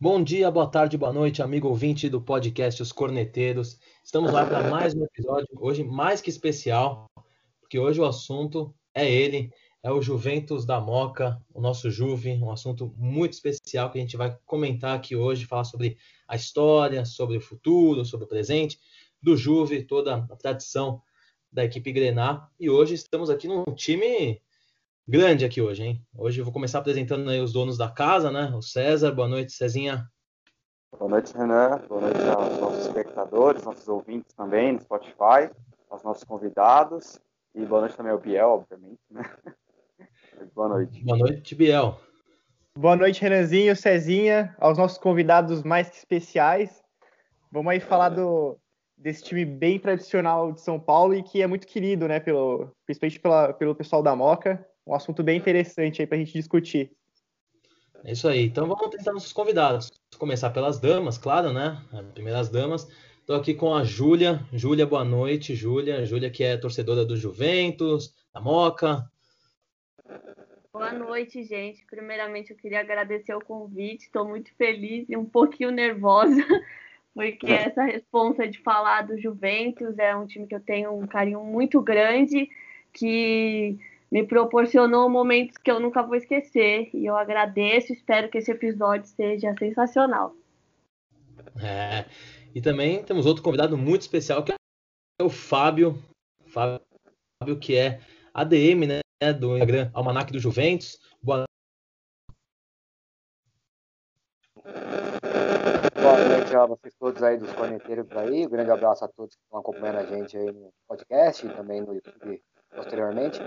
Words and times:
Bom 0.00 0.22
dia, 0.24 0.50
boa 0.50 0.66
tarde, 0.66 0.98
boa 0.98 1.12
noite, 1.12 1.40
amigo 1.40 1.68
ouvinte 1.68 2.08
do 2.08 2.20
podcast 2.20 2.82
Os 2.82 2.90
Corneteiros. 2.90 3.78
Estamos 4.02 4.32
lá 4.32 4.44
para 4.44 4.68
mais 4.68 4.92
um 4.92 5.04
episódio, 5.04 5.46
hoje 5.56 5.84
mais 5.84 6.20
que 6.20 6.28
especial, 6.28 7.06
porque 7.60 7.78
hoje 7.78 8.00
o 8.00 8.04
assunto 8.04 8.74
é 8.92 9.08
ele, 9.08 9.52
é 9.84 9.92
o 9.92 10.02
Juventus 10.02 10.66
da 10.66 10.80
Moca, 10.80 11.40
o 11.54 11.60
nosso 11.60 11.92
Juve, 11.92 12.32
um 12.32 12.50
assunto 12.50 12.92
muito 12.96 13.34
especial 13.34 13.88
que 13.88 13.98
a 13.98 14.00
gente 14.00 14.16
vai 14.16 14.36
comentar 14.44 14.96
aqui 14.96 15.14
hoje, 15.14 15.46
falar 15.46 15.64
sobre 15.64 15.96
a 16.26 16.34
história, 16.34 17.04
sobre 17.04 17.36
o 17.36 17.40
futuro, 17.40 18.04
sobre 18.04 18.26
o 18.26 18.28
presente 18.28 18.80
do 19.22 19.36
Juve, 19.36 19.84
toda 19.84 20.26
a 20.28 20.36
tradição 20.36 21.00
da 21.52 21.64
equipe 21.64 21.92
Grenar. 21.92 22.50
E 22.58 22.68
hoje 22.68 22.94
estamos 22.94 23.30
aqui 23.30 23.46
num 23.46 23.64
time 23.76 24.42
grande 25.06 25.44
aqui 25.44 25.60
hoje, 25.60 25.82
hein? 25.82 26.02
Hoje 26.16 26.40
eu 26.40 26.44
vou 26.44 26.52
começar 26.52 26.78
apresentando 26.78 27.28
aí 27.28 27.40
os 27.40 27.52
donos 27.52 27.76
da 27.76 27.90
casa, 27.90 28.30
né? 28.30 28.50
O 28.54 28.62
César, 28.62 29.12
boa 29.12 29.28
noite, 29.28 29.52
Cezinha. 29.52 30.08
Boa 30.98 31.10
noite, 31.10 31.36
Renan. 31.36 31.82
Boa 31.88 32.00
noite 32.00 32.20
aos 32.22 32.58
nossos 32.58 32.86
espectadores, 32.86 33.62
nossos 33.64 33.86
ouvintes 33.86 34.32
também 34.34 34.72
no 34.72 34.80
Spotify, 34.80 35.50
aos 35.90 36.02
nossos 36.02 36.24
convidados. 36.24 37.20
E 37.54 37.64
boa 37.66 37.82
noite 37.82 37.96
também 37.96 38.12
ao 38.12 38.18
Biel, 38.18 38.48
obviamente, 38.48 39.00
né? 39.10 39.22
Boa 40.54 40.68
noite. 40.68 41.04
Boa 41.04 41.16
noite, 41.16 41.54
Biel. 41.54 42.00
Boa 42.76 42.96
noite, 42.96 43.22
Renanzinho, 43.22 43.76
Cezinha, 43.76 44.54
aos 44.58 44.76
nossos 44.76 44.98
convidados 44.98 45.62
mais 45.62 45.88
que 45.88 45.96
especiais. 45.96 46.82
Vamos 47.52 47.70
aí 47.70 47.78
falar 47.78 48.08
do, 48.08 48.58
desse 48.96 49.22
time 49.22 49.44
bem 49.44 49.78
tradicional 49.78 50.50
de 50.50 50.60
São 50.60 50.80
Paulo 50.80 51.14
e 51.14 51.22
que 51.22 51.40
é 51.40 51.46
muito 51.46 51.68
querido, 51.68 52.08
né, 52.08 52.18
pelo, 52.18 52.72
principalmente 52.84 53.20
pela, 53.20 53.52
pelo 53.52 53.76
pessoal 53.76 54.02
da 54.02 54.16
Moca 54.16 54.66
um 54.86 54.94
assunto 54.94 55.22
bem 55.22 55.38
interessante 55.38 56.00
aí 56.00 56.06
para 56.06 56.16
a 56.16 56.20
gente 56.20 56.32
discutir. 56.32 56.90
É 58.04 58.12
isso 58.12 58.28
aí. 58.28 58.44
Então 58.44 58.66
vamos 58.66 58.90
tentar 58.90 59.12
nossos 59.12 59.32
convidados. 59.32 59.90
Vou 60.12 60.20
começar 60.20 60.50
pelas 60.50 60.78
damas, 60.78 61.16
claro, 61.16 61.52
né? 61.52 61.82
Primeiras 62.12 62.50
damas. 62.50 62.86
Estou 63.20 63.36
aqui 63.36 63.54
com 63.54 63.74
a 63.74 63.82
Júlia. 63.82 64.46
Júlia, 64.52 64.86
boa 64.86 65.04
noite, 65.04 65.54
Júlia. 65.54 66.04
Júlia 66.04 66.30
que 66.30 66.44
é 66.44 66.58
torcedora 66.58 67.06
do 67.06 67.16
Juventus, 67.16 68.14
da 68.32 68.40
Moca. 68.40 69.10
Boa 70.70 70.92
noite, 70.92 71.42
gente. 71.44 71.82
Primeiramente, 71.86 72.50
eu 72.50 72.56
queria 72.56 72.80
agradecer 72.80 73.34
o 73.34 73.40
convite. 73.40 74.04
Estou 74.04 74.28
muito 74.28 74.52
feliz 74.56 75.08
e 75.08 75.16
um 75.16 75.24
pouquinho 75.24 75.70
nervosa, 75.70 76.36
porque 77.14 77.46
essa 77.46 77.84
responsa 77.84 78.46
de 78.46 78.58
falar 78.58 79.02
do 79.02 79.18
Juventus 79.18 79.98
é 79.98 80.14
um 80.14 80.26
time 80.26 80.46
que 80.46 80.54
eu 80.54 80.60
tenho 80.60 80.92
um 80.92 81.06
carinho 81.06 81.42
muito 81.42 81.80
grande, 81.80 82.50
que 82.92 83.78
me 84.14 84.24
proporcionou 84.24 85.10
momentos 85.10 85.56
que 85.58 85.68
eu 85.68 85.80
nunca 85.80 86.00
vou 86.00 86.14
esquecer. 86.14 86.88
E 86.94 87.04
eu 87.04 87.16
agradeço, 87.16 87.92
espero 87.92 88.30
que 88.30 88.38
esse 88.38 88.52
episódio 88.52 89.08
seja 89.08 89.52
sensacional. 89.58 90.36
É, 91.60 92.04
e 92.54 92.62
também 92.62 93.02
temos 93.02 93.26
outro 93.26 93.42
convidado 93.42 93.76
muito 93.76 94.02
especial 94.02 94.44
que 94.44 94.52
é 94.52 95.24
o 95.24 95.28
Fábio. 95.28 96.00
Fábio, 96.46 97.58
que 97.60 97.76
é 97.76 98.00
ADM, 98.32 98.86
né, 98.86 99.32
do 99.32 99.54
Instagram 99.54 99.90
Almanac 99.92 100.32
do 100.32 100.38
Juventus. 100.38 101.00
Boa 101.20 101.44
Boa 106.00 106.28
noite 106.28 106.54
a 106.54 106.66
vocês 106.66 106.94
todos 107.00 107.20
aí 107.20 107.36
dos 107.36 107.52
corneteiros 107.52 108.06
aí. 108.12 108.46
Um 108.46 108.50
grande 108.50 108.70
abraço 108.70 109.04
a 109.04 109.08
todos 109.08 109.34
que 109.34 109.42
estão 109.42 109.58
acompanhando 109.58 109.98
a 109.98 110.06
gente 110.06 110.36
aí 110.36 110.52
no 110.52 110.72
podcast 110.86 111.44
e 111.44 111.52
também 111.52 111.80
no 111.80 111.94
YouTube 111.94 112.40
posteriormente. 112.70 113.40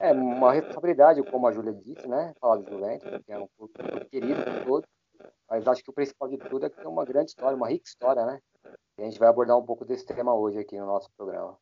É 0.00 0.12
uma 0.12 0.54
responsabilidade, 0.54 1.22
como 1.24 1.46
a 1.46 1.52
Júlia 1.52 1.74
disse, 1.74 2.08
né? 2.08 2.32
Falar 2.40 2.56
do 2.56 2.70
Juventus, 2.70 3.10
que 3.22 3.32
é 3.32 3.38
um 3.38 3.46
clube 3.58 3.74
querido 4.10 4.42
por 4.42 4.64
todos. 4.64 4.88
Mas 5.48 5.68
acho 5.68 5.84
que 5.84 5.90
o 5.90 5.92
principal 5.92 6.26
de 6.26 6.38
tudo 6.38 6.64
é 6.64 6.70
que 6.70 6.80
é 6.80 6.88
uma 6.88 7.04
grande 7.04 7.30
história, 7.30 7.54
uma 7.54 7.68
rica 7.68 7.84
história, 7.86 8.24
né? 8.24 8.40
E 8.96 9.02
a 9.02 9.04
gente 9.04 9.18
vai 9.18 9.28
abordar 9.28 9.58
um 9.58 9.64
pouco 9.64 9.84
desse 9.84 10.06
tema 10.06 10.34
hoje 10.34 10.58
aqui 10.58 10.78
no 10.78 10.86
nosso 10.86 11.10
programa. 11.14 11.54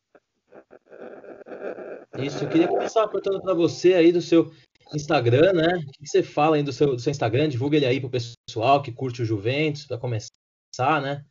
Isso, 2.16 2.44
eu 2.44 2.48
queria 2.48 2.68
começar 2.68 3.08
perguntando 3.08 3.42
para 3.42 3.54
você 3.54 3.94
aí 3.94 4.12
do 4.12 4.22
seu 4.22 4.52
Instagram, 4.94 5.52
né? 5.54 5.76
O 5.76 5.90
que 5.90 6.06
você 6.06 6.22
fala 6.22 6.56
aí 6.56 6.62
do 6.62 6.72
seu, 6.72 6.94
do 6.94 7.00
seu 7.00 7.10
Instagram? 7.10 7.48
Divulga 7.48 7.76
ele 7.76 7.86
aí 7.86 8.00
pro 8.00 8.08
pessoal 8.08 8.80
que 8.80 8.92
curte 8.92 9.22
o 9.22 9.24
Juventus, 9.24 9.84
para 9.84 9.98
começar, 9.98 11.02
né? 11.02 11.24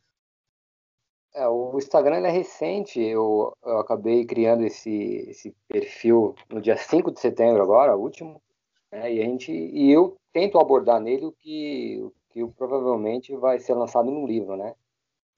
É, 1.34 1.46
o 1.46 1.76
Instagram 1.76 2.26
é 2.26 2.30
recente, 2.30 3.00
eu, 3.00 3.52
eu, 3.64 3.78
acabei 3.78 4.24
criando 4.24 4.64
esse, 4.64 5.26
esse 5.28 5.54
perfil 5.68 6.34
no 6.50 6.60
dia 6.60 6.76
5 6.76 7.10
de 7.10 7.20
setembro 7.20 7.62
agora, 7.62 7.96
último, 7.96 8.42
né, 8.90 9.12
e, 9.12 9.20
a 9.20 9.24
gente, 9.24 9.52
e 9.52 9.90
eu 9.90 10.16
tento 10.32 10.58
abordar 10.58 11.00
nele 11.00 11.26
o 11.26 11.32
que, 11.32 12.00
o 12.02 12.12
que 12.30 12.46
provavelmente 12.56 13.36
vai 13.36 13.58
ser 13.58 13.74
lançado 13.74 14.10
num 14.10 14.26
livro, 14.26 14.56
né? 14.56 14.74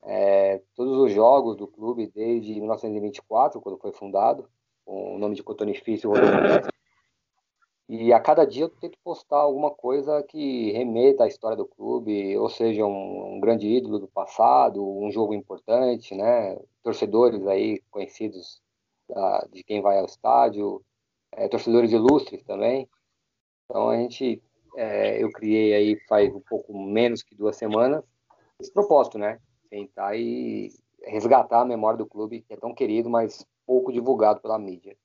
É, 0.03 0.63
todos 0.75 0.97
os 0.97 1.13
jogos 1.13 1.57
do 1.57 1.67
clube 1.67 2.07
desde 2.07 2.55
1924, 2.55 3.61
quando 3.61 3.79
foi 3.79 3.93
fundado, 3.93 4.49
com 4.85 5.17
o 5.17 5.19
nome 5.19 5.35
de 5.35 5.43
Cotonifício 5.43 6.11
Rodolfo 6.11 6.70
e 7.93 8.13
a 8.13 8.21
cada 8.21 8.47
dia 8.47 8.63
eu 8.63 8.69
tento 8.69 8.97
postar 9.03 9.39
alguma 9.39 9.69
coisa 9.73 10.23
que 10.23 10.71
remeta 10.71 11.25
à 11.25 11.27
história 11.27 11.57
do 11.57 11.67
clube, 11.67 12.37
ou 12.39 12.49
seja, 12.49 12.87
um, 12.87 13.35
um 13.35 13.41
grande 13.41 13.67
ídolo 13.67 13.99
do 13.99 14.07
passado, 14.07 14.81
um 14.81 15.11
jogo 15.11 15.35
importante, 15.35 16.15
né? 16.15 16.57
Torcedores 16.85 17.45
aí 17.49 17.83
conhecidos 17.91 18.63
da, 19.09 19.45
de 19.53 19.65
quem 19.65 19.83
vai 19.83 19.99
ao 19.99 20.05
estádio, 20.07 20.81
é, 21.33 21.49
torcedores 21.49 21.91
ilustres 21.91 22.45
também. 22.45 22.89
Então 23.65 23.89
a 23.89 23.97
gente, 23.97 24.41
é, 24.77 25.21
eu 25.21 25.33
criei 25.33 25.75
aí 25.75 25.99
faz 26.09 26.33
um 26.33 26.41
pouco 26.41 26.73
menos 26.79 27.25
que 27.25 27.35
duas 27.35 27.57
semanas 27.57 28.05
esse 28.61 28.73
propósito, 28.73 29.19
né? 29.19 29.41
Tentar 29.69 30.17
e 30.17 30.71
resgatar 31.03 31.63
a 31.63 31.65
memória 31.65 31.99
do 31.99 32.07
clube 32.07 32.43
que 32.43 32.55
é 32.55 32.57
tão 32.57 32.73
querido, 32.73 33.11
mas 33.11 33.45
pouco 33.67 33.93
divulgado 33.93 34.41
pela 34.41 34.61
mídia. 34.61 34.97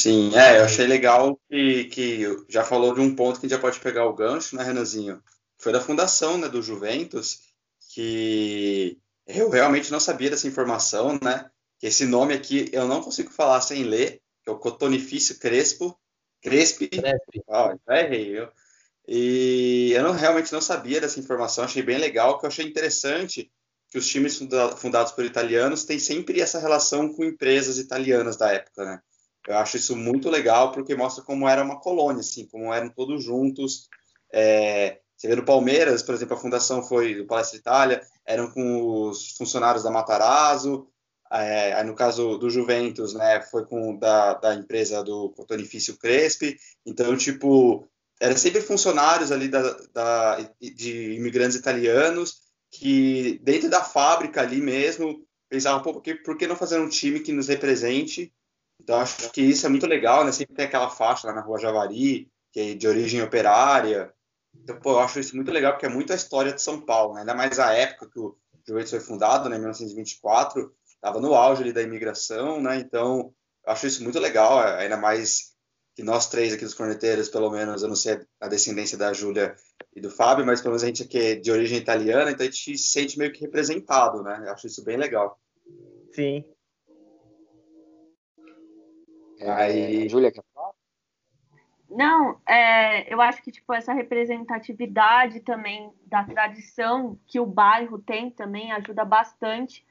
Sim, 0.00 0.34
é, 0.34 0.58
eu 0.58 0.64
achei 0.64 0.86
legal 0.86 1.38
que, 1.46 1.84
que 1.84 2.24
já 2.48 2.64
falou 2.64 2.94
de 2.94 3.02
um 3.02 3.14
ponto 3.14 3.38
que 3.38 3.44
a 3.44 3.48
gente 3.50 3.56
já 3.58 3.60
pode 3.60 3.78
pegar 3.80 4.06
o 4.06 4.14
gancho, 4.14 4.56
né, 4.56 4.64
Renanzinho? 4.64 5.22
Foi 5.58 5.74
da 5.74 5.80
fundação 5.82 6.38
né, 6.38 6.48
do 6.48 6.62
Juventus, 6.62 7.40
que 7.92 8.98
eu 9.26 9.50
realmente 9.50 9.92
não 9.92 10.00
sabia 10.00 10.30
dessa 10.30 10.48
informação, 10.48 11.18
né? 11.22 11.50
Que 11.78 11.88
esse 11.88 12.06
nome 12.06 12.32
aqui 12.32 12.70
eu 12.72 12.88
não 12.88 13.02
consigo 13.02 13.30
falar 13.30 13.60
sem 13.60 13.82
ler, 13.84 14.22
que 14.42 14.48
é 14.48 14.52
o 14.52 14.58
Cotonifício 14.58 15.38
Crespo, 15.38 15.94
Crespi. 16.40 16.88
Crespi. 16.88 17.42
Oh, 17.46 17.92
errei, 17.92 18.32
viu? 18.32 18.48
E 19.06 19.92
eu 19.92 20.02
não, 20.02 20.12
realmente 20.12 20.50
não 20.50 20.62
sabia 20.62 20.98
dessa 20.98 21.20
informação, 21.20 21.64
achei 21.64 21.82
bem 21.82 21.98
legal, 21.98 22.38
que 22.38 22.46
eu 22.46 22.48
achei 22.48 22.64
interessante 22.64 23.52
que 23.90 23.98
os 23.98 24.08
times 24.08 24.40
fundados 24.78 25.12
por 25.12 25.26
italianos 25.26 25.84
têm 25.84 25.98
sempre 25.98 26.40
essa 26.40 26.58
relação 26.58 27.12
com 27.12 27.22
empresas 27.22 27.76
italianas 27.76 28.38
da 28.38 28.50
época, 28.50 28.82
né? 28.82 29.02
Eu 29.48 29.56
acho 29.58 29.76
isso 29.76 29.96
muito 29.96 30.28
legal 30.28 30.72
porque 30.72 30.94
mostra 30.94 31.24
como 31.24 31.48
era 31.48 31.62
uma 31.62 31.80
colônia, 31.80 32.20
assim, 32.20 32.46
como 32.46 32.72
eram 32.72 32.88
todos 32.88 33.24
juntos. 33.24 33.88
É, 34.32 35.00
você 35.16 35.28
vê 35.28 35.36
no 35.36 35.44
Palmeiras, 35.44 36.02
por 36.02 36.14
exemplo, 36.14 36.34
a 36.34 36.40
fundação 36.40 36.82
foi 36.82 37.14
do 37.14 37.26
Palestra 37.26 37.58
Itália, 37.58 38.02
eram 38.24 38.50
com 38.50 39.08
os 39.08 39.36
funcionários 39.36 39.82
da 39.82 39.90
Matarazzo. 39.90 40.88
É, 41.32 41.74
aí 41.74 41.84
no 41.84 41.94
caso 41.94 42.38
do 42.38 42.50
Juventus, 42.50 43.14
né, 43.14 43.40
foi 43.42 43.64
com 43.64 43.96
da, 43.96 44.34
da 44.34 44.54
empresa 44.54 45.02
do 45.02 45.30
Cotonifício 45.30 45.96
Crespi. 45.96 46.56
Então, 46.84 47.16
tipo, 47.16 47.88
eram 48.20 48.36
sempre 48.36 48.60
funcionários 48.60 49.30
ali 49.30 49.48
da, 49.48 49.76
da, 49.92 50.38
de 50.60 51.12
imigrantes 51.14 51.56
italianos 51.56 52.40
que 52.70 53.40
dentro 53.42 53.68
da 53.68 53.82
fábrica 53.82 54.40
ali 54.40 54.60
mesmo 54.60 55.26
pensavam, 55.48 55.82
pô, 55.82 55.92
por 55.92 56.02
que, 56.02 56.14
por 56.14 56.36
que 56.36 56.46
não 56.46 56.54
fazer 56.54 56.78
um 56.78 56.88
time 56.88 57.20
que 57.20 57.32
nos 57.32 57.48
represente 57.48 58.32
então, 58.82 58.98
acho 58.98 59.30
que 59.30 59.42
isso 59.42 59.66
é 59.66 59.68
muito 59.68 59.86
legal, 59.86 60.24
né? 60.24 60.32
Sempre 60.32 60.54
tem 60.54 60.64
aquela 60.64 60.88
faixa 60.88 61.28
lá 61.28 61.34
na 61.34 61.42
Rua 61.42 61.58
Javari, 61.58 62.30
que 62.52 62.60
é 62.60 62.74
de 62.74 62.88
origem 62.88 63.22
operária. 63.22 64.12
Então, 64.54 64.80
pô, 64.80 64.92
eu 64.92 65.00
acho 65.00 65.20
isso 65.20 65.36
muito 65.36 65.52
legal, 65.52 65.72
porque 65.72 65.86
é 65.86 65.90
muito 65.90 66.12
a 66.12 66.16
história 66.16 66.52
de 66.52 66.62
São 66.62 66.80
Paulo, 66.80 67.14
né? 67.14 67.20
Ainda 67.20 67.34
mais 67.34 67.58
a 67.58 67.72
época 67.72 68.08
que 68.10 68.18
o 68.18 68.36
Juventus 68.66 68.90
foi 68.90 69.00
fundado, 69.00 69.48
né, 69.48 69.56
em 69.56 69.60
1924, 69.60 70.74
estava 70.86 71.20
no 71.20 71.34
auge 71.34 71.62
ali 71.62 71.72
da 71.72 71.82
imigração, 71.82 72.60
né? 72.60 72.76
Então, 72.76 73.32
eu 73.66 73.72
acho 73.72 73.86
isso 73.86 74.02
muito 74.02 74.18
legal, 74.18 74.62
é, 74.62 74.82
ainda 74.82 74.96
mais 74.96 75.50
que 75.94 76.02
nós 76.02 76.28
três 76.28 76.52
aqui 76.52 76.64
dos 76.64 76.74
corneteiros, 76.74 77.28
pelo 77.28 77.50
menos, 77.50 77.82
eu 77.82 77.88
não 77.88 77.96
sei 77.96 78.20
a 78.40 78.48
descendência 78.48 78.96
da 78.96 79.12
Júlia 79.12 79.54
e 79.94 80.00
do 80.00 80.10
Fábio, 80.10 80.46
mas 80.46 80.60
pelo 80.60 80.72
menos 80.72 80.84
a 80.84 80.86
gente 80.86 81.02
aqui 81.02 81.18
é 81.18 81.34
de 81.34 81.50
origem 81.50 81.78
italiana, 81.78 82.30
então 82.30 82.46
a 82.46 82.50
gente 82.50 82.78
se 82.78 82.90
sente 82.90 83.18
meio 83.18 83.32
que 83.32 83.40
representado, 83.40 84.22
né? 84.22 84.42
Eu 84.46 84.52
acho 84.52 84.66
isso 84.66 84.84
bem 84.84 84.96
legal. 84.96 85.38
Sim, 86.12 86.44
Aí, 89.40 90.08
Júlia, 90.08 90.30
quer 90.30 90.44
falar? 90.54 90.70
Não, 91.88 92.40
é, 92.46 93.12
eu 93.12 93.20
acho 93.20 93.42
que 93.42 93.50
tipo 93.50 93.74
essa 93.74 93.92
representatividade 93.92 95.40
também 95.40 95.92
da 96.06 96.22
tradição 96.22 97.18
que 97.26 97.40
o 97.40 97.46
bairro 97.46 97.98
tem 97.98 98.30
também 98.30 98.70
ajuda 98.70 99.04
bastante. 99.04 99.84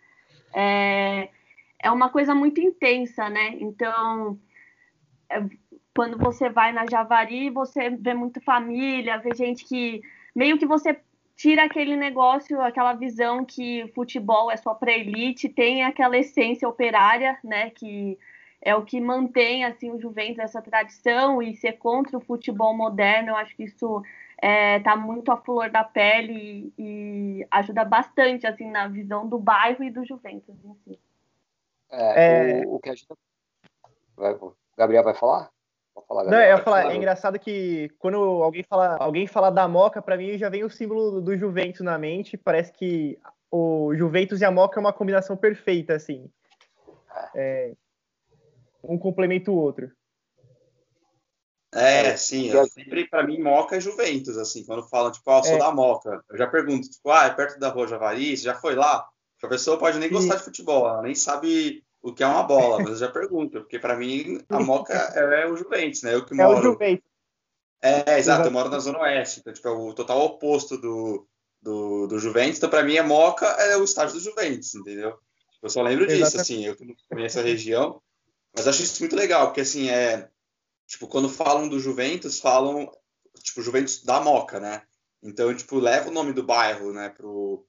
É, 0.54 1.30
é 1.78 1.92
uma 1.92 2.10
coisa 2.10 2.34
muito 2.34 2.62
intensa, 2.62 3.30
né? 3.30 3.58
Então, 3.60 4.40
é, 5.30 5.44
quando 5.94 6.18
você 6.18 6.50
vai 6.50 6.72
na 6.72 6.86
Javari, 6.90 7.50
você 7.50 7.90
vê 7.90 8.14
muito 8.14 8.40
família, 8.42 9.18
vê 9.18 9.36
gente 9.36 9.66
que 9.66 10.02
meio 10.34 10.58
que 10.58 10.66
você 10.66 10.98
tira 11.36 11.64
aquele 11.64 11.96
negócio, 11.96 12.62
aquela 12.62 12.94
visão 12.94 13.44
que 13.44 13.92
futebol 13.94 14.52
é 14.52 14.58
só 14.58 14.74
para 14.74 14.92
elite, 14.92 15.50
tem 15.50 15.84
aquela 15.84 16.18
essência 16.18 16.68
operária, 16.68 17.38
né, 17.44 17.70
que 17.70 18.18
é 18.62 18.76
o 18.76 18.84
que 18.84 19.00
mantém 19.00 19.64
assim 19.64 19.92
o 19.92 20.00
Juventus 20.00 20.40
essa 20.40 20.62
tradição 20.62 21.42
e 21.42 21.56
ser 21.56 21.74
contra 21.74 22.18
o 22.18 22.22
futebol 22.22 22.76
moderno, 22.76 23.30
eu 23.30 23.36
acho 23.36 23.56
que 23.56 23.64
isso 23.64 24.04
é, 24.42 24.80
tá 24.80 24.96
muito 24.96 25.32
à 25.32 25.38
flor 25.38 25.70
da 25.70 25.84
pele 25.84 26.74
e, 26.78 27.42
e, 27.42 27.48
ajuda 27.50 27.84
bastante 27.84 28.46
assim 28.46 28.70
na 28.70 28.88
visão 28.88 29.28
do 29.28 29.38
bairro 29.38 29.84
e 29.84 29.90
do 29.90 30.06
Juventus 30.06 30.56
em 30.64 30.76
si. 30.84 31.00
É, 31.92 32.62
é... 32.62 32.68
O, 32.68 32.76
o, 32.76 32.80
que 32.80 32.90
a 32.90 32.96
gente... 32.96 33.08
Vai, 34.16 34.38
Gabriel 34.78 35.04
vai 35.04 35.14
falar? 35.14 35.50
Falar, 36.08 36.24
Gabriel. 36.24 36.42
Não, 36.42 36.48
eu 36.50 36.58
ia 36.58 36.64
falar, 36.64 36.92
é 36.92 36.96
engraçado 36.96 37.40
que 37.40 37.90
quando 38.00 38.18
alguém 38.18 38.64
fala, 38.64 38.98
alguém 39.00 39.28
fala 39.28 39.50
da 39.50 39.68
Moca, 39.68 40.02
para 40.02 40.18
mim 40.18 40.38
já 40.38 40.50
vem 40.50 40.64
o 40.64 40.70
símbolo 40.70 41.12
do, 41.12 41.22
do 41.22 41.38
Juventus 41.38 41.82
na 41.82 41.98
mente. 41.98 42.38
Parece 42.38 42.72
que 42.72 43.20
o 43.52 43.94
Juventus 43.96 44.40
e 44.42 44.46
a 44.46 44.52
Moca 44.52 44.80
é 44.80 44.82
uma 44.82 44.94
combinação 44.94 45.36
perfeita, 45.36 45.96
assim. 45.96 46.30
É, 47.36 47.74
um 48.84 48.98
complementa 48.98 49.52
o 49.52 49.56
outro. 49.56 49.92
É, 51.72 52.18
sim, 52.18 52.48
eu 52.48 52.66
sempre, 52.68 53.08
para 53.08 53.26
mim, 53.26 53.40
Moca 53.40 53.76
é 53.76 53.80
Juventus, 53.80 54.38
assim, 54.38 54.66
quando 54.66 54.88
falam, 54.90 55.12
tipo, 55.12 55.30
ah, 55.30 55.38
eu 55.38 55.44
sou 55.44 55.56
é. 55.56 55.60
da 55.60 55.72
Moca, 55.72 56.24
eu 56.30 56.38
já 56.38 56.48
pergunto, 56.48 56.90
tipo, 56.90 57.12
ah, 57.12 57.26
é 57.26 57.30
perto 57.30 57.60
da 57.60 57.70
Rua 57.70 57.88
Javari, 57.88 58.36
você 58.36 58.44
já 58.44 58.56
foi 58.56 58.74
lá? 58.74 59.08
A 59.42 59.48
pessoa 59.48 59.78
pode 59.78 60.00
nem 60.00 60.10
gostar 60.10 60.36
de 60.36 60.44
futebol, 60.44 60.88
ela 60.88 61.04
nem 61.04 61.14
sabe 61.14 61.84
o 62.02 62.14
que 62.14 62.24
é 62.24 62.28
uma 62.28 62.44
bola, 62.44 62.80
mas 62.80 62.90
eu 62.90 62.96
já 62.96 63.12
pergunto, 63.12 63.62
porque 63.62 63.78
para 63.78 63.96
mim 63.96 64.40
a 64.50 64.60
Moca 64.60 64.94
é, 64.94 65.46
o 65.48 65.56
Juventus, 65.56 66.02
né? 66.02 66.16
Eu 66.16 66.26
que 66.26 66.34
moro. 66.34 66.58
É 66.58 66.60
o 66.60 66.64
Juventus. 66.64 67.10
É, 67.82 68.18
exato, 68.18 68.48
eu 68.48 68.52
moro 68.52 68.70
na 68.70 68.80
Zona 68.80 69.00
Oeste, 69.00 69.40
então, 69.40 69.54
tipo, 69.54 69.68
é 69.68 69.72
o 69.72 69.94
total 69.94 70.20
oposto 70.22 70.78
do, 70.78 71.28
do, 71.62 72.08
do 72.08 72.20
Juventus, 72.20 72.58
então 72.58 72.70
para 72.70 72.84
mim 72.84 72.98
a 72.98 73.04
Moca 73.04 73.46
é 73.46 73.78
o 73.78 73.84
estádio 73.84 74.16
do 74.16 74.20
Juventus, 74.20 74.74
entendeu? 74.74 75.18
Eu 75.62 75.70
só 75.70 75.82
lembro 75.82 76.08
disso, 76.08 76.22
Exatamente. 76.22 76.42
assim, 76.42 76.66
eu 76.66 76.76
que 76.76 76.86
não 76.86 76.96
conheço 77.10 77.40
a 77.40 77.44
região, 77.44 78.02
mas 78.60 78.68
acho 78.68 78.84
isso 78.84 79.02
muito 79.02 79.16
legal, 79.16 79.48
porque 79.48 79.62
assim, 79.62 79.90
é. 79.90 80.30
Tipo, 80.86 81.08
quando 81.08 81.30
falam 81.30 81.70
do 81.70 81.80
Juventus, 81.80 82.40
falam, 82.40 82.92
tipo, 83.42 83.62
Juventus 83.62 84.04
da 84.04 84.20
Moca, 84.20 84.60
né? 84.60 84.82
Então, 85.24 85.56
tipo, 85.56 85.80
leva 85.80 86.10
o 86.10 86.14
nome 86.14 86.34
do 86.34 86.44
bairro, 86.44 86.92
né, 86.92 87.10
pro, 87.10 87.66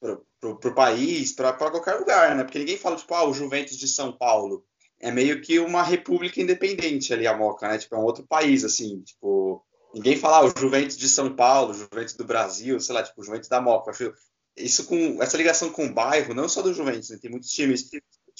pro, 0.00 0.26
pro, 0.40 0.58
pro 0.58 0.74
país, 0.74 1.32
para 1.32 1.52
qualquer 1.52 1.94
lugar, 1.94 2.34
né? 2.34 2.42
Porque 2.42 2.58
ninguém 2.58 2.76
fala, 2.76 2.96
tipo, 2.96 3.14
ah, 3.14 3.24
o 3.24 3.34
Juventus 3.34 3.76
de 3.76 3.86
São 3.86 4.10
Paulo. 4.10 4.64
É 4.98 5.10
meio 5.10 5.40
que 5.42 5.58
uma 5.60 5.82
república 5.82 6.40
independente 6.40 7.12
ali, 7.12 7.26
a 7.26 7.36
Moca, 7.36 7.68
né? 7.68 7.78
Tipo, 7.78 7.94
é 7.94 7.98
um 7.98 8.04
outro 8.04 8.26
país, 8.26 8.64
assim, 8.64 9.00
tipo... 9.02 9.64
Ninguém 9.94 10.16
fala, 10.16 10.38
ah, 10.38 10.44
o 10.46 10.58
Juventus 10.58 10.96
de 10.96 11.08
São 11.08 11.36
Paulo, 11.36 11.70
o 11.70 11.74
Juventus 11.74 12.14
do 12.14 12.24
Brasil, 12.24 12.80
sei 12.80 12.94
lá, 12.94 13.02
tipo, 13.02 13.20
o 13.20 13.24
Juventus 13.24 13.48
da 13.48 13.60
Moca. 13.60 13.90
acho 13.90 14.12
isso 14.56 14.86
com 14.86 15.22
essa 15.22 15.36
ligação 15.36 15.70
com 15.70 15.86
o 15.86 15.92
bairro, 15.92 16.34
não 16.34 16.48
só 16.48 16.62
do 16.62 16.74
Juventus, 16.74 17.10
né? 17.10 17.18
tem 17.20 17.30
muitos 17.30 17.50
times 17.50 17.88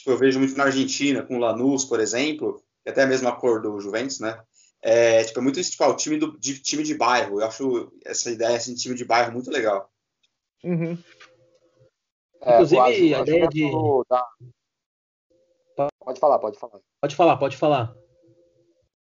tipo, 0.03 0.11
eu 0.11 0.19
vejo 0.19 0.39
muito 0.39 0.57
na 0.57 0.65
Argentina, 0.65 1.23
com 1.23 1.37
o 1.37 1.39
Lanús, 1.39 1.85
por 1.85 2.01
exemplo, 2.01 2.61
que 2.83 2.89
é 2.89 2.93
até 2.93 3.03
a 3.03 3.07
mesma 3.07 3.37
cor 3.37 3.63
do 3.63 3.81
Juventus, 3.81 4.19
né? 4.19 4.43
É, 4.83 5.23
tipo, 5.23 5.39
é 5.39 5.43
muito 5.43 5.61
isso, 5.61 5.71
tipo, 5.71 5.85
ah, 5.85 5.91
o 5.91 5.97
time, 5.97 6.19
do, 6.19 6.37
de, 6.39 6.61
time 6.61 6.83
de 6.83 6.97
bairro. 6.97 7.41
Eu 7.41 7.47
acho 7.47 7.93
essa 8.05 8.31
ideia 8.31 8.57
assim, 8.57 8.75
de 8.75 8.83
time 8.83 8.97
de 8.97 9.05
bairro 9.05 9.33
muito 9.33 9.49
legal. 9.49 9.89
Uhum. 10.65 10.99
É, 12.41 12.55
Inclusive, 12.55 12.81
a 13.15 13.21
ideia 13.21 13.49
de. 13.49 13.71
Da... 14.09 14.29
Pode 16.01 16.19
falar, 16.19 16.39
pode 16.41 16.59
falar. 16.59 16.81
Pode 17.01 17.17
falar, 17.17 17.37
pode 17.37 17.57
falar. 17.57 17.97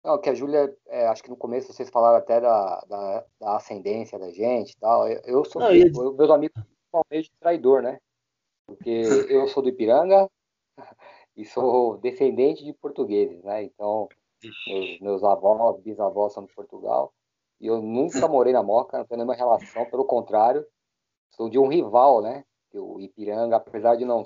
Não, 0.04 0.19
que 0.19 0.30
a 0.30 0.34
Júlia, 0.34 0.74
é, 0.88 1.07
acho 1.07 1.24
que 1.24 1.30
no 1.30 1.38
começo 1.38 1.72
vocês 1.72 1.90
falaram 1.90 2.18
até 2.18 2.42
da, 2.42 2.84
da, 2.90 3.25
da 3.40 3.56
ascendência 3.56 4.19
da 4.19 4.31
gente 4.31 4.72
e 4.72 4.80
tal. 4.80 5.07
Eu, 5.07 5.22
eu 5.24 5.46
sou, 5.46 5.62
Não, 5.62 5.72
eu, 5.74 6.13
meus 6.13 6.30
amigos 6.30 6.62
são 6.92 7.01
meio 7.10 7.24
de 7.24 7.31
traidor, 7.40 7.81
né? 7.81 8.00
Porque 8.66 8.90
eu 9.30 9.48
sou 9.48 9.63
do 9.63 9.69
Ipiranga, 9.69 10.30
e 11.36 11.46
sou 11.46 11.98
descendente 11.98 12.64
de 12.64 12.74
portugueses, 12.74 13.44
né? 13.44 13.64
Então, 13.64 14.10
meus, 14.68 15.00
meus 15.00 15.24
avós, 15.24 15.80
bisavós 15.81 16.34
são 16.34 16.46
de 16.46 16.54
Portugal. 16.54 17.14
E 17.60 17.68
eu 17.68 17.81
nunca 17.81 18.28
morei 18.28 18.54
na 18.54 18.64
Moca, 18.64 18.98
não 18.98 19.06
tenho 19.06 19.18
nenhuma 19.18 19.36
relação, 19.36 19.86
pelo 19.86 20.06
contrário, 20.06 20.66
sou 21.31 21.50
de 21.50 21.60
um 21.60 21.68
rival, 21.68 22.22
né? 22.22 22.44
O 22.74 23.00
Ipiranga, 23.00 23.56
apesar 23.56 23.96
de 23.96 24.06
não. 24.06 24.24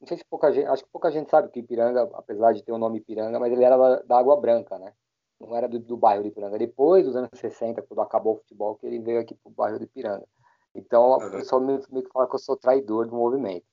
Não 0.00 0.06
sei 0.06 0.16
se 0.16 0.24
pouca 0.24 0.52
gente. 0.52 0.66
Acho 0.66 0.84
que 0.84 0.90
pouca 0.90 1.10
gente 1.10 1.30
sabe 1.30 1.48
que 1.48 1.60
Ipiranga, 1.60 2.08
apesar 2.14 2.52
de 2.52 2.62
ter 2.62 2.72
o 2.72 2.78
nome 2.78 2.98
Ipiranga, 2.98 3.38
mas 3.40 3.52
ele 3.52 3.64
era 3.64 3.76
da, 3.76 4.02
da 4.02 4.18
Água 4.18 4.36
Branca, 4.40 4.78
né? 4.78 4.92
Não 5.40 5.56
era 5.56 5.68
do, 5.68 5.78
do, 5.78 5.96
bairro 5.96 6.22
de 6.22 6.28
Ipiranga. 6.28 6.58
Depois 6.58 7.04
dos 7.04 7.16
anos 7.16 7.30
60, 7.34 7.82
quando 7.82 8.00
acabou 8.00 8.34
o 8.34 8.38
futebol, 8.38 8.76
que 8.76 8.86
ele 8.86 9.00
veio 9.00 9.20
aqui 9.20 9.34
pro 9.34 9.50
bairro 9.50 9.78
de 9.78 9.84
Ipiranga. 9.84 10.26
Então, 10.74 11.16
o 11.16 11.30
pessoal 11.30 11.60
meio 11.60 11.80
que 11.80 12.12
fala 12.12 12.28
que 12.28 12.34
eu 12.34 12.38
sou 12.38 12.56
traidor 12.56 13.06
do 13.06 13.14
movimento. 13.14 13.66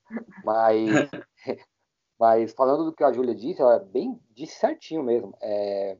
Mas 0.43 0.89
Mas 2.19 2.51
falando 2.51 2.83
do 2.83 2.93
que 2.93 3.03
a 3.03 3.13
Júlia 3.13 3.33
disse, 3.33 3.61
ela 3.61 3.79
bem 3.79 4.19
disse 4.35 4.59
certinho 4.59 5.01
mesmo. 5.01 5.33
É, 5.41 5.97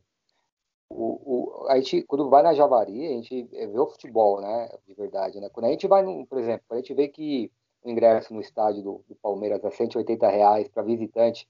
o, 0.89 1.63
o, 1.63 1.67
a 1.69 1.75
gente, 1.77 2.01
quando 2.03 2.29
vai 2.29 2.43
na 2.43 2.53
Javari, 2.53 3.07
a 3.07 3.11
gente 3.11 3.43
vê 3.43 3.79
o 3.79 3.87
futebol, 3.87 4.41
né? 4.41 4.69
De 4.85 4.93
verdade, 4.93 5.39
né? 5.39 5.49
Quando 5.49 5.67
a 5.67 5.69
gente 5.69 5.87
vai, 5.87 6.03
por 6.25 6.37
exemplo, 6.37 6.65
a 6.71 6.75
gente 6.75 6.93
vê 6.93 7.07
que 7.07 7.51
o 7.81 7.89
ingresso 7.89 8.33
no 8.33 8.41
estádio 8.41 8.83
do, 8.83 9.05
do 9.07 9.15
Palmeiras 9.15 9.63
é 9.63 9.71
180 9.71 10.27
reais 10.27 10.67
para 10.67 10.83
visitante 10.83 11.47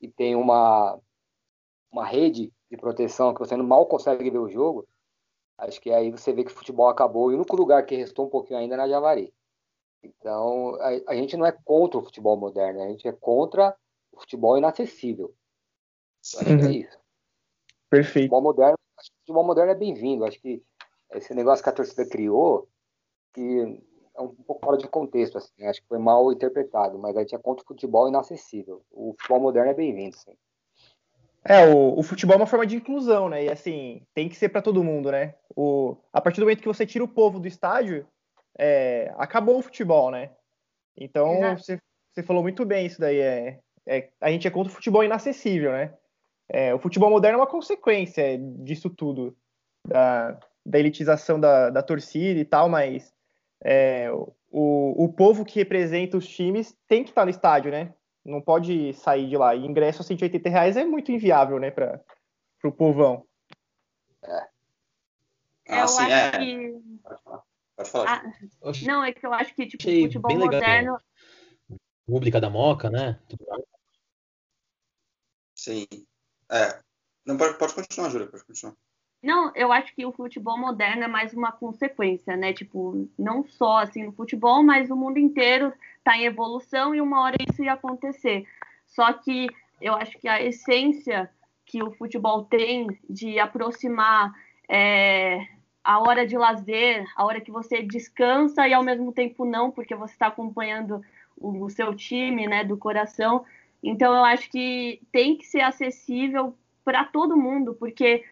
e 0.00 0.08
tem 0.08 0.34
uma, 0.36 0.98
uma 1.90 2.04
rede 2.04 2.52
de 2.70 2.76
proteção 2.76 3.32
que 3.32 3.40
você 3.40 3.56
mal 3.56 3.86
consegue 3.86 4.30
ver 4.30 4.38
o 4.38 4.48
jogo, 4.48 4.86
acho 5.56 5.80
que 5.80 5.90
aí 5.90 6.10
você 6.10 6.32
vê 6.32 6.44
que 6.44 6.50
o 6.50 6.54
futebol 6.54 6.88
acabou. 6.88 7.30
E 7.30 7.34
o 7.34 7.38
único 7.38 7.56
lugar 7.56 7.86
que 7.86 7.96
restou 7.96 8.26
um 8.26 8.30
pouquinho 8.30 8.58
ainda 8.58 8.74
é 8.74 8.78
na 8.78 8.88
Javari. 8.88 9.32
Então, 10.02 10.74
a, 10.76 11.12
a 11.12 11.14
gente 11.14 11.36
não 11.36 11.46
é 11.46 11.52
contra 11.52 11.98
o 11.98 12.02
futebol 12.02 12.36
moderno, 12.36 12.82
a 12.82 12.88
gente 12.88 13.06
é 13.08 13.12
contra 13.12 13.74
futebol 14.18 14.58
inacessível. 14.58 15.34
Acho 16.24 16.50
uhum. 16.50 16.58
que 16.58 16.66
é 16.66 16.72
isso. 16.72 16.98
Perfeito. 17.88 18.24
Futebol 18.24 18.42
moderno, 18.42 18.78
acho 18.98 19.10
que 19.10 19.16
o 19.16 19.20
futebol 19.20 19.44
moderno 19.44 19.72
é 19.72 19.74
bem-vindo. 19.74 20.24
Acho 20.24 20.40
que 20.40 20.62
esse 21.12 21.34
negócio 21.34 21.62
que 21.62 21.70
a 21.70 21.72
torcida 21.72 22.08
criou, 22.08 22.68
que 23.32 23.80
é 24.16 24.20
um 24.20 24.28
pouco 24.28 24.64
fora 24.64 24.76
de 24.76 24.88
contexto, 24.88 25.38
assim, 25.38 25.66
acho 25.66 25.80
que 25.80 25.88
foi 25.88 25.98
mal 25.98 26.32
interpretado, 26.32 26.98
mas 26.98 27.16
a 27.16 27.20
gente 27.20 27.34
é 27.34 27.38
contra 27.38 27.64
o 27.64 27.66
futebol 27.66 28.08
inacessível. 28.08 28.82
O 28.90 29.14
futebol 29.18 29.40
moderno 29.40 29.70
é 29.70 29.74
bem-vindo, 29.74 30.16
sim. 30.16 30.36
É, 31.42 31.66
o, 31.66 31.98
o, 31.98 32.02
futebol 32.02 32.34
é 32.34 32.36
uma 32.36 32.46
forma 32.46 32.66
de 32.66 32.76
inclusão, 32.76 33.28
né? 33.30 33.44
E 33.44 33.50
assim, 33.50 34.02
tem 34.12 34.28
que 34.28 34.36
ser 34.36 34.50
para 34.50 34.60
todo 34.60 34.84
mundo, 34.84 35.10
né? 35.10 35.34
O, 35.56 35.96
a 36.12 36.20
partir 36.20 36.38
do 36.38 36.44
momento 36.44 36.60
que 36.60 36.68
você 36.68 36.84
tira 36.84 37.02
o 37.02 37.08
povo 37.08 37.40
do 37.40 37.48
estádio, 37.48 38.06
é, 38.58 39.12
acabou 39.16 39.58
o 39.58 39.62
futebol, 39.62 40.10
né? 40.10 40.30
Então, 40.94 41.56
você, 41.56 41.80
você 42.12 42.22
falou 42.22 42.42
muito 42.42 42.64
bem 42.66 42.84
isso 42.84 43.00
daí. 43.00 43.18
É, 43.18 43.58
é, 43.86 44.08
a 44.20 44.30
gente 44.30 44.46
é 44.46 44.50
contra 44.50 44.70
o 44.70 44.74
futebol 44.74 45.04
inacessível, 45.04 45.72
né? 45.72 45.94
É, 46.48 46.74
o 46.74 46.78
futebol 46.78 47.10
moderno 47.10 47.38
é 47.38 47.40
uma 47.40 47.46
consequência 47.46 48.36
disso 48.38 48.90
tudo, 48.90 49.36
da, 49.86 50.38
da 50.66 50.78
elitização 50.78 51.38
da, 51.38 51.70
da, 51.70 51.82
torcida 51.82 52.40
e 52.40 52.44
tal, 52.44 52.68
mas 52.68 53.14
é, 53.62 54.10
o, 54.50 55.04
o 55.04 55.12
povo 55.12 55.44
que 55.44 55.60
representa 55.60 56.16
os 56.16 56.26
times 56.28 56.76
tem 56.88 57.04
que 57.04 57.10
estar 57.10 57.24
no 57.24 57.30
estádio, 57.30 57.70
né? 57.70 57.94
Não 58.24 58.40
pode 58.40 58.92
sair 58.94 59.28
de 59.28 59.36
lá. 59.36 59.54
E 59.54 59.64
ingresso 59.64 60.02
a 60.02 60.04
180 60.04 60.48
reais 60.48 60.76
é 60.76 60.84
muito 60.84 61.12
inviável, 61.12 61.58
né, 61.58 61.70
para 61.70 62.00
o 62.64 62.72
povão. 62.72 63.24
É. 64.22 64.48
Ah, 65.68 65.80
eu 65.80 65.88
sim, 65.88 66.02
acho 66.02 66.12
é. 66.12 66.30
que. 66.38 66.80
Pode 67.76 67.90
falar. 67.90 68.24
Ah, 68.24 68.72
não, 68.84 69.04
é 69.04 69.12
que 69.12 69.24
eu 69.24 69.32
acho 69.32 69.54
que 69.54 69.66
tipo, 69.66 69.88
o 69.88 70.02
futebol 70.02 70.36
moderno. 70.36 70.98
Pública 72.06 72.40
da 72.40 72.50
Moca, 72.50 72.90
né? 72.90 73.18
Sim. 75.60 75.86
É. 76.50 76.80
Não, 77.26 77.36
pode, 77.36 77.58
pode 77.58 77.74
continuar, 77.74 78.08
Júlia, 78.08 78.26
pode 78.26 78.44
continuar. 78.44 78.74
Não, 79.22 79.52
eu 79.54 79.70
acho 79.70 79.94
que 79.94 80.06
o 80.06 80.12
futebol 80.12 80.58
moderno 80.58 81.04
é 81.04 81.06
mais 81.06 81.34
uma 81.34 81.52
consequência, 81.52 82.34
né? 82.34 82.54
Tipo, 82.54 83.06
não 83.18 83.44
só 83.44 83.80
assim 83.80 84.04
no 84.04 84.12
futebol, 84.12 84.62
mas 84.62 84.90
o 84.90 84.96
mundo 84.96 85.18
inteiro 85.18 85.70
está 85.98 86.16
em 86.16 86.24
evolução 86.24 86.94
e 86.94 87.00
uma 87.02 87.20
hora 87.20 87.36
isso 87.46 87.62
ia 87.62 87.74
acontecer. 87.74 88.46
Só 88.86 89.12
que 89.12 89.48
eu 89.82 89.94
acho 89.94 90.18
que 90.18 90.26
a 90.26 90.42
essência 90.42 91.30
que 91.66 91.82
o 91.82 91.90
futebol 91.90 92.44
tem 92.44 92.98
de 93.08 93.38
aproximar 93.38 94.32
é, 94.66 95.46
a 95.84 95.98
hora 95.98 96.26
de 96.26 96.38
lazer, 96.38 97.04
a 97.14 97.26
hora 97.26 97.40
que 97.42 97.50
você 97.50 97.82
descansa 97.82 98.66
e 98.66 98.72
ao 98.72 98.82
mesmo 98.82 99.12
tempo 99.12 99.44
não, 99.44 99.70
porque 99.70 99.94
você 99.94 100.14
está 100.14 100.28
acompanhando 100.28 101.04
o, 101.36 101.64
o 101.64 101.68
seu 101.68 101.94
time, 101.94 102.46
né, 102.46 102.64
do 102.64 102.78
coração, 102.78 103.44
então, 103.82 104.14
eu 104.14 104.24
acho 104.24 104.50
que 104.50 105.00
tem 105.12 105.36
que 105.36 105.46
ser 105.46 105.60
acessível 105.60 106.56
para 106.84 107.04
todo 107.04 107.36
mundo, 107.36 107.74
porque 107.74 108.24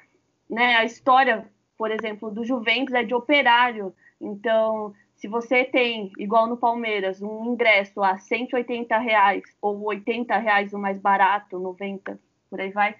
né, 0.48 0.76
a 0.76 0.84
história, 0.84 1.50
por 1.76 1.90
exemplo, 1.90 2.30
do 2.30 2.44
Juventus 2.44 2.94
é 2.94 3.02
de 3.04 3.14
operário. 3.14 3.94
Então, 4.20 4.94
se 5.16 5.28
você 5.28 5.64
tem, 5.64 6.12
igual 6.18 6.46
no 6.46 6.56
Palmeiras, 6.56 7.22
um 7.22 7.44
ingresso 7.52 8.02
a 8.02 8.18
180 8.18 8.98
reais 8.98 9.42
ou 9.60 9.82
80 9.84 10.36
reais 10.38 10.72
o 10.72 10.78
mais 10.78 10.98
barato, 10.98 11.58
90, 11.58 12.20
por 12.50 12.60
aí 12.60 12.70
vai, 12.70 12.96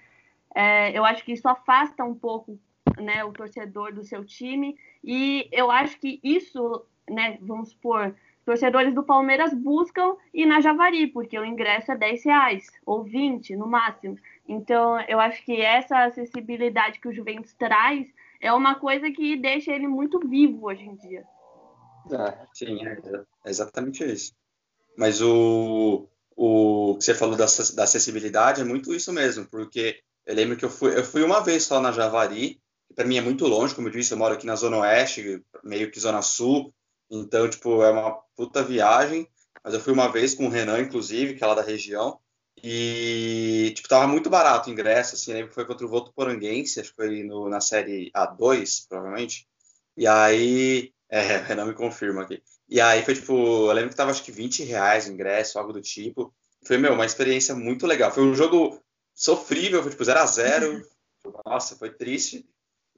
É, 0.54 0.96
eu 0.98 1.04
acho 1.04 1.24
que 1.24 1.32
isso 1.32 1.48
afasta 1.48 2.04
um 2.04 2.14
pouco 2.14 2.58
né, 3.00 3.24
o 3.24 3.32
torcedor 3.32 3.94
do 3.94 4.02
seu 4.04 4.24
time. 4.24 4.76
E 5.04 5.48
eu 5.52 5.70
acho 5.70 5.98
que 6.00 6.20
isso, 6.22 6.84
né, 7.08 7.38
vamos 7.42 7.70
supor, 7.70 8.14
torcedores 8.48 8.94
do 8.94 9.02
Palmeiras 9.02 9.52
buscam 9.52 10.16
ir 10.32 10.46
na 10.46 10.62
Javari, 10.62 11.06
porque 11.08 11.38
o 11.38 11.44
ingresso 11.44 11.92
é 11.92 11.96
10 11.98 12.24
reais, 12.24 12.66
ou 12.86 13.04
20 13.04 13.54
no 13.54 13.66
máximo. 13.66 14.16
Então, 14.48 14.98
eu 15.02 15.20
acho 15.20 15.44
que 15.44 15.60
essa 15.60 16.04
acessibilidade 16.04 16.98
que 16.98 17.08
o 17.08 17.12
Juventus 17.12 17.52
traz 17.52 18.08
é 18.40 18.50
uma 18.50 18.76
coisa 18.76 19.10
que 19.10 19.36
deixa 19.36 19.70
ele 19.70 19.86
muito 19.86 20.18
vivo 20.26 20.66
hoje 20.66 20.82
em 20.82 20.96
dia. 20.96 21.24
É, 22.10 22.46
sim, 22.54 22.86
é, 22.86 22.92
é 23.44 23.50
exatamente 23.50 24.02
isso. 24.02 24.32
Mas 24.96 25.20
o, 25.20 26.08
o 26.34 26.96
que 26.96 27.04
você 27.04 27.14
falou 27.14 27.36
da, 27.36 27.44
da 27.44 27.82
acessibilidade 27.84 28.62
é 28.62 28.64
muito 28.64 28.94
isso 28.94 29.12
mesmo, 29.12 29.44
porque 29.44 30.00
eu 30.24 30.34
lembro 30.34 30.56
que 30.56 30.64
eu 30.64 30.70
fui, 30.70 30.96
eu 30.96 31.04
fui 31.04 31.22
uma 31.22 31.40
vez 31.40 31.64
só 31.64 31.82
na 31.82 31.92
Javari, 31.92 32.58
que 32.86 32.94
para 32.94 33.04
mim 33.04 33.18
é 33.18 33.20
muito 33.20 33.46
longe, 33.46 33.74
como 33.74 33.88
eu 33.88 33.92
disse, 33.92 34.14
eu 34.14 34.18
moro 34.18 34.32
aqui 34.32 34.46
na 34.46 34.56
Zona 34.56 34.78
Oeste, 34.78 35.44
meio 35.62 35.90
que 35.90 36.00
Zona 36.00 36.22
Sul, 36.22 36.72
então, 37.10 37.48
tipo, 37.48 37.82
é 37.82 37.90
uma 37.90 38.12
puta 38.36 38.62
viagem, 38.62 39.28
mas 39.62 39.74
eu 39.74 39.80
fui 39.80 39.92
uma 39.92 40.10
vez 40.10 40.34
com 40.34 40.46
o 40.46 40.50
Renan, 40.50 40.80
inclusive, 40.80 41.34
que 41.34 41.42
é 41.42 41.46
lá 41.46 41.54
da 41.54 41.62
região, 41.62 42.18
e, 42.62 43.72
tipo, 43.74 43.88
tava 43.88 44.06
muito 44.06 44.28
barato 44.28 44.68
o 44.68 44.72
ingresso, 44.72 45.14
assim, 45.14 45.32
lembro 45.32 45.48
que 45.48 45.54
foi 45.54 45.64
contra 45.64 45.86
o 45.86 45.88
Voto 45.88 46.12
Poranguense, 46.12 46.80
acho 46.80 46.90
que 46.90 46.96
foi 46.96 47.22
no, 47.22 47.48
na 47.48 47.60
série 47.60 48.10
A2, 48.12 48.86
provavelmente, 48.88 49.46
e 49.96 50.06
aí, 50.06 50.92
é, 51.08 51.38
o 51.38 51.44
Renan 51.44 51.66
me 51.66 51.74
confirma 51.74 52.22
aqui, 52.22 52.42
e 52.68 52.80
aí 52.80 53.04
foi, 53.04 53.14
tipo, 53.14 53.32
eu 53.32 53.72
lembro 53.72 53.90
que 53.90 53.96
tava, 53.96 54.10
acho 54.10 54.22
que 54.22 54.32
20 54.32 54.64
reais 54.64 55.06
o 55.06 55.12
ingresso, 55.12 55.58
algo 55.58 55.72
do 55.72 55.80
tipo, 55.80 56.34
foi, 56.64 56.76
meu, 56.76 56.92
uma 56.92 57.06
experiência 57.06 57.54
muito 57.54 57.86
legal, 57.86 58.12
foi 58.12 58.24
um 58.24 58.34
jogo 58.34 58.82
sofrível, 59.14 59.82
foi, 59.82 59.90
tipo, 59.90 60.04
0 60.04 60.20
a 60.20 60.26
0 60.26 60.82
nossa, 61.46 61.76
foi 61.76 61.90
triste, 61.90 62.46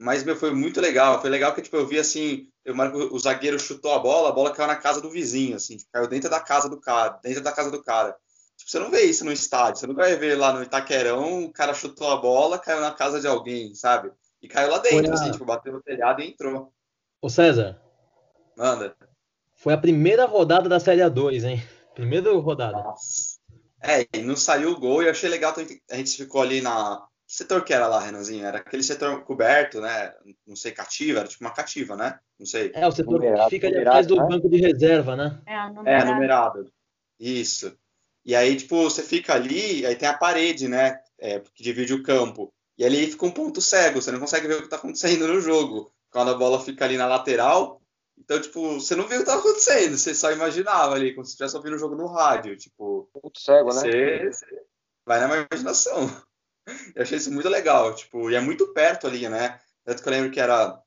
mas, 0.00 0.24
meu, 0.24 0.34
foi 0.34 0.50
muito 0.50 0.80
legal. 0.80 1.20
Foi 1.20 1.28
legal 1.28 1.54
que, 1.54 1.60
tipo, 1.60 1.76
eu 1.76 1.86
vi, 1.86 1.98
assim, 1.98 2.48
eu, 2.64 2.74
o 3.12 3.18
zagueiro 3.18 3.58
chutou 3.58 3.92
a 3.92 3.98
bola, 3.98 4.30
a 4.30 4.32
bola 4.32 4.50
caiu 4.50 4.66
na 4.66 4.76
casa 4.76 4.98
do 4.98 5.10
vizinho, 5.10 5.56
assim, 5.56 5.76
tipo, 5.76 5.90
caiu 5.92 6.08
dentro 6.08 6.30
da 6.30 6.40
casa 6.40 6.70
do 6.70 6.80
cara, 6.80 7.20
dentro 7.22 7.42
da 7.42 7.52
casa 7.52 7.70
do 7.70 7.82
cara. 7.82 8.16
Tipo, 8.56 8.70
você 8.70 8.78
não 8.78 8.90
vê 8.90 9.02
isso 9.02 9.26
no 9.26 9.32
estádio, 9.32 9.78
você 9.78 9.86
não 9.86 9.94
vai 9.94 10.16
ver 10.16 10.36
lá 10.36 10.54
no 10.54 10.62
Itaquerão, 10.62 11.44
o 11.44 11.52
cara 11.52 11.74
chutou 11.74 12.10
a 12.10 12.16
bola, 12.16 12.58
caiu 12.58 12.80
na 12.80 12.92
casa 12.92 13.20
de 13.20 13.26
alguém, 13.26 13.74
sabe? 13.74 14.10
E 14.40 14.48
caiu 14.48 14.70
lá 14.70 14.78
dentro, 14.78 15.10
a... 15.10 15.14
assim, 15.14 15.32
tipo, 15.32 15.44
bateu 15.44 15.70
no 15.70 15.82
telhado 15.82 16.22
e 16.22 16.28
entrou. 16.28 16.72
Ô 17.20 17.28
César. 17.28 17.78
Manda. 18.56 18.96
Foi 19.54 19.74
a 19.74 19.78
primeira 19.78 20.24
rodada 20.24 20.66
da 20.66 20.80
Série 20.80 21.02
A2, 21.02 21.44
hein? 21.44 21.62
Primeira 21.94 22.32
rodada. 22.32 22.78
Nossa. 22.78 23.38
É, 23.82 24.06
e 24.14 24.22
não 24.22 24.36
saiu 24.36 24.70
o 24.70 24.80
gol 24.80 25.02
e 25.02 25.06
eu 25.06 25.10
achei 25.10 25.28
legal, 25.28 25.54
a 25.90 25.96
gente 25.96 26.16
ficou 26.16 26.40
ali 26.40 26.62
na, 26.62 27.06
que 27.30 27.36
setor 27.36 27.62
que 27.62 27.72
era 27.72 27.86
lá, 27.86 28.00
Renanzinho? 28.00 28.44
Era 28.44 28.58
aquele 28.58 28.82
setor 28.82 29.22
coberto, 29.22 29.80
né? 29.80 30.12
Não 30.44 30.56
sei, 30.56 30.72
cativa, 30.72 31.20
era 31.20 31.28
tipo 31.28 31.44
uma 31.44 31.52
cativa, 31.52 31.94
né? 31.94 32.18
Não 32.36 32.44
sei. 32.44 32.72
É, 32.74 32.84
o 32.88 32.90
setor 32.90 33.12
numerado, 33.12 33.48
que 33.48 33.54
fica 33.54 33.68
ali 33.68 33.78
atrás 33.78 34.04
do 34.08 34.16
né? 34.16 34.26
banco 34.28 34.48
de 34.48 34.56
reserva, 34.56 35.14
né? 35.14 35.40
É, 35.46 35.68
numerado. 35.68 35.88
É, 35.88 36.12
numerado. 36.12 36.72
Isso. 37.20 37.78
E 38.24 38.34
aí, 38.34 38.56
tipo, 38.56 38.82
você 38.82 39.04
fica 39.04 39.32
ali, 39.32 39.86
aí 39.86 39.94
tem 39.94 40.08
a 40.08 40.18
parede, 40.18 40.66
né? 40.66 41.00
É, 41.20 41.38
que 41.54 41.62
divide 41.62 41.94
o 41.94 42.02
campo. 42.02 42.52
E 42.76 42.84
ali 42.84 43.06
fica 43.06 43.26
um 43.26 43.30
ponto 43.30 43.60
cego, 43.60 44.02
você 44.02 44.10
não 44.10 44.18
consegue 44.18 44.48
ver 44.48 44.54
o 44.54 44.62
que 44.62 44.68
tá 44.68 44.74
acontecendo 44.74 45.28
no 45.28 45.40
jogo. 45.40 45.92
Quando 46.10 46.32
a 46.32 46.36
bola 46.36 46.58
fica 46.58 46.84
ali 46.84 46.96
na 46.96 47.06
lateral, 47.06 47.80
então, 48.18 48.40
tipo, 48.40 48.80
você 48.80 48.96
não 48.96 49.06
viu 49.06 49.18
o 49.18 49.20
que 49.20 49.26
tá 49.26 49.36
acontecendo, 49.36 49.96
você 49.96 50.16
só 50.16 50.32
imaginava 50.32 50.96
ali, 50.96 51.14
como 51.14 51.24
se 51.24 51.30
estivesse 51.30 51.56
ouvindo 51.56 51.76
o 51.76 51.78
jogo 51.78 51.94
no 51.94 52.08
rádio. 52.08 52.56
Tipo, 52.56 53.08
ponto 53.12 53.38
cego, 53.38 53.72
né? 53.72 53.82
Você 54.32 54.64
vai 55.06 55.20
na 55.20 55.46
imaginação. 55.46 56.10
Eu 56.94 57.02
achei 57.02 57.18
isso 57.18 57.32
muito 57.32 57.48
legal, 57.48 57.94
tipo, 57.94 58.30
e 58.30 58.34
é 58.34 58.40
muito 58.40 58.72
perto 58.72 59.06
ali, 59.06 59.28
né? 59.28 59.58
Tanto 59.84 60.02
que 60.02 60.08
eu 60.08 60.12
lembro 60.12 60.30
que 60.30 60.40
era 60.40 60.80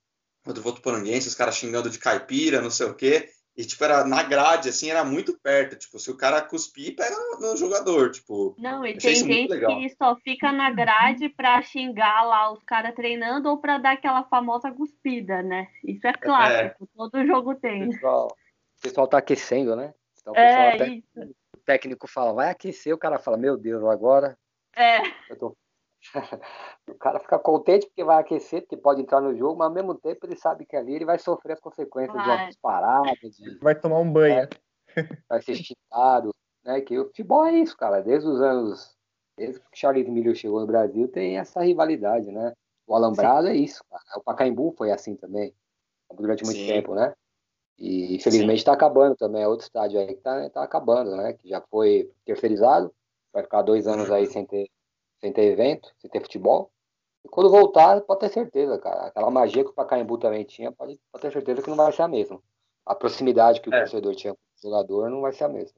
o 0.45 0.53
do 0.53 0.61
Votuporanguense, 0.61 1.27
os 1.27 1.35
caras 1.35 1.55
xingando 1.55 1.89
de 1.89 1.99
caipira, 1.99 2.61
não 2.61 2.69
sei 2.69 2.87
o 2.87 2.93
quê. 2.93 3.29
E, 3.55 3.63
tipo, 3.63 3.83
era 3.83 4.03
na 4.03 4.23
grade, 4.23 4.69
assim, 4.69 4.89
era 4.89 5.03
muito 5.03 5.39
perto. 5.39 5.75
Tipo, 5.75 5.99
se 5.99 6.09
o 6.09 6.17
cara 6.17 6.41
cuspir, 6.41 6.95
pega 6.95 7.15
no, 7.15 7.51
no 7.51 7.55
jogador, 7.57 8.09
tipo... 8.09 8.55
Não, 8.57 8.83
e 8.83 8.97
tem 8.97 9.15
gente 9.15 9.47
que 9.47 9.89
só 9.95 10.15
fica 10.15 10.51
na 10.51 10.71
grade 10.71 11.29
pra 11.29 11.61
xingar 11.61 12.23
lá 12.23 12.51
os 12.51 12.63
caras 12.63 12.95
treinando 12.95 13.49
ou 13.49 13.59
pra 13.59 13.77
dar 13.77 13.91
aquela 13.91 14.23
famosa 14.23 14.71
cuspida, 14.71 15.43
né? 15.43 15.67
Isso 15.83 16.05
é 16.07 16.13
clássico, 16.13 16.83
é. 16.83 16.87
todo 16.97 17.27
jogo 17.27 17.53
tem. 17.53 17.83
O 17.83 17.91
pessoal, 17.91 18.27
o 18.27 18.81
pessoal 18.81 19.07
tá 19.07 19.17
aquecendo, 19.19 19.75
né? 19.75 19.93
Então, 20.19 20.33
o, 20.33 20.37
é, 20.37 20.73
até, 20.73 20.87
isso. 20.87 21.05
o 21.55 21.59
técnico 21.63 22.07
fala, 22.07 22.33
vai 22.33 22.49
aquecer, 22.49 22.93
o 22.93 22.97
cara 22.97 23.19
fala, 23.19 23.37
meu 23.37 23.55
Deus, 23.55 23.83
agora... 23.83 24.35
É. 24.75 24.99
Eu 25.29 25.37
tô 25.37 25.55
o 26.87 26.95
cara 26.95 27.19
fica 27.19 27.39
contente 27.39 27.85
porque 27.87 28.03
vai 28.03 28.19
aquecer, 28.19 28.61
porque 28.61 28.77
pode 28.77 29.01
entrar 29.01 29.21
no 29.21 29.35
jogo, 29.35 29.57
mas 29.57 29.67
ao 29.67 29.73
mesmo 29.73 29.95
tempo 29.95 30.25
ele 30.25 30.35
sabe 30.35 30.65
que 30.65 30.75
ali 30.75 30.95
ele 30.95 31.05
vai 31.05 31.17
sofrer 31.17 31.53
as 31.53 31.59
consequências 31.59 32.15
vai. 32.15 32.23
de 32.23 32.29
uma 32.29 32.47
disparada. 32.47 33.11
De, 33.21 33.59
vai 33.59 33.75
tomar 33.75 33.99
um 33.99 34.11
banho. 34.11 34.35
Né? 34.35 34.49
Vai 35.29 35.41
ser 35.41 35.53
esticado. 35.53 36.33
Né? 36.63 36.81
Que 36.81 36.99
o 36.99 37.05
futebol 37.05 37.45
é 37.45 37.53
isso, 37.53 37.75
cara. 37.77 38.01
Desde 38.01 38.27
os 38.27 38.41
anos. 38.41 38.95
Desde 39.35 39.59
que 39.59 39.65
o 39.65 39.69
Charles 39.73 40.07
Miller 40.07 40.35
chegou 40.35 40.59
no 40.59 40.67
Brasil, 40.67 41.07
tem 41.07 41.39
essa 41.39 41.59
rivalidade, 41.61 42.31
né? 42.31 42.53
O 42.85 42.93
Alambrado 42.93 43.47
Sim. 43.47 43.53
é 43.53 43.55
isso, 43.55 43.83
cara. 43.89 44.03
O 44.17 44.21
Pacaembu 44.21 44.75
foi 44.77 44.91
assim 44.91 45.15
também, 45.15 45.51
durante 46.13 46.43
muito 46.43 46.59
Sim. 46.59 46.67
tempo, 46.67 46.93
né? 46.93 47.13
E 47.79 48.15
infelizmente 48.15 48.59
está 48.59 48.73
acabando 48.73 49.15
também. 49.15 49.41
É 49.41 49.47
outro 49.47 49.65
estádio 49.65 49.99
aí 49.99 50.07
que 50.07 50.13
está 50.13 50.49
tá 50.51 50.63
acabando, 50.63 51.15
né? 51.15 51.33
Que 51.33 51.49
já 51.49 51.61
foi 51.61 52.11
terceirizado. 52.25 52.93
Vai 53.33 53.41
ficar 53.41 53.63
dois 53.63 53.87
anos 53.87 54.11
aí 54.11 54.27
sem 54.27 54.45
ter 54.45 54.69
sem 55.23 55.31
ter 55.31 55.45
evento, 55.45 55.89
sem 55.99 56.09
ter 56.09 56.19
futebol. 56.19 56.69
E 57.23 57.29
quando 57.29 57.49
voltar, 57.49 58.01
pode 58.01 58.19
ter 58.19 58.29
certeza, 58.29 58.77
cara. 58.77 59.07
Aquela 59.07 59.31
magia 59.31 59.63
que 59.63 59.69
o 59.69 59.73
Pacaembu 59.73 60.17
também 60.17 60.43
tinha, 60.43 60.69
pode, 60.69 60.99
pode 61.09 61.21
ter 61.21 61.31
certeza 61.31 61.61
que 61.61 61.69
não 61.69 61.77
vai 61.77 61.93
ser 61.93 62.01
a 62.01 62.07
mesma. 62.09 62.41
A 62.85 62.93
proximidade 62.93 63.61
que 63.61 63.69
o 63.69 63.73
é. 63.73 63.79
torcedor 63.79 64.13
tinha 64.15 64.33
com 64.33 64.39
o 64.39 64.61
jogador 64.61 65.09
não 65.09 65.21
vai 65.21 65.31
ser 65.31 65.45
a 65.45 65.49
mesma. 65.49 65.77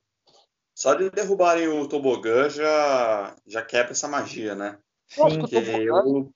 Só 0.74 0.96
de 0.96 1.12
derrubarem 1.12 1.68
o 1.68 1.88
tobogã 1.88 2.50
já, 2.50 3.36
já 3.46 3.62
quebra 3.62 3.92
essa 3.92 4.08
magia, 4.08 4.56
né? 4.56 4.80
Sim, 5.08 5.46
que 5.46 5.56
eu... 5.56 6.32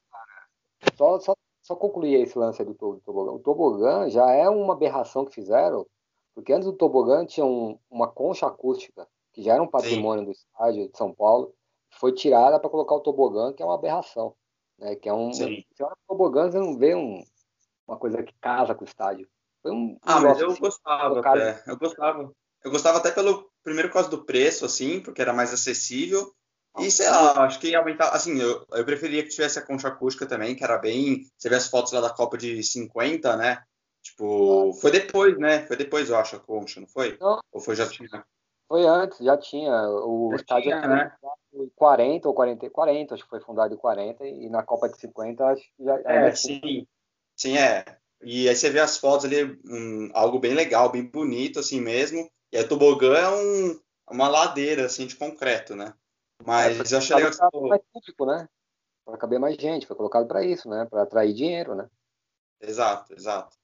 só, 0.96 1.20
só, 1.20 1.36
só 1.64 1.76
concluir 1.76 2.22
esse 2.22 2.38
lance 2.38 2.64
do 2.64 2.76
tobogã. 2.76 3.32
O 3.32 3.40
tobogã 3.40 4.08
já 4.08 4.30
é 4.32 4.48
uma 4.48 4.74
aberração 4.74 5.26
que 5.26 5.34
fizeram, 5.34 5.88
porque 6.36 6.54
antes 6.54 6.68
do 6.68 6.74
tobogã 6.74 7.26
tinha 7.26 7.46
um, 7.46 7.80
uma 7.90 8.08
concha 8.08 8.46
acústica, 8.46 9.08
que 9.34 9.42
já 9.42 9.56
era 9.56 9.64
um 9.64 9.68
patrimônio 9.68 10.20
Sim. 10.20 10.26
do 10.26 10.32
estádio 10.32 10.92
de 10.92 10.98
São 10.98 11.12
Paulo, 11.12 11.54
foi 12.00 12.14
tirada 12.14 12.60
para 12.60 12.70
colocar 12.70 12.96
o 12.96 13.02
tobogã, 13.02 13.54
que 13.54 13.62
é 13.62 13.66
uma 13.66 13.76
aberração. 13.76 14.34
Né? 14.78 14.96
Que 14.96 15.10
é 15.10 15.14
um. 15.14 15.34
Sim. 15.34 15.64
Você 15.72 15.84
olha 15.84 15.94
o 15.94 16.08
tobogã, 16.08 16.50
você 16.50 16.58
não 16.58 16.78
vê 16.78 16.96
um, 16.96 17.22
uma 17.88 17.98
coisa 17.98 18.24
que 18.24 18.34
casa 18.40 18.74
com 18.74 18.86
o 18.86 18.88
estádio. 18.88 19.28
Foi 19.62 19.72
um, 19.72 19.98
ah, 20.04 20.22
mas 20.22 20.40
eu 20.40 20.52
assim, 20.52 20.62
gostava 20.62 21.20
até. 21.20 21.64
Eu 21.68 21.78
gostava. 21.78 22.32
Eu 22.64 22.72
gostava 22.72 22.98
até 22.98 23.12
pelo 23.12 23.50
primeiro 23.64 23.92
causa 23.92 24.10
do 24.10 24.26
preço, 24.26 24.66
assim, 24.66 25.02
porque 25.02 25.22
era 25.22 25.34
mais 25.34 25.54
acessível. 25.54 26.34
E 26.78 26.90
sei 26.90 27.10
lá, 27.10 27.46
acho 27.46 27.60
que 27.60 27.76
aumentar. 27.76 28.10
Assim, 28.10 28.40
eu, 28.40 28.66
eu 28.72 28.86
preferia 28.86 29.24
que 29.24 29.30
tivesse 29.30 29.60
a 29.60 29.66
concha 29.66 29.90
acústica 29.90 30.26
também, 30.26 30.56
que 30.56 30.64
era 30.64 30.78
bem. 30.78 31.26
Você 31.38 31.50
vê 31.50 31.56
as 31.56 31.68
fotos 31.68 31.92
lá 31.92 32.00
da 32.00 32.10
Copa 32.10 32.38
de 32.38 32.64
50, 32.64 33.36
né? 33.36 33.62
Tipo, 34.02 34.74
foi 34.74 34.92
depois, 34.92 35.38
né? 35.38 35.66
Foi 35.66 35.76
depois, 35.76 36.10
eu 36.10 36.16
acho, 36.16 36.38
a 36.38 36.40
concha, 36.40 36.80
não 36.80 36.88
foi? 36.88 37.18
Não. 37.20 37.40
Ou 37.52 37.60
foi 37.60 37.76
já 37.76 37.88
tinha? 37.90 38.26
Foi 38.70 38.86
antes, 38.86 39.18
já 39.20 39.36
tinha. 39.36 39.74
O 39.90 40.30
já 40.32 40.36
estádio 40.38 40.64
tinha, 40.64 40.88
né? 40.88 41.18
40 41.76 42.28
ou 42.28 42.34
40, 42.34 42.70
40, 42.70 43.14
acho 43.14 43.24
que 43.24 43.30
foi 43.30 43.42
fundado 43.42 43.74
em 43.74 43.78
40, 43.78 44.26
e 44.26 44.50
na 44.50 44.64
Copa 44.64 44.90
de 44.90 45.00
50 45.00 45.46
acho 45.46 45.64
que 45.76 45.84
já. 45.84 46.00
É, 46.06 46.32
sim. 46.34 46.88
Sim, 47.36 47.58
é. 47.58 47.86
E 48.22 48.50
aí 48.50 48.56
você 48.56 48.70
vê 48.70 48.80
as 48.80 48.98
fotos 48.98 49.26
ali, 49.26 49.60
um, 49.66 50.10
algo 50.14 50.40
bem 50.40 50.54
legal, 50.54 50.92
bem 50.92 51.04
bonito, 51.04 51.60
assim 51.60 51.80
mesmo. 51.80 52.30
E 52.52 52.58
a 52.58 52.68
tobogã 52.68 53.16
é 53.18 53.30
um, 53.30 53.80
uma 54.12 54.28
ladeira, 54.28 54.86
assim, 54.86 55.08
de 55.08 55.16
concreto, 55.16 55.76
né? 55.76 55.94
Mas 56.46 56.92
é, 56.92 56.96
eu 56.96 56.98
achei 56.98 57.16
legal 57.16 57.52
que... 57.52 57.60
mais 57.68 57.82
público, 57.94 58.26
né? 58.26 58.48
Para 59.06 59.18
caber 59.18 59.40
mais 59.40 59.56
gente, 59.56 59.88
foi 59.88 59.96
colocado 59.96 60.28
para 60.28 60.44
isso, 60.44 60.70
né? 60.70 60.86
Para 60.90 61.04
atrair 61.04 61.34
dinheiro, 61.34 61.76
né? 61.76 61.88
Exato, 62.62 63.14
exato. 63.14 63.58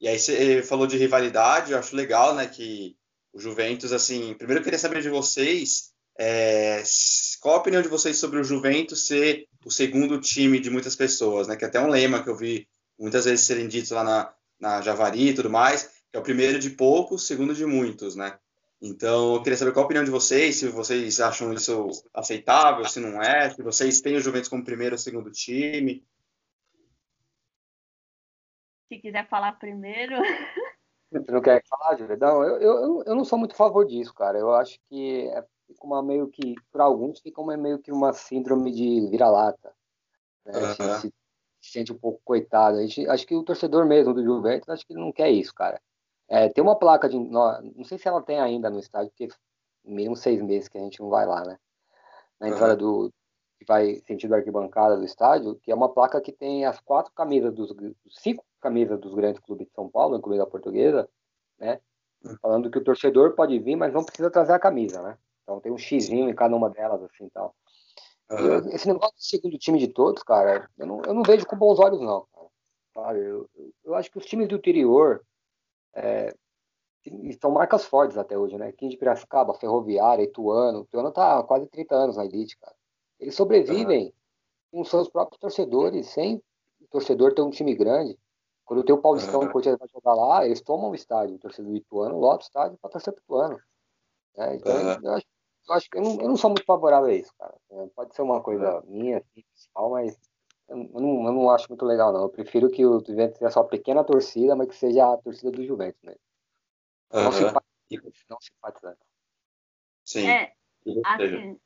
E 0.00 0.08
aí 0.08 0.18
você 0.18 0.62
falou 0.62 0.86
de 0.86 0.96
rivalidade, 0.96 1.72
eu 1.72 1.78
acho 1.78 1.94
legal, 1.94 2.34
né, 2.34 2.46
que 2.48 2.96
o 3.32 3.38
Juventus, 3.38 3.92
assim, 3.92 4.34
primeiro 4.34 4.60
eu 4.60 4.64
queria 4.64 4.78
saber 4.78 5.02
de 5.02 5.10
vocês 5.10 5.92
é, 6.22 6.82
qual 7.40 7.54
a 7.54 7.58
opinião 7.58 7.80
de 7.80 7.88
vocês 7.88 8.18
sobre 8.18 8.38
o 8.38 8.44
Juventus 8.44 9.06
ser 9.06 9.48
o 9.64 9.70
segundo 9.70 10.20
time 10.20 10.60
de 10.60 10.68
muitas 10.68 10.94
pessoas, 10.94 11.48
né? 11.48 11.56
Que 11.56 11.64
é 11.64 11.68
até 11.68 11.80
um 11.80 11.88
lema 11.88 12.22
que 12.22 12.28
eu 12.28 12.36
vi 12.36 12.68
muitas 12.98 13.24
vezes 13.24 13.46
serem 13.46 13.66
ditos 13.66 13.90
lá 13.90 14.04
na, 14.04 14.34
na 14.60 14.82
Javari 14.82 15.30
e 15.30 15.34
tudo 15.34 15.48
mais, 15.48 15.84
que 16.10 16.18
é 16.18 16.20
o 16.20 16.22
primeiro 16.22 16.58
de 16.58 16.68
poucos, 16.68 17.26
segundo 17.26 17.54
de 17.54 17.64
muitos, 17.64 18.16
né? 18.16 18.38
Então, 18.82 19.34
eu 19.34 19.42
queria 19.42 19.56
saber 19.56 19.72
qual 19.72 19.84
a 19.84 19.86
opinião 19.86 20.04
de 20.04 20.10
vocês, 20.10 20.56
se 20.56 20.68
vocês 20.68 21.20
acham 21.20 21.54
isso 21.54 21.88
aceitável, 22.12 22.84
se 22.86 23.00
não 23.00 23.22
é, 23.22 23.48
se 23.48 23.62
vocês 23.62 24.02
têm 24.02 24.16
o 24.16 24.20
Juventus 24.20 24.50
como 24.50 24.62
primeiro 24.62 24.96
ou 24.96 24.98
segundo 24.98 25.30
time. 25.30 26.04
Se 28.92 28.98
quiser 28.98 29.26
falar 29.26 29.52
primeiro. 29.52 30.16
Você 31.10 31.32
não 31.32 31.40
quer 31.40 31.62
falar, 31.66 31.96
Júlia? 31.96 32.16
Não, 32.18 32.44
eu, 32.44 32.60
eu, 32.60 33.02
eu 33.06 33.14
não 33.14 33.24
sou 33.24 33.38
muito 33.38 33.52
a 33.52 33.56
favor 33.56 33.86
disso, 33.86 34.12
cara. 34.14 34.38
Eu 34.38 34.54
acho 34.54 34.78
que 34.88 35.28
é 35.70 35.86
uma 35.86 36.02
meio 36.02 36.28
que, 36.28 36.54
para 36.72 36.84
alguns, 36.84 37.20
fica 37.20 37.40
uma, 37.40 37.56
meio 37.56 37.78
que 37.78 37.92
uma 37.92 38.12
síndrome 38.12 38.72
de 38.72 39.08
vira-lata. 39.08 39.72
Né? 40.44 40.52
Uhum. 40.54 40.74
Se, 40.74 41.00
se, 41.00 41.14
se, 41.60 41.70
sente 41.72 41.92
um 41.92 41.98
pouco 41.98 42.20
coitado. 42.24 42.78
A 42.78 42.82
gente, 42.82 43.08
acho 43.08 43.26
que 43.26 43.34
o 43.34 43.42
torcedor 43.42 43.86
mesmo 43.86 44.14
do 44.14 44.24
Juventus, 44.24 44.68
acho 44.68 44.86
que 44.86 44.92
ele 44.92 45.00
não 45.00 45.12
quer 45.12 45.30
isso, 45.30 45.54
cara. 45.54 45.80
É, 46.28 46.48
tem 46.48 46.62
uma 46.62 46.78
placa 46.78 47.08
de. 47.08 47.18
Não, 47.18 47.60
não 47.62 47.84
sei 47.84 47.98
se 47.98 48.06
ela 48.06 48.22
tem 48.22 48.38
ainda 48.38 48.70
no 48.70 48.78
estádio, 48.78 49.10
porque 49.10 49.28
mínimo 49.84 50.16
seis 50.16 50.40
meses 50.40 50.68
que 50.68 50.78
a 50.78 50.80
gente 50.80 51.00
não 51.00 51.10
vai 51.10 51.26
lá, 51.26 51.44
né? 51.44 51.58
Na 52.38 52.48
entrada 52.48 52.72
uhum. 52.72 53.06
do. 53.08 53.12
que 53.58 53.64
vai 53.66 53.96
sentido 54.06 54.34
arquibancada 54.34 54.96
do 54.96 55.04
estádio, 55.04 55.56
que 55.56 55.72
é 55.72 55.74
uma 55.74 55.92
placa 55.92 56.20
que 56.20 56.30
tem 56.30 56.64
as 56.64 56.78
quatro 56.80 57.12
camisas 57.12 57.52
dos. 57.52 57.74
cinco 58.08 58.44
camisas 58.60 59.00
dos 59.00 59.12
grandes 59.12 59.40
clubes 59.40 59.66
de 59.66 59.72
São 59.74 59.88
Paulo, 59.88 60.16
incluindo 60.16 60.44
a 60.44 60.46
portuguesa, 60.46 61.08
né? 61.58 61.80
Hum. 62.24 62.36
Falando 62.40 62.70
que 62.70 62.78
o 62.78 62.84
torcedor 62.84 63.34
pode 63.34 63.58
vir, 63.58 63.74
mas 63.74 63.92
não 63.92 64.04
precisa 64.04 64.30
trazer 64.30 64.52
a 64.52 64.58
camisa, 64.58 65.02
né? 65.02 65.18
Então 65.50 65.60
tem 65.60 65.72
um 65.72 65.78
xizinho 65.78 66.30
em 66.30 66.34
cada 66.34 66.54
uma 66.54 66.70
delas, 66.70 67.02
assim 67.02 67.28
tal. 67.30 67.54
Uhum. 68.30 68.68
esse 68.72 68.86
negócio 68.86 69.16
de 69.16 69.26
segundo 69.26 69.58
time 69.58 69.76
de 69.80 69.88
todos, 69.88 70.22
cara, 70.22 70.70
eu 70.78 70.86
não, 70.86 71.02
eu 71.02 71.12
não 71.12 71.24
vejo 71.24 71.44
com 71.44 71.56
bons 71.56 71.80
olhos, 71.80 72.00
não. 72.00 72.24
Cara. 72.94 73.18
Eu, 73.18 73.50
eu, 73.56 73.72
eu 73.86 73.94
acho 73.96 74.08
que 74.08 74.18
os 74.18 74.24
times 74.24 74.46
do 74.46 74.54
interior 74.54 75.24
é, 75.94 76.32
são 77.40 77.50
marcas 77.50 77.84
fortes 77.84 78.16
até 78.16 78.38
hoje, 78.38 78.56
né? 78.56 78.70
Quem 78.70 78.88
de 78.88 78.96
Piracicaba, 78.96 79.54
Ferroviária, 79.54 80.22
Ituano. 80.22 80.82
Ituano 80.82 81.10
tá 81.10 81.40
há 81.40 81.42
quase 81.42 81.66
30 81.66 81.94
anos 81.96 82.16
na 82.16 82.24
elite, 82.24 82.56
cara. 82.56 82.74
Eles 83.18 83.34
sobrevivem 83.34 84.14
uhum. 84.72 84.80
com 84.80 84.84
seus 84.84 85.08
próprios 85.08 85.40
torcedores, 85.40 86.06
sem 86.06 86.36
o 86.80 86.86
torcedor 86.88 87.34
ter 87.34 87.42
um 87.42 87.50
time 87.50 87.74
grande. 87.74 88.16
Quando 88.64 88.84
tem 88.84 88.94
o 88.94 89.02
Paulistão, 89.02 89.40
uhum. 89.40 89.46
o 89.46 89.50
Corinthians 89.50 89.78
vai 89.78 89.88
jogar 89.88 90.14
lá, 90.14 90.46
eles 90.46 90.60
tomam 90.60 90.90
o 90.90 90.94
estádio. 90.94 91.34
O 91.34 91.40
torcedor 91.40 91.72
do 91.72 91.76
Ituano 91.76 92.18
lota 92.20 92.44
o 92.44 92.46
estádio 92.46 92.78
para 92.78 92.90
torcer 92.90 93.12
pro 93.12 93.22
Ituano. 93.24 93.60
É, 94.36 94.54
então, 94.54 94.72
uhum. 94.72 94.98
eu, 95.02 95.14
acho, 95.14 95.26
eu, 95.70 95.76
acho, 95.76 95.88
que 95.88 95.98
eu 95.98 96.02
não, 96.02 96.20
eu 96.20 96.28
não 96.28 96.36
sou 96.36 96.50
muito 96.50 96.64
favorável 96.64 97.08
a 97.08 97.14
isso, 97.14 97.32
cara. 97.38 97.54
É, 97.70 97.86
pode 97.94 98.14
ser 98.14 98.22
uma 98.22 98.40
coisa 98.40 98.82
minha, 98.86 99.18
assim, 99.18 99.44
pessoal, 99.54 99.90
mas 99.90 100.18
eu 100.68 100.76
não, 100.76 101.26
eu 101.26 101.32
não 101.32 101.50
acho 101.50 101.68
muito 101.68 101.84
legal, 101.84 102.12
não. 102.12 102.22
Eu 102.22 102.28
prefiro 102.28 102.70
que 102.70 102.84
o 102.84 103.04
Juventus 103.04 103.38
seja 103.38 103.50
só 103.50 103.62
pequena 103.62 104.04
torcida, 104.04 104.56
mas 104.56 104.68
que 104.68 104.76
seja 104.76 105.12
a 105.12 105.16
torcida 105.16 105.50
do 105.50 105.64
Juventus 105.64 106.00
mesmo. 106.02 106.20
Uhum. 107.12 108.02
Não 108.28 108.40
simpatizante. 108.40 109.00
Sim. 110.04 110.28
É, 110.28 110.52
assim, 111.04 111.58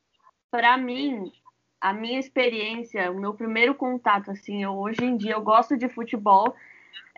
para 0.51 0.77
mim, 0.77 1.33
a 1.81 1.93
minha 1.93 2.19
experiência, 2.19 3.11
o 3.11 3.19
meu 3.19 3.35
primeiro 3.35 3.75
contato, 3.75 4.31
assim, 4.31 4.63
eu, 4.63 4.73
hoje 4.73 5.05
em 5.05 5.17
dia 5.17 5.33
eu 5.33 5.43
gosto 5.43 5.77
de 5.77 5.89
futebol, 5.89 6.55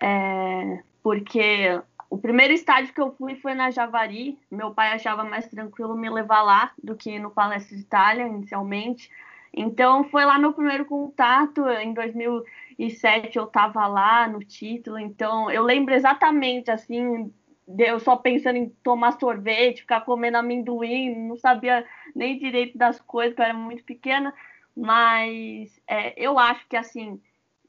é, 0.03 0.83
porque 1.03 1.81
o 2.09 2.19
primeiro 2.19 2.53
estádio 2.53 2.95
que 2.95 3.01
eu 3.01 3.13
fui 3.13 3.35
foi 3.37 3.55
na 3.55 3.71
Javari. 3.71 4.39
Meu 4.51 4.73
pai 4.73 4.93
achava 4.93 5.25
mais 5.25 5.49
tranquilo 5.49 5.97
me 5.97 6.09
levar 6.09 6.43
lá 6.43 6.73
do 6.83 6.95
que 6.95 7.19
no 7.19 7.31
Palestra 7.31 7.77
de 7.77 7.83
Itália, 7.83 8.27
inicialmente. 8.27 9.11
Então, 9.53 10.05
foi 10.05 10.25
lá 10.25 10.39
meu 10.39 10.53
primeiro 10.53 10.85
contato. 10.85 11.67
Em 11.69 11.93
2007 11.93 13.37
eu 13.37 13.45
estava 13.45 13.87
lá 13.87 14.29
no 14.29 14.41
título. 14.41 14.99
Então, 14.99 15.51
eu 15.51 15.63
lembro 15.63 15.95
exatamente 15.95 16.71
assim. 16.71 17.33
Eu 17.79 17.99
só 17.99 18.17
pensando 18.17 18.57
em 18.57 18.69
tomar 18.83 19.19
sorvete, 19.19 19.81
ficar 19.81 20.03
comendo 20.03 20.37
amendoim, 20.37 21.27
não 21.27 21.37
sabia 21.37 21.85
nem 22.15 22.39
direito 22.39 22.79
das 22.79 23.01
coisas, 23.01 23.35
porque 23.35 23.43
eu 23.43 23.47
era 23.47 23.55
muito 23.59 23.83
pequena. 23.83 24.33
Mas 24.77 25.81
é, 25.89 26.15
eu 26.23 26.39
acho 26.39 26.69
que 26.69 26.77
assim, 26.77 27.21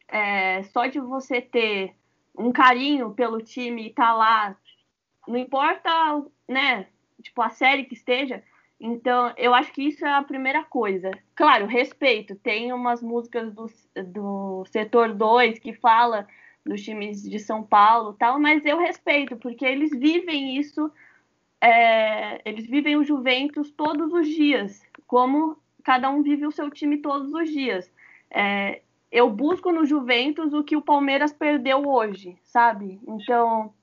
é, 0.08 0.62
só 0.63 0.86
de 0.86 1.00
você 1.00 1.41
ter 1.41 1.96
um 2.38 2.51
carinho 2.51 3.12
pelo 3.12 3.41
time 3.41 3.88
e 3.88 3.94
tá 3.94 4.13
lá, 4.13 4.56
não 5.27 5.38
importa, 5.38 5.89
né? 6.48 6.88
Tipo, 7.22 7.41
a 7.41 7.50
série 7.50 7.86
que 7.86 7.96
esteja, 7.96 8.44
então, 8.79 9.34
eu 9.38 9.53
acho 9.53 9.72
que 9.74 9.82
isso 9.82 10.06
é 10.06 10.13
a 10.13 10.22
primeira 10.22 10.63
coisa. 10.63 11.12
Claro, 11.36 11.65
respeito. 11.65 12.36
Tem 12.36 12.72
umas 12.72 13.01
músicas 13.01 13.51
do, 13.53 13.65
do 14.06 14.65
setor 14.65 15.13
2 15.13 15.60
que 15.60 15.74
fala 15.74 16.27
dos 16.63 16.84
times 16.84 17.24
de 17.24 17.39
São 17.39 17.63
Paulo 17.63 18.13
tal, 18.13 18.39
mas 18.39 18.65
eu 18.65 18.77
respeito, 18.77 19.38
porque 19.38 19.65
eles 19.65 19.89
vivem 19.98 20.58
isso, 20.58 20.91
é, 21.62 22.41
eles 22.44 22.68
vivem 22.68 22.98
o 22.98 23.05
Juventus 23.05 23.72
todos 23.72 24.14
os 24.14 24.27
dias, 24.27 24.85
como 25.07 25.57
cada 25.81 26.09
um 26.09 26.22
vive 26.22 26.46
o 26.46 26.51
seu 26.51 26.70
time 26.70 26.98
todos 26.98 27.33
os 27.33 27.50
dias. 27.50 27.90
É, 28.29 28.81
eu 29.11 29.29
busco 29.29 29.72
no 29.72 29.85
Juventus 29.85 30.53
o 30.53 30.63
que 30.63 30.75
o 30.75 30.81
Palmeiras 30.81 31.31
perdeu 31.31 31.87
hoje, 31.87 32.37
sabe? 32.43 33.00
Então, 33.07 33.74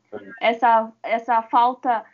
essa, 0.41 0.93
essa 1.03 1.43
falta 1.43 2.05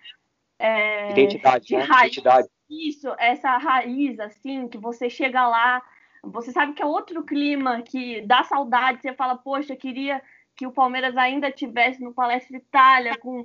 é, 0.59 1.11
identidade, 1.13 1.67
de 1.67 1.77
né? 1.77 1.83
raiz, 1.83 2.13
identidade. 2.13 2.49
Isso, 2.69 3.09
essa 3.19 3.57
raiz, 3.57 4.21
assim, 4.21 4.69
que 4.69 4.79
você 4.79 5.11
chega 5.11 5.47
lá, 5.47 5.83
você 6.23 6.53
sabe 6.53 6.75
que 6.75 6.83
é 6.83 6.87
outro 6.87 7.25
clima, 7.25 7.83
que 7.83 8.21
dá 8.23 8.45
saudade, 8.45 9.01
você 9.01 9.13
fala, 9.13 9.37
poxa, 9.37 9.75
queria 9.75 10.23
que 10.55 10.67
o 10.67 10.73
Palmeiras 10.73 11.17
ainda 11.17 11.51
tivesse 11.51 12.03
no 12.03 12.13
Palestra 12.13 12.57
Itália, 12.57 13.17
com 13.17 13.45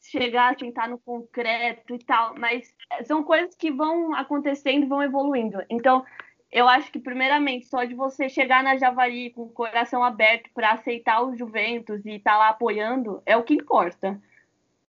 chegar 0.00 0.52
a 0.52 0.58
sentar 0.58 0.88
no 0.88 0.98
concreto 0.98 1.94
e 1.94 1.98
tal, 1.98 2.34
mas 2.38 2.74
são 3.04 3.24
coisas 3.24 3.54
que 3.54 3.70
vão 3.70 4.14
acontecendo 4.14 4.84
e 4.84 4.88
vão 4.88 5.02
evoluindo. 5.02 5.58
Então, 5.68 6.04
eu 6.56 6.68
acho 6.68 6.90
que, 6.90 6.98
primeiramente, 6.98 7.66
só 7.66 7.84
de 7.84 7.94
você 7.94 8.28
chegar 8.28 8.64
na 8.64 8.76
Javari 8.76 9.30
com 9.30 9.42
o 9.42 9.50
coração 9.50 10.02
aberto 10.02 10.48
para 10.54 10.72
aceitar 10.72 11.22
os 11.22 11.38
Juventus 11.38 12.04
e 12.06 12.16
estar 12.16 12.32
tá 12.32 12.38
lá 12.38 12.48
apoiando, 12.48 13.22
é 13.26 13.36
o 13.36 13.44
que 13.44 13.54
importa. 13.54 14.20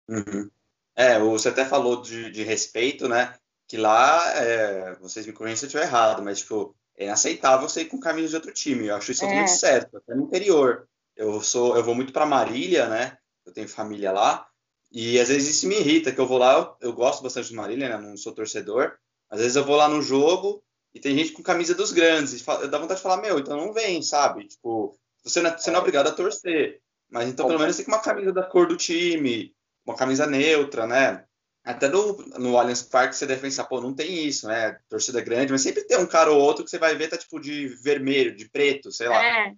Uhum. 0.08 0.50
É, 0.96 1.20
você 1.20 1.50
até 1.50 1.66
falou 1.66 2.02
de, 2.02 2.32
de 2.32 2.44
respeito, 2.44 3.08
né? 3.08 3.34
que 3.68 3.76
lá, 3.76 4.24
é, 4.36 4.96
vocês 4.96 5.28
me 5.28 5.34
corrigem 5.34 5.58
se 5.58 5.66
eu 5.66 5.68
estiver 5.68 5.84
errado, 5.84 6.24
mas, 6.24 6.40
tipo, 6.40 6.74
é 6.96 7.04
inaceitável 7.04 7.68
você 7.68 7.82
ir 7.82 7.86
com 7.86 8.00
camisa 8.00 8.30
de 8.30 8.36
outro 8.36 8.54
time. 8.54 8.88
Eu 8.88 8.96
acho 8.96 9.12
isso 9.12 9.26
é. 9.26 9.28
totalmente 9.28 9.52
certo, 9.52 9.98
até 9.98 10.16
no 10.16 10.24
interior. 10.24 10.88
Eu 11.16 11.42
sou, 11.42 11.76
eu 11.76 11.84
vou 11.84 11.94
muito 11.94 12.14
para 12.14 12.26
Marília, 12.26 12.88
né? 12.88 13.18
Eu 13.46 13.52
tenho 13.52 13.68
família 13.68 14.12
lá. 14.12 14.48
E 14.90 15.20
às 15.20 15.28
vezes 15.28 15.50
isso 15.50 15.68
me 15.68 15.76
irrita, 15.76 16.14
que 16.14 16.20
eu 16.20 16.26
vou 16.26 16.38
lá, 16.38 16.54
eu, 16.54 16.90
eu 16.90 16.94
gosto 16.94 17.22
bastante 17.22 17.50
de 17.50 17.56
Marília, 17.56 17.90
né? 17.90 17.98
Não 17.98 18.16
sou 18.16 18.34
torcedor. 18.34 18.94
Às 19.30 19.42
vezes 19.42 19.58
eu 19.58 19.66
vou 19.66 19.76
lá 19.76 19.90
no 19.90 20.02
jogo 20.02 20.64
e 20.98 21.00
tem 21.00 21.16
gente 21.16 21.32
com 21.32 21.44
camisa 21.44 21.76
dos 21.76 21.92
grandes. 21.92 22.42
E 22.42 22.68
dá 22.68 22.80
vontade 22.80 22.96
de 22.96 23.04
falar, 23.04 23.18
meu, 23.18 23.40
então 23.40 23.56
não 23.56 23.72
vem, 23.72 24.02
sabe? 24.02 24.46
Tipo, 24.46 24.98
você 25.24 25.42
não, 25.42 25.52
é, 25.52 25.58
você 25.58 25.70
não 25.70 25.78
é 25.78 25.80
obrigado 25.80 26.08
a 26.08 26.12
torcer. 26.12 26.82
Mas 27.10 27.30
então 27.30 27.48
pelo 27.48 27.60
menos 27.60 27.76
tem 27.76 27.86
que 27.86 27.92
uma 27.92 28.02
camisa 28.02 28.34
da 28.34 28.44
cor 28.44 28.68
do 28.68 28.76
time, 28.76 29.54
uma 29.86 29.96
camisa 29.96 30.26
neutra, 30.26 30.86
né? 30.86 31.24
Até 31.64 31.88
no, 31.88 32.18
no 32.38 32.58
Allianz 32.58 32.82
Parque 32.82 33.16
você 33.16 33.26
deve 33.26 33.42
pensar, 33.42 33.66
pô, 33.66 33.80
não 33.80 33.94
tem 33.94 34.26
isso, 34.26 34.48
né? 34.48 34.80
Torcida 34.90 35.22
grande, 35.22 35.52
mas 35.52 35.62
sempre 35.62 35.86
tem 35.86 35.98
um 35.98 36.06
cara 36.06 36.32
ou 36.32 36.42
outro 36.42 36.64
que 36.64 36.70
você 36.70 36.80
vai 36.80 36.96
ver, 36.96 37.10
tá 37.10 37.18
tipo 37.18 37.40
de 37.40 37.68
vermelho, 37.68 38.36
de 38.36 38.50
preto, 38.50 38.92
sei 38.92 39.08
lá. 39.08 39.24
É. 39.24 39.54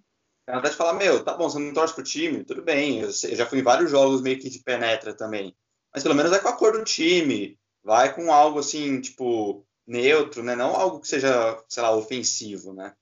Na 0.46 0.54
verdade, 0.54 0.76
falar, 0.76 0.94
meu, 0.94 1.24
tá 1.24 1.34
bom, 1.34 1.48
você 1.48 1.58
não 1.58 1.72
torce 1.72 1.94
pro 1.94 2.02
time, 2.02 2.44
tudo 2.44 2.62
bem. 2.62 3.00
Eu, 3.00 3.10
já 3.10 3.46
fui 3.46 3.60
em 3.60 3.62
vários 3.62 3.90
jogos 3.90 4.20
meio 4.20 4.38
que 4.38 4.50
de 4.50 4.58
penetra 4.60 5.14
também. 5.14 5.56
Mas 5.92 6.02
pelo 6.02 6.14
menos 6.14 6.30
vai 6.30 6.40
com 6.40 6.48
a 6.48 6.56
cor 6.56 6.72
do 6.72 6.84
time, 6.84 7.56
vai 7.82 8.12
com 8.14 8.32
algo 8.32 8.58
assim, 8.58 9.00
tipo, 9.00 9.64
neutro, 9.86 10.42
né? 10.42 10.54
Não 10.54 10.74
algo 10.74 11.00
que 11.00 11.08
seja, 11.08 11.62
sei 11.68 11.82
lá, 11.82 11.94
ofensivo, 11.94 12.72
né? 12.72 12.94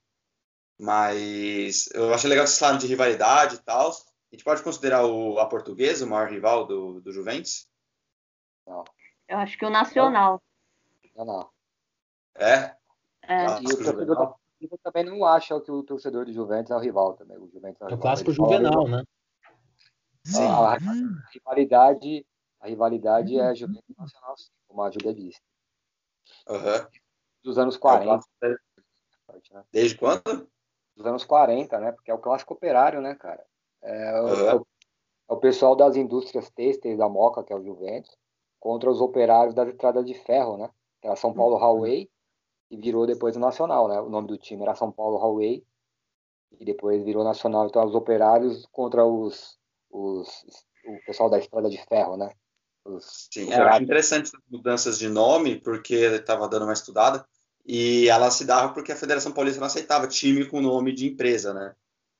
Mas 0.78 1.88
eu 1.92 2.14
achei 2.14 2.30
legal 2.30 2.44
que 2.44 2.50
vocês 2.50 2.60
falaram 2.60 2.78
de 2.78 2.86
rivalidade 2.86 3.56
e 3.56 3.58
tal. 3.58 3.90
A 3.90 4.34
gente 4.34 4.44
pode 4.44 4.62
considerar 4.62 5.04
o, 5.04 5.38
a 5.38 5.46
portuguesa 5.46 6.04
o 6.04 6.08
maior 6.08 6.30
rival 6.30 6.66
do, 6.66 7.00
do 7.00 7.12
Juventus? 7.12 7.66
Não. 8.66 8.84
Eu 9.26 9.38
acho 9.38 9.58
que 9.58 9.64
o 9.64 9.70
Nacional. 9.70 10.40
Nacional. 11.02 11.52
É? 12.36 12.76
É. 13.22 13.46
Ah, 13.46 13.60
e 13.60 13.66
o 13.66 13.76
torcedor 13.76 14.36
também 14.82 15.04
não 15.04 15.24
acha 15.24 15.60
que 15.60 15.70
o 15.70 15.82
torcedor 15.82 16.24
do 16.24 16.32
Juventus 16.32 16.70
é 16.70 16.76
o 16.76 16.80
rival 16.80 17.14
também. 17.14 17.36
O, 17.36 17.48
Juventus 17.48 17.80
é, 17.82 17.84
o, 17.84 17.88
é 17.90 17.94
o 17.94 17.98
clássico 17.98 18.32
Juvenal, 18.32 18.88
né? 18.88 19.04
Sim. 20.24 20.44
A, 20.44 20.74
a, 20.74 20.78
rivalidade, 21.32 22.26
a 22.60 22.68
rivalidade 22.68 23.38
é 23.38 23.54
Juventus 23.54 23.96
Nacional, 23.96 24.34
como 24.66 24.82
a 24.82 24.90
Júlia 24.90 25.14
disse. 25.14 25.40
Uhum. 26.48 26.86
Dos 27.42 27.58
anos 27.58 27.76
40. 27.76 28.24
É 28.42 28.48
né? 28.48 29.64
Desde 29.72 29.96
quando? 29.96 30.48
Dos 30.96 31.06
anos 31.06 31.24
40, 31.24 31.78
né? 31.78 31.92
Porque 31.92 32.10
é 32.10 32.14
o 32.14 32.18
clássico 32.18 32.54
operário, 32.54 33.00
né, 33.00 33.14
cara? 33.14 33.44
É, 33.82 34.20
uhum. 34.20 34.60
o, 34.60 34.66
é 35.30 35.32
o 35.32 35.36
pessoal 35.36 35.76
das 35.76 35.96
indústrias 35.96 36.50
têxteis 36.50 36.98
da 36.98 37.08
Moca, 37.08 37.44
que 37.44 37.52
é 37.52 37.56
o 37.56 37.62
Juventus, 37.62 38.16
contra 38.58 38.90
os 38.90 39.00
operários 39.00 39.54
das 39.54 39.68
estradas 39.68 40.04
de 40.04 40.14
ferro, 40.14 40.56
né? 40.56 40.70
Que 41.00 41.06
era 41.06 41.16
São 41.16 41.32
Paulo 41.32 41.56
Highway 41.56 42.10
e 42.70 42.76
virou 42.76 43.06
depois 43.06 43.36
o 43.36 43.40
Nacional, 43.40 43.88
né? 43.88 44.00
O 44.00 44.08
nome 44.08 44.28
do 44.28 44.38
time 44.38 44.62
era 44.62 44.74
São 44.74 44.90
Paulo 44.90 45.18
Highway 45.18 45.64
e 46.58 46.64
depois 46.64 47.04
virou 47.04 47.22
Nacional. 47.22 47.66
Então, 47.66 47.84
os 47.84 47.94
operários 47.94 48.66
contra 48.72 49.04
os, 49.04 49.58
os 49.90 50.44
o 50.84 51.04
pessoal 51.04 51.28
da 51.28 51.38
estrada 51.38 51.68
de 51.68 51.78
ferro, 51.86 52.16
né? 52.16 52.32
Sim, 53.00 53.52
eu 53.52 53.68
acho 53.68 53.82
interessante 53.82 54.30
as 54.34 54.42
mudanças 54.50 54.98
de 54.98 55.08
nome, 55.08 55.60
porque 55.60 55.94
estava 55.94 56.48
dando 56.48 56.64
uma 56.64 56.72
estudada, 56.72 57.24
e 57.66 58.08
ela 58.08 58.30
se 58.30 58.44
dava 58.44 58.72
porque 58.72 58.92
a 58.92 58.96
Federação 58.96 59.32
Paulista 59.32 59.60
não 59.60 59.66
aceitava 59.66 60.06
time 60.06 60.46
com 60.46 60.60
nome 60.60 60.92
de 60.92 61.06
empresa, 61.06 61.52
né? 61.52 61.74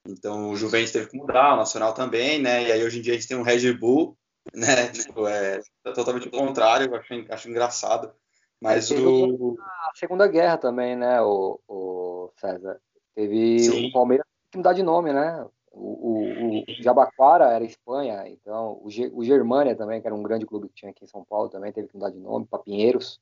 Então 0.07 0.51
o 0.51 0.57
Juventus 0.57 0.93
teve 0.93 1.09
que 1.09 1.17
mudar, 1.17 1.55
o 1.55 1.57
Nacional 1.57 1.95
também, 1.95 2.41
né? 2.41 2.69
E 2.69 2.73
aí 2.73 2.85
hoje 2.85 2.99
em 2.99 3.03
dia 3.03 3.15
a 3.15 3.17
gente 3.17 3.29
tem 3.29 3.37
um 3.37 3.43
Red 3.43 3.73
Bull, 3.73 4.17
né? 4.55 4.89
Tipo, 4.89 5.27
é 5.27 5.61
totalmente 5.95 6.29
o 6.29 6.31
contrário, 6.31 6.87
eu 6.87 6.95
acho, 6.97 7.15
acho 7.31 7.49
engraçado. 7.49 8.13
Mas 8.61 8.91
o. 8.91 9.57
A 9.61 9.93
Segunda 9.95 10.27
Guerra 10.27 10.59
também, 10.59 10.97
né, 10.97 11.21
o, 11.23 11.61
o 11.69 12.31
César? 12.39 12.81
Teve 13.15 13.59
Sim. 13.61 13.89
o 13.89 13.93
Palmeiras 13.93 14.27
que 14.51 14.59
mudar 14.59 14.73
de 14.73 14.83
nome, 14.83 15.13
né? 15.13 15.47
O, 15.81 16.59
o, 16.59 16.61
o 16.61 16.83
Jabaquara 16.83 17.53
era 17.53 17.65
Espanha, 17.65 18.27
então 18.27 18.81
o, 18.83 18.91
G, 18.91 19.11
o 19.15 19.23
Germânia 19.23 19.77
também, 19.77 20.01
que 20.01 20.07
era 20.07 20.15
um 20.15 20.23
grande 20.23 20.45
clube 20.45 20.69
que 20.69 20.75
tinha 20.75 20.91
aqui 20.91 21.05
em 21.05 21.09
São 21.09 21.25
Paulo, 21.25 21.49
também 21.49 21.73
teve 21.73 21.87
que 21.87 21.95
mudar 21.95 22.11
de 22.11 22.19
nome 22.19 22.47
para 22.47 22.59
Pinheiros. 22.59 23.21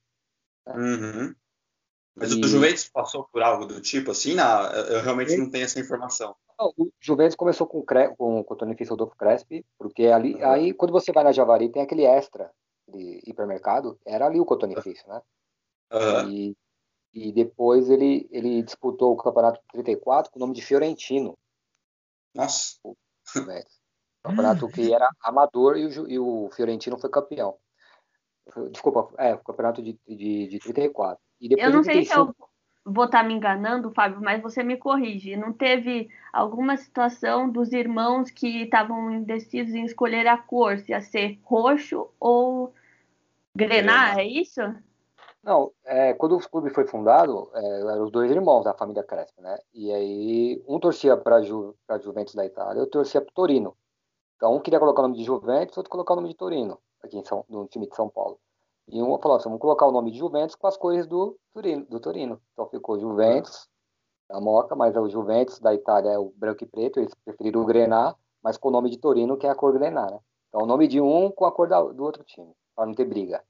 Né? 0.66 0.74
Uhum. 0.74 1.34
Mas 2.16 2.32
e... 2.32 2.40
o 2.40 2.48
Juventus 2.48 2.88
passou 2.88 3.28
por 3.30 3.42
algo 3.42 3.66
do 3.66 3.80
tipo 3.80 4.10
assim? 4.10 4.34
Não, 4.34 4.72
eu 4.72 5.02
realmente 5.02 5.36
não 5.36 5.50
tenho 5.50 5.64
essa 5.64 5.78
informação. 5.78 6.34
Não, 6.58 6.72
o 6.78 6.90
Juventus 6.98 7.36
começou 7.36 7.66
com, 7.66 7.84
com, 7.84 8.42
com 8.42 8.54
o 8.54 8.56
Tony 8.56 8.74
Rodolfo 8.88 9.14
Crespi, 9.16 9.64
porque 9.78 10.06
ali, 10.06 10.34
uhum. 10.34 10.50
aí 10.50 10.72
quando 10.72 10.92
você 10.92 11.12
vai 11.12 11.24
na 11.24 11.32
Javari 11.32 11.68
tem 11.68 11.82
aquele 11.82 12.04
extra 12.04 12.50
de 12.88 13.20
hipermercado, 13.26 13.98
era 14.06 14.26
ali 14.26 14.40
o 14.40 14.46
Cotone 14.46 14.74
né? 14.74 15.22
Uhum. 15.92 16.30
E, 16.30 16.56
e 17.12 17.32
depois 17.32 17.90
ele, 17.90 18.26
ele 18.30 18.62
disputou 18.62 19.12
o 19.12 19.16
campeonato 19.16 19.60
34 19.72 20.32
com 20.32 20.38
o 20.38 20.40
nome 20.40 20.54
de 20.54 20.62
Fiorentino. 20.62 21.36
Nossa! 22.36 22.76
O, 22.84 22.96
campeonato 24.22 24.68
que 24.68 24.92
era 24.92 25.08
amador 25.22 25.76
e 25.76 25.86
o, 25.86 26.10
e 26.10 26.18
o 26.18 26.50
Fiorentino 26.54 26.98
foi 26.98 27.08
campeão. 27.08 27.56
Desculpa, 28.70 29.12
é, 29.18 29.34
o 29.34 29.38
campeonato 29.38 29.82
de, 29.82 29.98
de, 30.06 30.48
de 30.48 30.58
34. 30.58 31.18
E 31.40 31.48
depois 31.48 31.66
eu 31.66 31.72
não 31.72 31.82
sei 31.82 31.94
35... 31.94 32.14
se 32.14 32.18
eu 32.18 32.92
vou 32.92 33.06
estar 33.06 33.22
tá 33.22 33.24
me 33.24 33.34
enganando, 33.34 33.90
Fábio, 33.90 34.20
mas 34.20 34.40
você 34.40 34.62
me 34.62 34.76
corrige. 34.76 35.36
Não 35.36 35.52
teve 35.52 36.08
alguma 36.32 36.76
situação 36.76 37.50
dos 37.50 37.72
irmãos 37.72 38.30
que 38.30 38.62
estavam 38.62 39.10
indecisos 39.10 39.74
em 39.74 39.84
escolher 39.84 40.26
a 40.28 40.36
cor, 40.36 40.78
se 40.78 40.92
ia 40.92 41.00
ser 41.00 41.38
roxo 41.42 42.08
ou 42.20 42.72
grená, 43.54 44.20
é 44.20 44.24
isso? 44.24 44.60
Não, 45.46 45.72
é, 45.84 46.12
quando 46.14 46.36
o 46.36 46.50
clube 46.50 46.70
foi 46.70 46.84
fundado, 46.88 47.48
é, 47.54 47.80
eram 47.82 48.02
os 48.02 48.10
dois 48.10 48.28
irmãos 48.32 48.64
da 48.64 48.74
família 48.74 49.04
Crespo, 49.04 49.40
né? 49.40 49.56
E 49.72 49.92
aí 49.92 50.64
um 50.66 50.80
torcia 50.80 51.16
para 51.16 51.40
Ju, 51.40 51.72
a 51.86 51.98
Juventus 51.98 52.34
da 52.34 52.44
Itália, 52.44 52.80
outro 52.80 52.98
torcia 52.98 53.20
para 53.20 53.32
Torino. 53.32 53.76
Então 54.34 54.56
um 54.56 54.60
queria 54.60 54.80
colocar 54.80 55.02
o 55.02 55.04
nome 55.04 55.16
de 55.16 55.22
Juventus, 55.22 55.76
outro 55.76 55.88
colocar 55.88 56.14
o 56.14 56.16
nome 56.16 56.30
de 56.30 56.34
Torino, 56.34 56.80
aqui 57.00 57.16
em 57.16 57.24
São, 57.24 57.44
no 57.48 57.68
time 57.68 57.86
de 57.88 57.94
São 57.94 58.08
Paulo. 58.08 58.40
E 58.88 59.00
um 59.00 59.16
falou 59.20 59.36
assim, 59.36 59.44
vamos 59.44 59.60
colocar 59.60 59.86
o 59.86 59.92
nome 59.92 60.10
de 60.10 60.18
Juventus 60.18 60.56
com 60.56 60.66
as 60.66 60.76
cores 60.76 61.06
do 61.06 61.38
Torino. 61.54 61.86
Do 61.86 62.00
Torino. 62.00 62.40
Então 62.52 62.66
ficou 62.66 62.98
Juventus, 62.98 63.68
a 64.28 64.40
Moca, 64.40 64.74
mas 64.74 64.96
é 64.96 65.00
o 65.00 65.08
Juventus 65.08 65.60
da 65.60 65.72
Itália 65.72 66.10
é 66.10 66.18
o 66.18 66.32
branco 66.36 66.64
e 66.64 66.66
preto, 66.66 66.98
eles 66.98 67.14
preferiram 67.24 67.62
o 67.62 67.64
Grená, 67.64 68.16
mas 68.42 68.58
com 68.58 68.66
o 68.66 68.72
nome 68.72 68.90
de 68.90 68.98
Torino, 68.98 69.36
que 69.36 69.46
é 69.46 69.50
a 69.50 69.54
cor 69.54 69.72
Grená, 69.72 70.10
né? 70.10 70.18
Então 70.48 70.62
o 70.62 70.66
nome 70.66 70.88
de 70.88 71.00
um 71.00 71.30
com 71.30 71.44
a 71.44 71.52
cor 71.52 71.68
da, 71.68 71.80
do 71.80 72.02
outro 72.02 72.24
time, 72.24 72.52
para 72.74 72.84
não 72.84 72.94
ter 72.94 73.04
briga. 73.04 73.44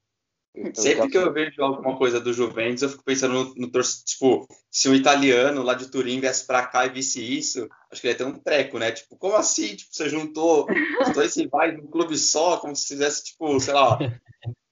Então, 0.57 0.83
Sempre 0.83 1.11
que 1.11 1.19
eu 1.19 1.31
vejo 1.33 1.62
alguma 1.62 1.99
coisa 1.99 2.19
do 2.19 2.33
Juventus, 2.33 2.83
eu 2.83 2.88
fico 2.88 3.05
pensando 3.05 3.35
no, 3.35 3.55
no 3.55 3.71
tipo, 4.05 4.47
se 4.71 4.88
um 4.88 4.95
italiano 4.95 5.62
lá 5.62 5.75
de 5.75 5.90
Turim 5.90 6.19
viesse 6.19 6.47
pra 6.47 6.66
cá 6.66 6.87
e 6.87 6.90
visse 6.90 7.21
isso, 7.21 7.69
acho 7.92 8.01
que 8.01 8.07
ele 8.07 8.14
ia 8.14 8.19
ter 8.19 8.25
um 8.25 8.38
treco, 8.38 8.79
né? 8.79 8.90
Tipo, 8.90 9.16
como 9.19 9.37
assim? 9.37 9.77
Tipo, 9.77 9.95
você 9.95 10.09
juntou 10.09 10.66
os 11.03 11.12
dois 11.12 11.37
rivais 11.37 11.77
num 11.77 11.87
clube 11.87 12.16
só, 12.16 12.57
como 12.57 12.75
se 12.75 12.88
fizesse, 12.88 13.25
tipo, 13.25 13.61
sei 13.61 13.75
lá, 13.75 13.99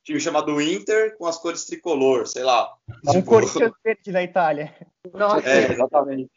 time 0.04 0.18
chamado 0.18 0.58
Inter 0.60 1.16
com 1.18 1.26
as 1.26 1.38
cores 1.38 1.66
tricolor, 1.66 2.26
sei 2.26 2.44
lá. 2.44 2.72
Um 3.06 3.12
tipo... 3.12 3.26
Corinthians 3.26 3.72
verde 3.84 4.10
da 4.10 4.22
Itália. 4.22 4.74
Nossa. 5.12 5.46
É, 5.46 5.72
exatamente. 5.72 6.30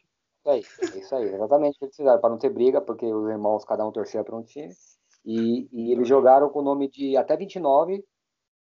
É 0.46 0.58
isso 0.58 1.14
aí, 1.14 1.24
exatamente 1.24 1.76
o 1.76 1.78
que 1.78 1.84
eles 1.86 1.96
fizeram, 1.96 2.20
para 2.20 2.30
não 2.30 2.38
ter 2.38 2.48
briga, 2.48 2.80
porque 2.80 3.04
os 3.04 3.28
irmãos, 3.28 3.64
cada 3.64 3.86
um 3.86 3.92
torcia 3.92 4.24
para 4.24 4.36
um 4.36 4.42
time. 4.42 4.72
E, 5.24 5.68
e, 5.72 5.92
eles 5.92 6.08
jogaram 6.08 6.48
com 6.48 6.60
o 6.60 6.64
nome 6.64 6.88
de 6.88 7.16
até 7.16 7.36
29, 7.36 8.02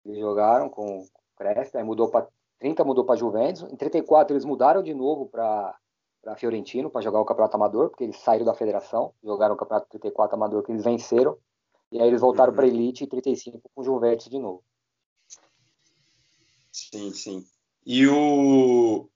eles 0.09 0.19
jogaram 0.19 0.69
com 0.69 1.05
Crespo, 1.37 1.77
aí 1.77 1.83
mudou 1.83 2.09
para 2.09 2.27
30, 2.59 2.83
mudou 2.83 3.05
para 3.05 3.15
Juventus. 3.15 3.63
Em 3.63 3.75
34, 3.75 4.33
eles 4.33 4.45
mudaram 4.45 4.83
de 4.83 4.93
novo 4.93 5.27
para 5.27 5.75
para 6.21 6.35
Fiorentino 6.35 6.89
para 6.89 7.01
jogar 7.01 7.21
o 7.21 7.25
Campeonato 7.25 7.55
Amador, 7.55 7.89
porque 7.89 8.03
eles 8.03 8.17
saíram 8.17 8.45
da 8.45 8.53
federação, 8.53 9.13
jogaram 9.23 9.55
o 9.55 9.57
Campeonato 9.57 9.87
34 9.89 10.35
Amador 10.35 10.63
que 10.63 10.71
eles 10.71 10.83
venceram, 10.83 11.37
e 11.91 11.99
aí 11.99 12.07
eles 12.07 12.21
voltaram 12.21 12.51
uhum. 12.51 12.55
para 12.57 12.67
Elite 12.67 13.03
em 13.03 13.07
35 13.07 13.61
com 13.73 13.81
o 13.81 13.83
Juventus 13.83 14.29
de 14.29 14.37
novo. 14.37 14.63
Sim, 16.71 17.11
sim. 17.13 17.45
E 17.85 18.07
o. 18.07 19.09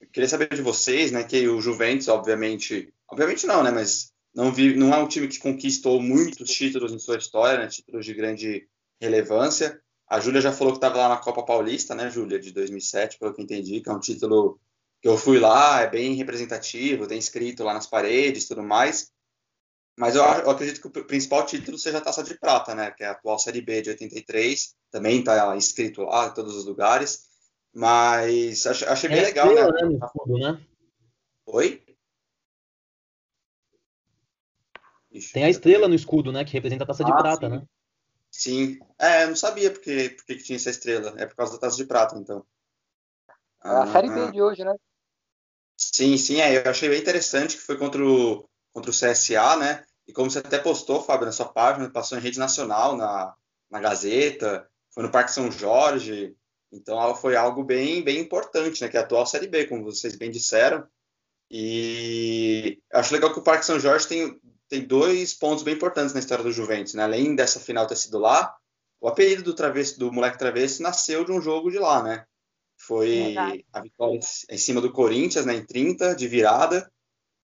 Eu 0.00 0.08
queria 0.08 0.28
saber 0.28 0.48
de 0.54 0.62
vocês, 0.62 1.10
né? 1.10 1.24
Que 1.24 1.48
o 1.48 1.60
Juventus, 1.60 2.08
obviamente. 2.08 2.92
Obviamente 3.10 3.46
não, 3.46 3.62
né? 3.62 3.70
Mas 3.70 4.12
não, 4.34 4.52
vi, 4.52 4.76
não 4.76 4.92
é 4.92 4.98
um 4.98 5.08
time 5.08 5.26
que 5.26 5.38
conquistou 5.38 6.00
muitos 6.00 6.50
títulos 6.50 6.92
em 6.92 6.98
sua 6.98 7.16
história, 7.16 7.58
né? 7.58 7.68
Títulos 7.68 8.04
de 8.04 8.14
grande 8.14 8.68
relevância. 9.00 9.80
A 10.08 10.20
Júlia 10.20 10.40
já 10.40 10.52
falou 10.52 10.72
que 10.72 10.78
estava 10.78 10.96
lá 10.96 11.08
na 11.08 11.18
Copa 11.18 11.42
Paulista, 11.42 11.94
né, 11.94 12.10
Júlia, 12.10 12.38
de 12.38 12.50
2007, 12.52 13.18
pelo 13.18 13.34
que 13.34 13.42
entendi, 13.42 13.80
que 13.80 13.90
é 13.90 13.92
um 13.92 14.00
título 14.00 14.58
que 15.02 15.08
eu 15.08 15.16
fui 15.16 15.38
lá, 15.38 15.82
é 15.82 15.86
bem 15.88 16.14
representativo, 16.14 17.06
tem 17.06 17.18
escrito 17.18 17.62
lá 17.62 17.74
nas 17.74 17.86
paredes 17.86 18.44
e 18.44 18.48
tudo 18.48 18.62
mais. 18.62 19.12
Mas 19.96 20.14
eu, 20.14 20.22
eu, 20.22 20.50
acredito 20.50 20.80
que 20.80 20.86
o 20.86 21.04
principal 21.04 21.44
título 21.44 21.76
seja 21.76 21.98
a 21.98 22.00
Taça 22.00 22.22
de 22.22 22.38
Prata, 22.38 22.74
né? 22.74 22.90
Que 22.92 23.02
é 23.02 23.08
a 23.08 23.10
atual 23.10 23.38
Série 23.38 23.60
B 23.60 23.82
de 23.82 23.90
83. 23.90 24.74
Também 24.92 25.18
está 25.18 25.56
escrito 25.56 26.02
lá 26.02 26.28
em 26.28 26.34
todos 26.34 26.54
os 26.54 26.64
lugares. 26.64 27.26
Mas 27.74 28.64
achei, 28.64 28.86
achei 28.88 29.08
bem 29.10 29.18
é 29.18 29.22
legal, 29.22 29.48
estrela, 29.48 29.72
né? 29.72 29.88
né 29.88 29.98
escudo, 30.06 30.38
né? 30.38 30.66
Oi? 31.46 31.82
Ixi, 35.10 35.32
Tem 35.32 35.44
a 35.44 35.50
estrela 35.50 35.88
no 35.88 35.94
escudo, 35.94 36.30
né? 36.30 36.44
Que 36.44 36.52
representa 36.52 36.84
a 36.84 36.86
Taça 36.86 37.02
ah, 37.02 37.06
de 37.06 37.12
Prata, 37.12 37.48
sim. 37.48 37.56
né? 37.56 37.66
Sim. 38.38 38.78
É, 38.96 39.24
eu 39.24 39.28
não 39.30 39.36
sabia 39.36 39.68
porque, 39.68 40.10
porque 40.10 40.36
que 40.36 40.44
tinha 40.44 40.54
essa 40.54 40.70
estrela. 40.70 41.12
É 41.16 41.26
por 41.26 41.34
causa 41.34 41.54
da 41.54 41.58
Taça 41.58 41.76
de 41.76 41.84
Prata, 41.84 42.16
então. 42.16 42.46
É 43.64 43.68
a 43.68 43.86
Série 43.88 44.08
B 44.08 44.20
ah, 44.20 44.30
de 44.30 44.40
hoje, 44.40 44.64
né? 44.64 44.76
Sim, 45.76 46.16
sim. 46.16 46.40
É, 46.40 46.64
eu 46.64 46.70
achei 46.70 46.88
bem 46.88 47.00
interessante 47.00 47.56
que 47.56 47.62
foi 47.64 47.76
contra 47.76 48.00
o, 48.00 48.48
contra 48.72 48.92
o 48.92 48.94
CSA, 48.94 49.56
né? 49.56 49.84
E 50.06 50.12
como 50.12 50.30
você 50.30 50.38
até 50.38 50.56
postou, 50.56 51.02
Fábio, 51.02 51.26
na 51.26 51.32
sua 51.32 51.48
página, 51.48 51.90
passou 51.90 52.16
em 52.16 52.20
rede 52.20 52.38
nacional, 52.38 52.96
na, 52.96 53.34
na 53.68 53.80
Gazeta, 53.80 54.70
foi 54.94 55.02
no 55.02 55.10
Parque 55.10 55.32
São 55.32 55.50
Jorge. 55.50 56.36
Então 56.70 57.12
foi 57.16 57.34
algo 57.34 57.64
bem, 57.64 58.04
bem 58.04 58.20
importante, 58.20 58.80
né? 58.82 58.88
Que 58.88 58.96
é 58.96 59.00
a 59.00 59.02
atual 59.02 59.26
Série 59.26 59.48
B, 59.48 59.66
como 59.66 59.82
vocês 59.82 60.14
bem 60.14 60.30
disseram. 60.30 60.86
E 61.50 62.80
acho 62.92 63.12
legal 63.12 63.32
que 63.32 63.40
o 63.40 63.44
Parque 63.44 63.66
São 63.66 63.80
Jorge 63.80 64.06
tem, 64.06 64.40
tem 64.68 64.86
dois 64.86 65.34
pontos 65.34 65.64
bem 65.64 65.74
importantes 65.74 66.12
na 66.12 66.20
história 66.20 66.44
do 66.44 66.52
Juventus, 66.52 66.94
né? 66.94 67.02
Além 67.02 67.34
dessa 67.34 67.58
final 67.58 67.86
ter 67.86 67.96
sido 67.96 68.18
lá, 68.18 68.54
o 69.00 69.08
apelido 69.08 69.42
do, 69.42 69.54
travesso, 69.54 69.98
do 69.98 70.12
moleque 70.12 70.38
travesso 70.38 70.82
nasceu 70.82 71.24
de 71.24 71.32
um 71.32 71.40
jogo 71.40 71.70
de 71.70 71.78
lá, 71.78 72.02
né? 72.02 72.24
Foi 72.76 73.34
é 73.34 73.64
a 73.72 73.80
vitória 73.80 74.20
em 74.50 74.58
cima 74.58 74.80
do 74.80 74.92
Corinthians, 74.92 75.46
né? 75.46 75.54
Em 75.54 75.64
30, 75.64 76.14
de 76.14 76.28
virada. 76.28 76.90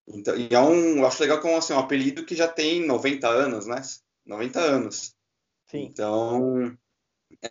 Então, 0.06 0.36
e 0.36 0.48
é 0.50 0.60
um, 0.60 0.98
eu 0.98 1.06
acho 1.06 1.22
legal 1.22 1.40
que 1.40 1.46
é 1.46 1.50
um, 1.50 1.56
assim, 1.56 1.72
um 1.72 1.78
apelido 1.78 2.24
que 2.24 2.34
já 2.34 2.46
tem 2.46 2.86
90 2.86 3.26
anos, 3.26 3.66
né? 3.66 3.80
90 4.26 4.60
anos. 4.60 5.14
Sim. 5.70 5.84
Então, 5.90 6.76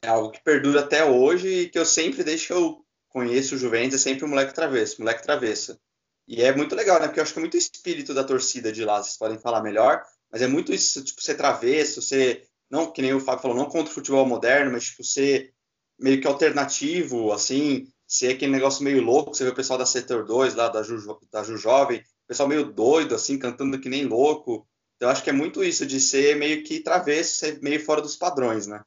é 0.01 0.07
algo 0.07 0.31
que 0.31 0.43
perdura 0.43 0.81
até 0.81 1.03
hoje 1.03 1.47
e 1.47 1.69
que 1.69 1.77
eu 1.77 1.85
sempre, 1.85 2.23
desde 2.23 2.47
que 2.47 2.53
eu 2.53 2.85
conheço 3.09 3.55
o 3.55 3.57
Juventus, 3.57 3.95
é 3.95 3.97
sempre 3.97 4.25
o 4.25 4.27
moleque 4.27 4.53
travesso, 4.53 5.01
moleque 5.01 5.23
travessa. 5.23 5.79
E 6.27 6.41
é 6.41 6.55
muito 6.55 6.75
legal, 6.75 6.99
né? 6.99 7.07
Porque 7.07 7.19
eu 7.19 7.23
acho 7.23 7.33
que 7.33 7.39
é 7.39 7.41
muito 7.41 7.57
espírito 7.57 8.13
da 8.13 8.23
torcida 8.23 8.71
de 8.71 8.83
lá, 8.85 9.03
vocês 9.03 9.17
podem 9.17 9.37
falar 9.37 9.61
melhor, 9.61 10.03
mas 10.31 10.41
é 10.41 10.47
muito 10.47 10.73
isso, 10.73 11.03
tipo, 11.03 11.21
ser 11.21 11.35
travesso, 11.35 12.01
ser, 12.01 12.47
não, 12.69 12.91
que 12.91 13.01
nem 13.01 13.13
o 13.13 13.19
Fábio 13.19 13.41
falou, 13.41 13.57
não 13.57 13.65
contra 13.65 13.91
o 13.91 13.93
futebol 13.93 14.25
moderno, 14.25 14.71
mas, 14.71 14.85
tipo, 14.85 15.03
ser 15.03 15.53
meio 15.99 16.19
que 16.21 16.27
alternativo, 16.27 17.31
assim, 17.31 17.87
ser 18.07 18.33
aquele 18.33 18.51
negócio 18.51 18.83
meio 18.83 19.01
louco, 19.01 19.33
você 19.33 19.43
vê 19.43 19.49
o 19.49 19.55
pessoal 19.55 19.77
da 19.77 19.85
Setor 19.85 20.25
2, 20.25 20.55
lá 20.55 20.69
da 20.69 20.81
Ju, 20.81 21.19
da 21.31 21.43
Ju 21.43 21.57
Jovem, 21.57 22.03
pessoal 22.27 22.47
meio 22.47 22.65
doido, 22.65 23.15
assim, 23.15 23.37
cantando 23.37 23.79
que 23.79 23.89
nem 23.89 24.05
louco. 24.05 24.67
Então, 24.95 25.09
acho 25.09 25.23
que 25.23 25.29
é 25.29 25.33
muito 25.33 25.63
isso, 25.63 25.85
de 25.85 25.99
ser 25.99 26.35
meio 26.35 26.63
que 26.63 26.79
travesso, 26.79 27.35
ser 27.35 27.61
meio 27.61 27.83
fora 27.83 28.01
dos 28.01 28.15
padrões, 28.15 28.65
né? 28.67 28.83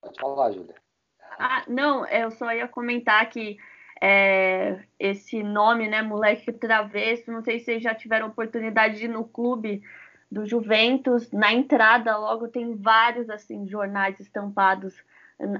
Pode 0.00 0.18
falar, 0.20 0.52
Júlia. 0.52 0.74
Ah, 1.38 1.64
não, 1.68 2.06
eu 2.06 2.30
só 2.30 2.52
ia 2.52 2.66
comentar 2.66 3.28
que 3.30 3.58
é, 4.00 4.78
esse 4.98 5.42
nome, 5.42 5.88
né, 5.88 6.02
moleque 6.02 6.52
travesso, 6.52 7.30
não 7.30 7.42
sei 7.42 7.58
se 7.58 7.66
vocês 7.66 7.82
já 7.82 7.94
tiveram 7.94 8.28
oportunidade 8.28 8.98
de 8.98 9.04
ir 9.06 9.08
no 9.08 9.24
clube 9.24 9.82
do 10.30 10.46
Juventus, 10.46 11.30
na 11.32 11.52
entrada 11.52 12.16
logo 12.16 12.48
tem 12.48 12.76
vários, 12.76 13.30
assim, 13.30 13.66
jornais 13.66 14.20
estampados 14.20 14.94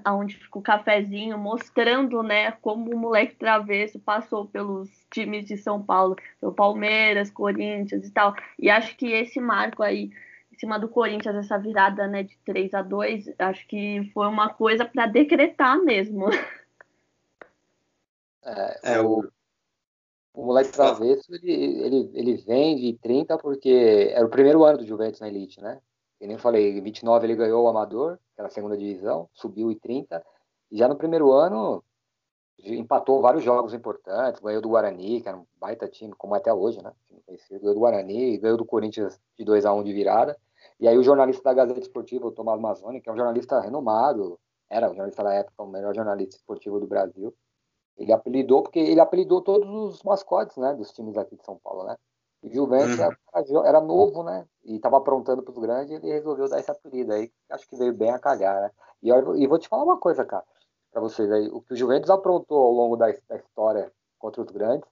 onde 0.06 0.36
fica 0.36 0.58
o 0.58 0.62
cafezinho, 0.62 1.38
mostrando, 1.38 2.22
né, 2.22 2.52
como 2.60 2.92
o 2.92 2.98
moleque 2.98 3.36
travesso 3.36 3.98
passou 3.98 4.46
pelos 4.46 4.90
times 5.10 5.44
de 5.44 5.56
São 5.56 5.80
Paulo, 5.82 6.16
o 6.42 6.52
Palmeiras, 6.52 7.30
Corinthians 7.30 8.06
e 8.06 8.10
tal. 8.10 8.34
E 8.58 8.68
acho 8.68 8.96
que 8.96 9.12
esse 9.12 9.40
marco 9.40 9.82
aí, 9.82 10.10
em 10.52 10.58
cima 10.58 10.78
do 10.78 10.88
Corinthians, 10.88 11.36
essa 11.36 11.58
virada, 11.58 12.08
né, 12.08 12.24
de 12.24 12.36
3 12.44 12.74
a 12.74 12.82
2 12.82 13.32
acho 13.38 13.66
que 13.68 14.10
foi 14.12 14.26
uma 14.26 14.48
coisa 14.48 14.84
para 14.84 15.06
decretar 15.06 15.78
mesmo. 15.78 16.26
É, 18.48 18.94
é 18.94 19.00
o, 19.00 19.28
o 20.32 20.46
moleque 20.46 20.72
travesso, 20.72 21.34
ele, 21.34 21.52
ele, 21.52 22.10
ele 22.14 22.36
vem 22.36 22.76
de 22.76 22.98
30 22.98 23.36
porque 23.38 24.12
era 24.14 24.24
o 24.24 24.30
primeiro 24.30 24.64
ano 24.64 24.78
do 24.78 24.86
Juventus 24.86 25.20
na 25.20 25.28
Elite, 25.28 25.60
né? 25.60 25.80
Eu 26.20 26.28
nem 26.28 26.38
falei, 26.38 26.78
em 26.78 26.82
29 26.82 27.26
ele 27.26 27.36
ganhou 27.36 27.64
o 27.64 27.68
Amador, 27.68 28.18
que 28.34 28.40
era 28.40 28.48
segunda 28.48 28.76
divisão, 28.76 29.28
subiu 29.32 29.70
em 29.70 29.78
30. 29.78 30.24
E 30.70 30.76
já 30.76 30.88
no 30.88 30.96
primeiro 30.96 31.32
ano, 31.32 31.82
empatou 32.58 33.20
vários 33.20 33.44
jogos 33.44 33.72
importantes, 33.72 34.40
ganhou 34.40 34.60
do 34.60 34.68
Guarani, 34.68 35.20
que 35.20 35.28
era 35.28 35.38
um 35.38 35.46
baita 35.60 35.88
time, 35.88 36.12
como 36.16 36.34
é 36.34 36.38
até 36.38 36.52
hoje, 36.52 36.82
né? 36.82 36.92
Ganhou 37.50 37.74
do 37.74 37.80
Guarani, 37.80 38.38
ganhou 38.38 38.56
do 38.56 38.64
Corinthians 38.64 39.20
de 39.38 39.44
2 39.44 39.64
a 39.64 39.72
1 39.72 39.84
de 39.84 39.92
virada. 39.92 40.36
E 40.80 40.88
aí 40.88 40.98
o 40.98 41.02
jornalista 41.04 41.42
da 41.42 41.54
Gazeta 41.54 41.80
Esportiva, 41.80 42.26
o 42.26 42.32
Tomás 42.32 42.60
Mazzoni, 42.60 43.00
que 43.00 43.08
é 43.08 43.12
um 43.12 43.16
jornalista 43.16 43.60
renomado, 43.60 44.38
era 44.68 44.86
o 44.86 44.90
jornalista 44.90 45.22
da 45.22 45.34
época, 45.34 45.62
o 45.62 45.66
melhor 45.66 45.94
jornalista 45.94 46.36
esportivo 46.36 46.80
do 46.80 46.86
Brasil, 46.86 47.34
ele 47.98 48.12
apelidou, 48.12 48.62
porque 48.62 48.78
ele 48.78 49.00
apelidou 49.00 49.42
todos 49.42 49.68
os 49.68 50.02
mascotes, 50.02 50.56
né, 50.56 50.72
dos 50.74 50.92
times 50.92 51.16
aqui 51.16 51.36
de 51.36 51.44
São 51.44 51.58
Paulo, 51.62 51.84
né? 51.84 51.96
O 52.42 52.48
Juventus 52.48 52.98
uhum. 52.98 53.66
era, 53.66 53.80
novo, 53.80 54.22
né? 54.22 54.46
E 54.64 54.76
estava 54.76 54.98
aprontando 54.98 55.42
para 55.42 55.52
os 55.52 55.58
grandes, 55.58 55.92
ele 55.92 56.12
resolveu 56.12 56.48
dar 56.48 56.60
esse 56.60 56.70
apelido 56.70 57.12
aí, 57.12 57.32
acho 57.50 57.68
que 57.68 57.76
veio 57.76 57.92
bem 57.92 58.10
a 58.10 58.18
calhar, 58.18 58.60
né? 58.62 58.70
E, 59.02 59.08
eu, 59.08 59.36
e 59.36 59.46
vou 59.46 59.58
te 59.58 59.68
falar 59.68 59.82
uma 59.82 59.98
coisa, 59.98 60.24
cara 60.24 60.44
para 60.90 61.00
vocês 61.00 61.30
aí. 61.30 61.48
O 61.48 61.60
que 61.60 61.74
o 61.74 61.76
Juventus 61.76 62.10
aprontou 62.10 62.58
ao 62.58 62.72
longo 62.72 62.96
da, 62.96 63.06
da 63.28 63.36
história 63.36 63.92
contra 64.18 64.42
os 64.42 64.50
grandes, 64.50 64.88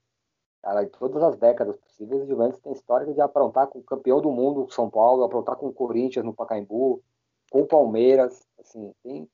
cara, 0.63 0.83
em 0.85 0.89
todas 0.89 1.23
as 1.23 1.37
décadas 1.37 1.77
possíveis, 1.77 2.23
o 2.23 2.27
Juventus 2.27 2.61
tem 2.61 2.73
história 2.73 3.13
de 3.13 3.21
aprontar 3.21 3.67
com 3.67 3.81
o 3.81 3.85
campeão 3.85 4.21
do 4.21 4.31
mundo, 4.31 4.71
São 4.71 4.89
Paulo, 4.89 5.25
aprontar 5.25 5.57
com 5.57 5.67
o 5.67 5.73
Corinthians 5.73 6.25
no 6.25 6.35
Pacaembu, 6.35 7.03
com 7.51 7.63
o 7.63 7.67
Palmeiras, 7.67 8.47
assim, 8.59 8.93
tem, 9.03 9.29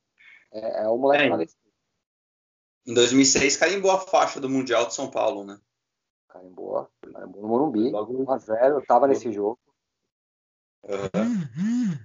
é, 0.53 0.85
é 0.85 0.89
o 0.89 0.97
moleque 0.97 1.25
é, 1.25 1.29
Em 2.85 2.95
2006 2.95 3.57
carimbou 3.57 3.91
a 3.91 4.01
faixa 4.01 4.41
do 4.41 4.49
Mundial 4.49 4.87
de 4.87 4.95
São 4.95 5.11
Paulo, 5.11 5.45
né? 5.45 5.61
Carimbou, 6.29 6.89
carimbou 7.13 7.43
no 7.43 7.49
Morumbi, 7.49 7.93
1x0, 7.93 8.71
eu 8.71 8.87
tava 8.87 9.07
nesse 9.07 9.31
jogo. 9.33 9.59
Uhum. 10.83 11.97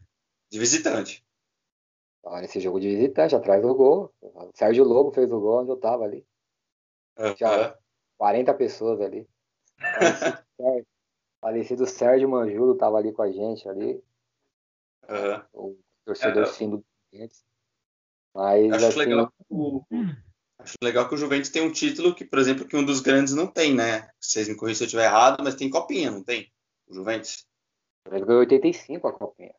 De 0.51 0.59
visitante. 0.59 1.25
Tava 2.21 2.41
nesse 2.41 2.59
jogo 2.59 2.79
de 2.79 2.89
visitante, 2.89 3.35
atrás 3.35 3.61
do 3.61 3.73
gol. 3.73 4.13
O 4.21 4.51
Sérgio 4.53 4.83
Lobo 4.83 5.11
fez 5.11 5.31
o 5.31 5.39
gol 5.39 5.61
onde 5.61 5.71
eu 5.71 5.77
tava 5.77 6.03
ali. 6.03 6.25
Uhum. 7.17 7.33
Tinha 7.33 7.75
40 8.17 8.53
pessoas 8.53 9.01
ali. 9.01 9.27
Falecido 11.41 11.85
Sérgio 11.85 12.29
Manjulo 12.29 12.75
tava 12.75 12.97
ali 12.97 13.13
com 13.13 13.21
a 13.21 13.31
gente 13.31 13.67
ali. 13.67 14.03
Uhum. 15.09 15.43
O 15.53 15.79
torcedor 16.05 16.43
é, 16.43 16.45
símbolo 16.47 16.83
do 17.11 17.29
Mas 18.33 18.73
acho 18.73 18.85
assim, 18.87 18.99
legal, 18.99 19.33
o, 19.49 19.81
acho 20.59 20.75
legal 20.81 21.07
que 21.07 21.15
o 21.15 21.17
Juventus 21.17 21.49
tem 21.49 21.61
um 21.61 21.71
título 21.71 22.13
que, 22.13 22.25
por 22.25 22.39
exemplo, 22.39 22.67
que 22.67 22.75
um 22.75 22.83
dos 22.83 22.99
grandes 22.99 23.33
não 23.33 23.47
tem, 23.47 23.73
né? 23.73 24.09
Vocês 24.19 24.47
me 24.47 24.55
corrigem 24.55 24.77
se 24.77 24.83
eu 24.83 24.87
estiver 24.87 25.05
errado, 25.05 25.43
mas 25.43 25.55
tem 25.55 25.69
copinha, 25.69 26.11
não 26.11 26.23
tem? 26.23 26.51
O 26.87 26.93
Juventus. 26.93 27.45
Ele 28.11 28.25
ganhou 28.25 28.39
85 28.41 29.07
a 29.07 29.13
copinha. 29.13 29.53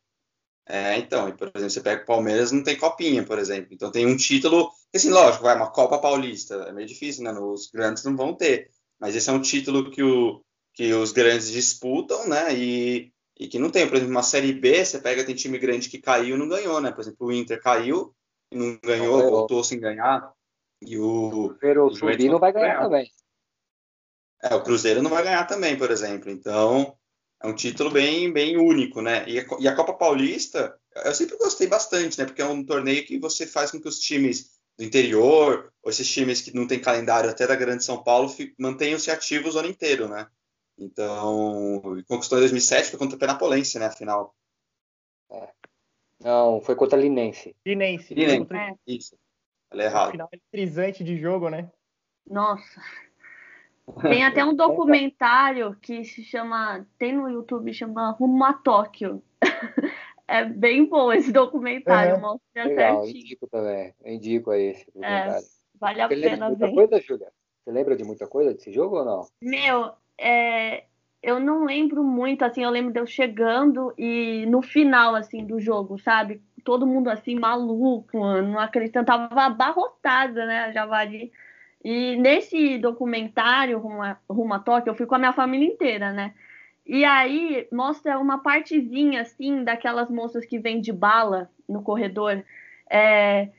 É, 0.67 0.97
então, 0.97 1.27
e, 1.27 1.33
por 1.33 1.47
exemplo, 1.47 1.71
você 1.71 1.81
pega 1.81 2.03
o 2.03 2.05
Palmeiras, 2.05 2.51
não 2.51 2.63
tem 2.63 2.77
copinha, 2.77 3.23
por 3.23 3.39
exemplo. 3.39 3.69
Então 3.71 3.91
tem 3.91 4.05
um 4.05 4.15
título, 4.15 4.69
assim, 4.93 5.09
lógico, 5.09 5.43
vai 5.43 5.55
uma 5.55 5.71
Copa 5.71 5.97
Paulista, 5.97 6.53
é 6.67 6.71
meio 6.71 6.87
difícil, 6.87 7.23
né? 7.23 7.31
Os 7.31 7.71
grandes 7.71 8.03
não 8.03 8.15
vão 8.15 8.35
ter. 8.35 8.69
Mas 8.99 9.15
esse 9.15 9.29
é 9.29 9.33
um 9.33 9.41
título 9.41 9.89
que, 9.89 10.03
o, 10.03 10.43
que 10.73 10.93
os 10.93 11.11
grandes 11.11 11.51
disputam, 11.51 12.27
né? 12.27 12.53
E, 12.53 13.11
e 13.39 13.47
que 13.47 13.57
não 13.57 13.71
tem, 13.71 13.87
por 13.87 13.95
exemplo, 13.95 14.11
uma 14.11 14.21
Série 14.21 14.53
B, 14.53 14.85
você 14.85 14.99
pega, 14.99 15.25
tem 15.25 15.33
time 15.33 15.57
grande 15.57 15.89
que 15.89 15.97
caiu 15.97 16.35
e 16.35 16.39
não 16.39 16.47
ganhou, 16.47 16.79
né? 16.79 16.91
Por 16.91 17.01
exemplo, 17.01 17.27
o 17.27 17.33
Inter 17.33 17.59
caiu 17.59 18.13
e 18.51 18.55
não 18.55 18.77
ganhou, 18.83 19.23
não 19.23 19.29
voltou 19.31 19.63
sem 19.63 19.79
ganhar. 19.79 20.31
E 20.81 20.97
o. 20.97 21.27
O 21.27 21.49
Cruzeiro 21.49 21.95
subir 21.95 22.29
não 22.29 22.39
vai 22.39 22.51
ganhar, 22.51 22.67
ganhar 22.67 22.83
também. 22.83 23.11
É, 24.41 24.55
o 24.55 24.63
Cruzeiro 24.63 25.01
não 25.01 25.09
vai 25.09 25.23
ganhar 25.23 25.45
também, 25.45 25.77
por 25.77 25.91
exemplo. 25.91 26.29
Então, 26.29 26.97
é 27.41 27.47
um 27.47 27.53
título 27.53 27.89
bem, 27.89 28.31
bem 28.31 28.57
único, 28.57 29.01
né? 29.01 29.23
E 29.27 29.39
a, 29.39 29.45
e 29.59 29.67
a, 29.67 29.75
Copa 29.75 29.93
Paulista, 29.93 30.77
eu 31.03 31.13
sempre 31.13 31.37
gostei 31.37 31.67
bastante, 31.67 32.17
né? 32.17 32.25
Porque 32.25 32.41
é 32.41 32.45
um 32.45 32.65
torneio 32.65 33.05
que 33.05 33.19
você 33.19 33.45
faz 33.45 33.71
com 33.71 33.79
que 33.79 33.87
os 33.87 33.99
times 33.99 34.57
do 34.77 34.83
interior, 34.83 35.73
ou 35.83 35.91
esses 35.91 36.09
times 36.09 36.41
que 36.41 36.55
não 36.55 36.65
tem 36.65 36.79
calendário 36.79 37.29
até 37.29 37.45
da 37.45 37.55
Grande 37.55 37.83
São 37.83 38.01
Paulo, 38.01 38.33
mantenham-se 38.57 39.11
ativos 39.11 39.55
o 39.55 39.59
ano 39.59 39.67
inteiro, 39.67 40.07
né? 40.07 40.27
Então, 40.77 41.81
conquistou 42.07 42.37
em 42.37 42.41
2007, 42.41 42.91
foi 42.91 42.99
contra 42.99 43.17
o 43.17 43.19
Penapolense, 43.19 43.77
né? 43.77 43.87
Afinal. 43.87 44.33
É. 45.29 45.49
Não, 46.21 46.61
foi 46.61 46.75
contra 46.75 46.97
a 46.97 47.01
Linense. 47.01 47.55
Linense. 47.65 48.13
Linense. 48.13 48.53
É. 48.53 48.75
Isso. 48.87 49.17
Ela 49.71 49.83
é 49.83 49.85
errado. 49.85 50.11
Final 50.11 50.29
eletrizante 50.31 51.03
de 51.03 51.17
jogo, 51.17 51.49
né? 51.49 51.69
Nossa. 52.27 52.81
Tem 54.01 54.23
até 54.23 54.45
um 54.45 54.55
documentário 54.55 55.75
que 55.81 56.03
se 56.03 56.23
chama, 56.23 56.85
tem 56.99 57.11
no 57.11 57.27
YouTube, 57.27 57.73
chama 57.73 58.11
Rumo 58.11 58.45
a 58.45 58.53
Tóquio. 58.53 59.23
é 60.27 60.45
bem 60.45 60.85
bom 60.85 61.11
esse 61.11 61.31
documentário, 61.31 62.15
uhum. 62.15 62.21
mostra 62.21 62.65
Legal, 62.65 63.03
certinho. 63.03 63.23
indico 63.23 63.47
também, 63.47 63.93
eu 64.03 64.13
indico 64.13 64.51
aí 64.51 64.65
esse 64.67 64.85
documentário. 64.85 65.45
É, 65.45 65.79
vale 65.79 66.01
a 66.01 66.07
Você 66.07 66.15
pena 66.21 66.53
ver. 66.53 66.73
Coisa, 66.73 67.01
Julia? 67.01 67.31
Você 67.63 67.71
lembra 67.71 67.95
de 67.95 68.03
muita 68.03 68.27
coisa 68.27 68.53
desse 68.53 68.71
jogo 68.71 68.97
ou 68.97 69.05
não? 69.05 69.27
Meu, 69.41 69.91
é, 70.19 70.83
eu 71.21 71.39
não 71.39 71.65
lembro 71.65 72.03
muito, 72.03 72.43
assim, 72.43 72.63
eu 72.63 72.69
lembro 72.69 72.93
de 72.93 72.99
eu 72.99 73.05
chegando 73.05 73.93
e 73.97 74.45
no 74.47 74.61
final, 74.61 75.15
assim, 75.15 75.45
do 75.45 75.59
jogo, 75.59 75.97
sabe? 75.99 76.41
Todo 76.69 76.85
mundo, 76.85 77.09
assim, 77.09 77.33
maluco, 77.33 78.19
não 78.19 78.59
acreditando, 78.59 79.07
tava 79.07 79.41
abarrotada, 79.43 80.45
né, 80.45 80.65
a 80.65 80.71
Javali 80.71 81.31
e 81.83 82.17
nesse 82.17 82.77
documentário, 82.77 83.79
Rumo 83.79 84.53
a, 84.53 84.57
a 84.57 84.59
Tóquio, 84.59 84.91
eu 84.91 84.95
fui 84.95 85.05
com 85.05 85.15
a 85.15 85.19
minha 85.19 85.33
família 85.33 85.65
inteira, 85.65 86.11
né? 86.11 86.33
E 86.85 87.05
aí 87.05 87.67
mostra 87.71 88.19
uma 88.19 88.39
partezinha, 88.39 89.21
assim, 89.21 89.63
daquelas 89.63 90.09
moças 90.09 90.45
que 90.45 90.59
vendem 90.59 90.93
bala 90.93 91.49
no 91.67 91.81
corredor. 91.81 92.43
É, 92.89 93.49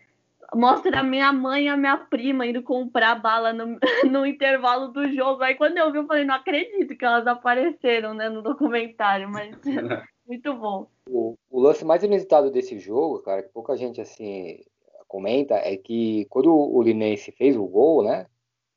mostra 0.55 1.01
a 1.01 1.03
minha 1.03 1.33
mãe 1.33 1.65
e 1.65 1.69
a 1.69 1.77
minha 1.77 1.97
prima 1.97 2.47
indo 2.47 2.63
comprar 2.63 3.15
bala 3.15 3.53
no, 3.53 3.79
no, 4.11 4.27
intervalo 4.27 4.89
do 4.89 5.09
jogo. 5.15 5.43
Aí 5.43 5.55
quando 5.55 5.79
eu 5.79 5.91
vi, 5.91 5.99
eu 5.99 6.07
falei, 6.07 6.25
não 6.25 6.35
acredito 6.35 6.97
que 6.97 7.05
elas 7.05 7.27
apareceram 7.27 8.13
né, 8.13 8.29
no 8.29 8.43
documentário, 8.43 9.31
mas 9.31 9.57
muito 10.31 10.55
bom. 10.55 10.87
O, 11.09 11.37
o, 11.51 11.61
lance 11.61 11.85
mais 11.85 12.05
inusitado 12.05 12.53
desse 12.53 12.79
jogo, 12.79 13.19
cara, 13.19 13.43
que 13.43 13.49
pouca 13.49 13.77
gente 13.77 14.01
assim 14.01 14.63
comenta 15.09 15.57
é 15.57 15.77
que 15.77 16.25
quando 16.27 16.55
o 16.55 16.81
Linense 16.81 17.33
fez 17.33 17.57
o 17.57 17.67
gol, 17.67 18.05
né? 18.05 18.29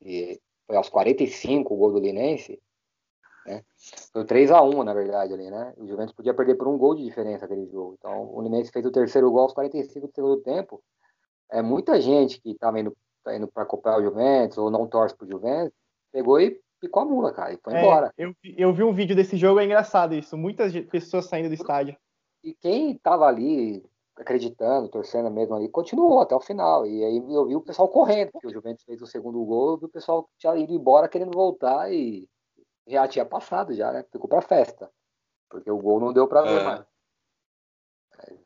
E 0.02 0.40
foi 0.66 0.76
aos 0.76 0.88
45 0.88 1.72
o 1.72 1.76
gol 1.76 1.92
do 1.92 2.00
Linense, 2.00 2.60
né? 3.46 3.62
Foi 4.12 4.24
3 4.24 4.50
a 4.50 4.62
1 4.62 4.82
na 4.82 4.92
verdade, 4.92 5.32
ali, 5.32 5.48
né? 5.48 5.72
O 5.76 5.86
Juventus 5.86 6.12
podia 6.12 6.34
perder 6.34 6.56
por 6.56 6.66
um 6.66 6.76
gol 6.76 6.96
de 6.96 7.04
diferença 7.04 7.44
aquele 7.44 7.66
jogo. 7.66 7.94
Então, 8.00 8.34
o 8.34 8.42
Linense 8.42 8.72
fez 8.72 8.84
o 8.84 8.90
terceiro 8.90 9.30
gol 9.30 9.42
aos 9.42 9.52
45 9.52 10.08
do 10.08 10.12
segundo 10.12 10.38
tempo. 10.38 10.82
É 11.52 11.62
muita 11.62 12.00
gente 12.00 12.40
que 12.40 12.52
tá 12.56 12.76
indo, 12.76 12.96
tá 13.22 13.36
indo 13.36 13.46
para 13.46 13.62
acompanhar 13.62 14.00
o 14.00 14.02
Juventus 14.02 14.58
ou 14.58 14.72
não 14.72 14.88
torce 14.88 15.14
pro 15.14 15.24
Juventus, 15.30 15.72
pegou 16.10 16.40
e 16.40 16.60
picou 16.84 17.02
a 17.02 17.06
mula, 17.06 17.32
cara, 17.32 17.52
e 17.52 17.58
foi 17.62 17.74
é, 17.74 17.80
embora. 17.80 18.12
Eu, 18.16 18.34
eu 18.44 18.72
vi 18.72 18.82
um 18.82 18.92
vídeo 18.92 19.16
desse 19.16 19.36
jogo, 19.36 19.58
é 19.58 19.64
engraçado 19.64 20.14
isso. 20.14 20.36
Muitas 20.36 20.72
pessoas 20.86 21.26
saindo 21.26 21.48
do 21.48 21.54
estádio. 21.54 21.96
E 22.42 22.54
quem 22.54 22.96
tava 22.98 23.26
ali 23.26 23.82
acreditando, 24.16 24.88
torcendo 24.88 25.30
mesmo 25.30 25.54
ali, 25.54 25.68
continuou 25.68 26.20
até 26.20 26.34
o 26.34 26.40
final. 26.40 26.86
E 26.86 27.04
aí 27.04 27.16
eu 27.16 27.46
vi 27.46 27.56
o 27.56 27.60
pessoal 27.60 27.88
correndo, 27.88 28.30
porque 28.32 28.46
o 28.46 28.52
Juventus 28.52 28.84
fez 28.84 29.00
o 29.00 29.06
segundo 29.06 29.42
gol, 29.44 29.72
eu 29.72 29.78
vi 29.78 29.84
o 29.86 29.90
pessoal 29.90 30.28
tinha 30.38 30.54
ido 30.56 30.72
embora 30.72 31.08
querendo 31.08 31.32
voltar 31.32 31.92
e 31.92 32.28
já 32.86 33.08
tinha 33.08 33.24
passado 33.24 33.72
já, 33.72 33.90
né? 33.92 34.04
Ficou 34.12 34.28
pra 34.28 34.42
festa. 34.42 34.90
Porque 35.48 35.70
o 35.70 35.78
gol 35.78 35.98
não 35.98 36.12
deu 36.12 36.28
pra 36.28 36.42
ver 36.42 36.60
é. 36.60 36.64
mais. 36.64 36.84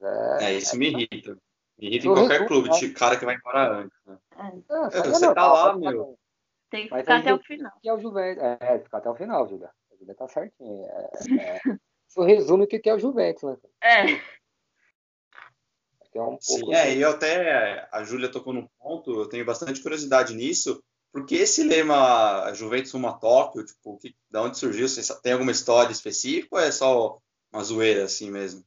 É, 0.00 0.44
é, 0.44 0.54
isso 0.54 0.74
é, 0.74 0.78
me 0.78 0.86
irrita. 0.90 1.36
Me 1.78 1.88
irrita 1.88 2.06
em 2.06 2.14
qualquer 2.14 2.46
clube, 2.46 2.70
de 2.70 2.92
cara 2.92 3.18
que 3.18 3.24
vai 3.24 3.34
embora 3.34 3.80
antes. 3.80 3.98
Né? 4.06 4.18
É, 4.92 5.08
você 5.08 5.34
tá 5.34 5.52
lá, 5.52 5.76
meu. 5.76 6.18
Tem 6.70 6.88
que 6.88 6.96
ficar 6.96 7.18
até 7.18 7.34
o 7.34 7.38
final. 7.38 7.72
Que 7.82 7.88
é 7.88 7.94
o 7.94 7.98
Juventus. 7.98 8.42
É, 8.42 8.78
ficar 8.80 8.98
até 8.98 9.10
o 9.10 9.14
final, 9.14 9.48
Julia. 9.48 9.70
A 9.90 9.96
Julia 9.96 10.14
tá 10.14 10.28
certinho. 10.28 10.84
É, 10.86 11.10
é... 11.40 11.78
Isso 12.08 12.22
resume 12.22 12.64
o 12.64 12.66
que 12.66 12.88
é 12.88 12.94
o 12.94 12.98
Juventus, 12.98 13.42
né? 13.42 13.56
É 13.82 14.38
é 16.18 16.22
um 16.22 16.36
Sim. 16.40 16.74
É, 16.74 16.94
e 16.94 17.00
eu 17.00 17.10
até, 17.10 17.88
a 17.92 18.02
Júlia 18.02 18.30
tocou 18.30 18.52
num 18.52 18.68
ponto, 18.78 19.10
eu 19.12 19.28
tenho 19.28 19.44
bastante 19.44 19.80
curiosidade 19.80 20.34
nisso, 20.34 20.82
porque 21.12 21.36
esse 21.36 21.62
lema 21.62 22.52
Juventus 22.54 22.92
uma 22.94 23.18
Tóquio, 23.18 23.64
tipo, 23.64 23.98
que, 23.98 24.14
da 24.30 24.42
onde 24.42 24.58
surgiu? 24.58 24.88
Você 24.88 25.02
tem 25.20 25.32
alguma 25.32 25.52
história 25.52 25.92
específica 25.92 26.56
ou 26.56 26.60
é 26.60 26.70
só 26.70 27.18
uma 27.52 27.62
zoeira 27.62 28.04
assim 28.04 28.30
mesmo? 28.30 28.64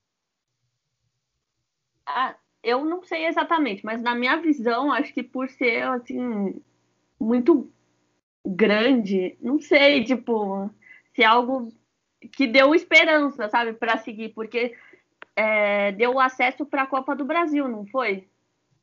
Ah, 2.05 2.35
eu 2.63 2.83
não 2.83 3.03
sei 3.03 3.27
exatamente, 3.27 3.85
mas 3.85 4.01
na 4.01 4.15
minha 4.15 4.37
visão, 4.37 4.91
acho 4.91 5.13
que 5.13 5.23
por 5.23 5.49
ser 5.49 5.83
assim 5.83 6.61
muito 7.19 7.71
grande, 8.45 9.38
não 9.41 9.60
sei, 9.60 10.04
tipo, 10.04 10.69
se 11.13 11.23
é 11.23 11.25
algo 11.25 11.71
que 12.34 12.47
deu 12.47 12.75
esperança, 12.75 13.49
sabe, 13.49 13.73
para 13.73 13.97
seguir, 13.97 14.30
porque 14.30 14.75
é, 15.36 15.91
deu 15.93 16.19
acesso 16.19 16.65
para 16.65 16.84
a 16.84 16.88
Copa 16.88 17.15
do 17.15 17.25
Brasil, 17.25 17.67
não 17.67 17.86
foi? 17.86 18.27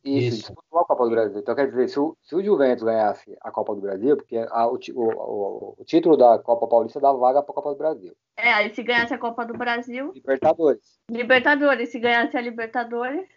Isso, 0.05 0.37
disputou 0.39 0.81
a 0.81 0.85
Copa 0.85 1.05
do 1.05 1.11
Brasil. 1.11 1.41
Então, 1.41 1.55
quer 1.55 1.67
dizer, 1.67 1.89
se 1.89 1.99
o, 1.99 2.17
se 2.23 2.35
o 2.35 2.43
Juventus 2.43 2.85
ganhasse 2.85 3.37
a 3.41 3.51
Copa 3.51 3.75
do 3.75 3.81
Brasil, 3.81 4.17
porque 4.17 4.39
a, 4.39 4.67
o, 4.67 4.79
o, 4.95 5.75
o, 5.79 5.85
título 5.85 6.17
da 6.17 6.39
Copa 6.39 6.67
Paulista 6.67 7.01
dava 7.01 7.19
vaga 7.19 7.43
para 7.43 7.53
a 7.53 7.55
Copa 7.55 7.71
do 7.71 7.79
Brasil. 7.79 8.17
É, 8.37 8.53
aí 8.53 8.75
se 8.75 8.83
ganhasse 8.83 9.13
a 9.13 9.19
Copa 9.19 9.45
do 9.45 9.59
Brasil. 9.59 10.13
Libertadores. 10.15 10.99
Libertadores, 11.11 11.91
se 11.91 11.99
ganhasse 11.99 12.37
a 12.37 12.41
Libertadores. 12.41 13.29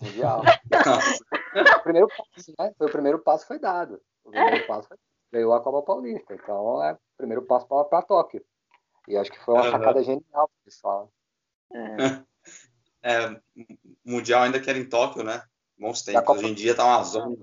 Mundial. 0.00 0.42
o 0.42 1.82
primeiro 1.82 2.08
passo, 2.08 2.52
né? 2.58 2.72
Foi 2.76 2.86
o 2.88 2.92
primeiro 2.92 3.18
passo 3.20 3.46
foi 3.46 3.58
dado. 3.58 4.00
O 4.24 4.30
primeiro 4.30 4.56
é. 4.56 4.66
passo 4.66 4.88
ganhou 5.32 5.52
a 5.52 5.60
Copa 5.60 5.82
Paulista. 5.82 6.34
Então 6.34 6.82
é 6.82 6.92
o 6.92 6.98
primeiro 7.16 7.42
passo 7.42 7.66
para 7.66 8.02
Tóquio. 8.02 8.44
E 9.08 9.16
acho 9.16 9.30
que 9.30 9.38
foi 9.44 9.54
uma 9.54 9.70
sacada 9.70 10.02
genial 10.02 10.50
que 10.64 10.70
falam. 10.80 11.10
É. 11.72 12.24
é. 13.02 13.40
mundial 14.04 14.42
ainda 14.42 14.60
quer 14.60 14.76
em 14.76 14.88
Tóquio, 14.88 15.22
né? 15.22 15.42
Bons 15.78 16.02
tempos. 16.02 16.22
Copa... 16.22 16.38
Hoje 16.38 16.48
em 16.48 16.54
dia 16.54 16.74
tá 16.74 16.84
uma 16.84 17.02
zona. 17.04 17.36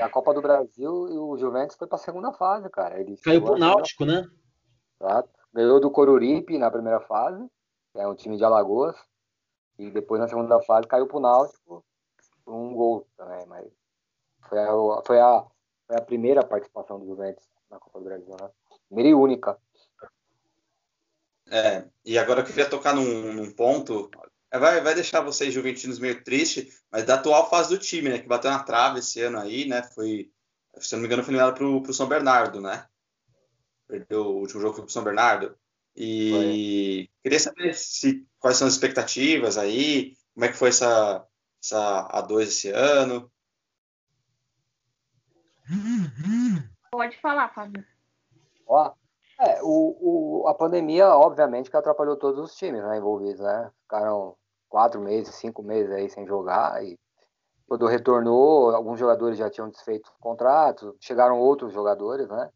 A 0.00 0.08
Copa 0.08 0.32
do 0.32 0.40
Brasil 0.40 1.08
e 1.08 1.18
o 1.18 1.36
Juventus 1.36 1.76
foi 1.76 1.86
para 1.86 1.96
a 1.96 2.00
segunda 2.00 2.32
fase, 2.32 2.68
cara. 2.70 2.98
Ele 2.98 3.16
Caiu 3.18 3.42
pro 3.42 3.58
Náutico, 3.58 4.04
né? 4.04 4.26
Exato. 5.00 5.30
Ganhou 5.52 5.80
do 5.80 5.90
Coruripe 5.90 6.56
na 6.56 6.70
primeira 6.70 7.00
fase, 7.00 7.46
que 7.92 8.00
é 8.00 8.06
um 8.06 8.14
time 8.14 8.36
de 8.36 8.44
Alagoas. 8.44 8.96
E 9.78 9.90
depois 9.90 10.20
na 10.20 10.28
segunda 10.28 10.60
fase 10.62 10.86
caiu 10.86 11.06
pro 11.06 11.20
Náutico 11.20 11.84
um 12.46 12.74
gol 12.74 13.06
também, 13.16 13.46
mas 13.46 13.66
foi 14.48 14.58
a, 14.58 15.02
foi 15.04 15.20
a, 15.20 15.46
foi 15.86 15.96
a 15.96 16.00
primeira 16.00 16.44
participação 16.44 16.98
do 16.98 17.06
Juventus 17.06 17.44
na 17.70 17.78
Copa 17.78 17.98
do 17.98 18.04
Brasil, 18.04 18.36
né? 18.40 18.50
Primeira 18.88 19.10
e 19.10 19.14
única. 19.14 19.58
É, 21.50 21.84
e 22.04 22.18
agora 22.18 22.40
eu 22.40 22.44
queria 22.44 22.68
tocar 22.68 22.94
num, 22.94 23.32
num 23.32 23.50
ponto, 23.50 24.10
é, 24.50 24.58
vai, 24.58 24.80
vai 24.80 24.94
deixar 24.94 25.20
vocês 25.20 25.52
juventinos 25.52 25.98
meio 25.98 26.22
triste, 26.24 26.72
mas 26.90 27.04
da 27.04 27.14
atual 27.14 27.50
fase 27.50 27.68
do 27.68 27.78
time, 27.78 28.08
né, 28.08 28.18
que 28.18 28.28
bateu 28.28 28.50
na 28.50 28.62
trave 28.62 29.00
esse 29.00 29.20
ano 29.20 29.38
aí, 29.38 29.66
né, 29.66 29.82
foi, 29.82 30.30
se 30.78 30.94
não 30.94 31.00
me 31.00 31.06
engano, 31.06 31.22
foi 31.22 31.34
eliminado 31.34 31.54
pro, 31.54 31.82
pro 31.82 31.92
São 31.92 32.08
Bernardo, 32.08 32.60
né, 32.60 32.86
perdeu 33.86 34.22
o 34.22 34.38
último 34.38 34.62
jogo 34.62 34.80
pro 34.80 34.88
São 34.88 35.04
Bernardo, 35.04 35.54
e 35.94 36.30
foi. 36.30 37.10
queria 37.22 37.40
saber 37.40 37.74
se, 37.74 38.26
quais 38.38 38.56
são 38.56 38.66
as 38.66 38.74
expectativas 38.74 39.58
aí, 39.58 40.16
como 40.34 40.46
é 40.46 40.48
que 40.48 40.56
foi 40.56 40.70
essa, 40.70 41.26
essa 41.62 42.08
A2 42.08 42.42
esse 42.42 42.70
ano. 42.70 43.30
Pode 46.90 47.18
falar, 47.20 47.48
Fábio. 47.54 47.84
Ó, 48.66 48.92
é, 49.40 49.62
o, 49.62 50.42
o, 50.44 50.48
a 50.48 50.54
pandemia, 50.54 51.08
obviamente, 51.08 51.70
que 51.70 51.76
atrapalhou 51.76 52.16
todos 52.16 52.38
os 52.38 52.54
times 52.54 52.82
né, 52.82 52.98
envolvidos, 52.98 53.40
né? 53.40 53.70
Ficaram 53.82 54.36
quatro 54.68 55.00
meses, 55.00 55.34
cinco 55.34 55.62
meses 55.62 55.90
aí 55.92 56.08
sem 56.08 56.26
jogar 56.26 56.82
e 56.84 56.98
quando 57.72 57.86
retornou, 57.86 58.70
alguns 58.74 58.98
jogadores 58.98 59.38
já 59.38 59.48
tinham 59.48 59.70
desfeito 59.70 60.12
contratos, 60.20 60.94
chegaram 61.00 61.40
outros 61.40 61.72
jogadores, 61.72 62.28
né? 62.28 62.50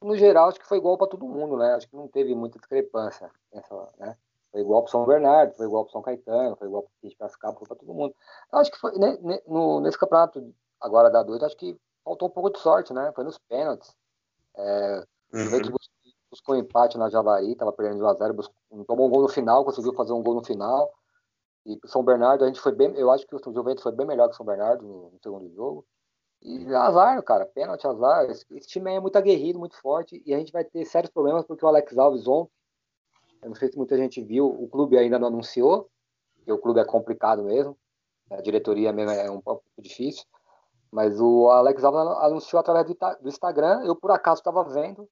No 0.00 0.16
geral, 0.16 0.48
acho 0.48 0.60
que 0.60 0.68
foi 0.68 0.78
igual 0.78 0.96
para 0.96 1.08
todo 1.08 1.26
mundo, 1.26 1.56
né? 1.56 1.74
Acho 1.74 1.88
que 1.88 1.96
não 1.96 2.06
teve 2.06 2.32
muita 2.32 2.60
discrepância, 2.60 3.28
nessa, 3.52 3.74
né? 3.98 4.16
Foi 4.52 4.60
igual 4.60 4.82
para 4.82 4.90
São 4.92 5.04
Bernardo, 5.04 5.54
foi 5.54 5.66
igual 5.66 5.84
para 5.84 5.92
São 5.92 6.02
Caetano, 6.02 6.54
foi 6.54 6.68
igual 6.68 6.84
para 6.84 7.10
Piracicaba, 7.10 7.58
foi 7.58 7.66
para 7.66 7.76
todo 7.76 7.92
mundo. 7.92 8.14
Acho 8.52 8.70
que 8.70 8.78
foi 8.78 8.96
né, 8.96 9.18
no, 9.48 9.80
nesse 9.80 9.98
campeonato 9.98 10.54
agora 10.82 11.10
da 11.10 11.22
dois, 11.22 11.42
acho 11.42 11.56
que 11.56 11.76
faltou 12.04 12.28
um 12.28 12.30
pouco 12.30 12.50
de 12.50 12.58
sorte, 12.58 12.92
né? 12.92 13.12
Foi 13.14 13.24
nos 13.24 13.38
pênaltis. 13.48 13.94
É, 14.56 15.04
Uhum. 15.32 15.48
buscou, 15.50 15.78
buscou 16.30 16.56
empate 16.56 16.98
na 16.98 17.08
Javari, 17.08 17.52
estava 17.52 17.72
perdendo 17.72 17.96
de 17.96 18.04
1x0, 18.04 18.50
tomou 18.86 19.06
um 19.06 19.10
gol 19.10 19.22
no 19.22 19.28
final, 19.28 19.64
conseguiu 19.64 19.94
fazer 19.94 20.12
um 20.12 20.22
gol 20.22 20.34
no 20.34 20.44
final. 20.44 20.92
E 21.64 21.78
o 21.82 21.88
São 21.88 22.04
Bernardo, 22.04 22.44
a 22.44 22.46
gente 22.46 22.60
foi 22.60 22.72
bem. 22.72 22.94
Eu 22.96 23.10
acho 23.10 23.26
que 23.26 23.34
o 23.34 23.52
Juventus 23.52 23.82
foi 23.82 23.92
bem 23.92 24.06
melhor 24.06 24.28
que 24.28 24.34
o 24.34 24.36
São 24.36 24.44
Bernardo 24.44 24.84
no, 24.84 25.10
no 25.10 25.18
segundo 25.22 25.48
jogo. 25.54 25.86
E 26.42 26.66
azar, 26.74 27.22
cara, 27.22 27.46
pênalti, 27.46 27.86
azar. 27.86 28.28
Esse, 28.28 28.44
esse, 28.56 28.68
time 28.68 28.92
é 28.92 29.00
muito 29.00 29.16
aguerrido, 29.16 29.58
muito 29.58 29.80
forte. 29.80 30.20
E 30.26 30.34
a 30.34 30.38
gente 30.38 30.52
vai 30.52 30.64
ter 30.64 30.84
sérios 30.84 31.12
problemas 31.12 31.44
porque 31.44 31.64
o 31.64 31.68
Alex 31.68 31.96
Alves 31.96 32.26
ontem, 32.26 32.52
eu 33.42 33.48
não 33.48 33.56
sei 33.56 33.70
se 33.70 33.78
muita 33.78 33.96
gente 33.96 34.20
viu, 34.20 34.46
o 34.46 34.68
clube 34.68 34.98
ainda 34.98 35.18
não 35.18 35.28
anunciou, 35.28 35.88
porque 36.36 36.52
o 36.52 36.58
clube 36.58 36.80
é 36.80 36.84
complicado 36.84 37.44
mesmo. 37.44 37.78
A 38.30 38.40
diretoria 38.40 38.92
mesmo 38.92 39.12
é 39.12 39.30
um 39.30 39.40
pouco 39.40 39.62
difícil. 39.78 40.24
Mas 40.92 41.18
o 41.18 41.48
Alex 41.48 41.82
Alves 41.82 42.00
anunciou 42.22 42.60
através 42.60 42.86
do, 42.86 42.94
do 43.22 43.28
Instagram. 43.28 43.82
Eu, 43.84 43.96
por 43.96 44.10
acaso, 44.10 44.40
estava 44.40 44.62
vendo. 44.62 45.08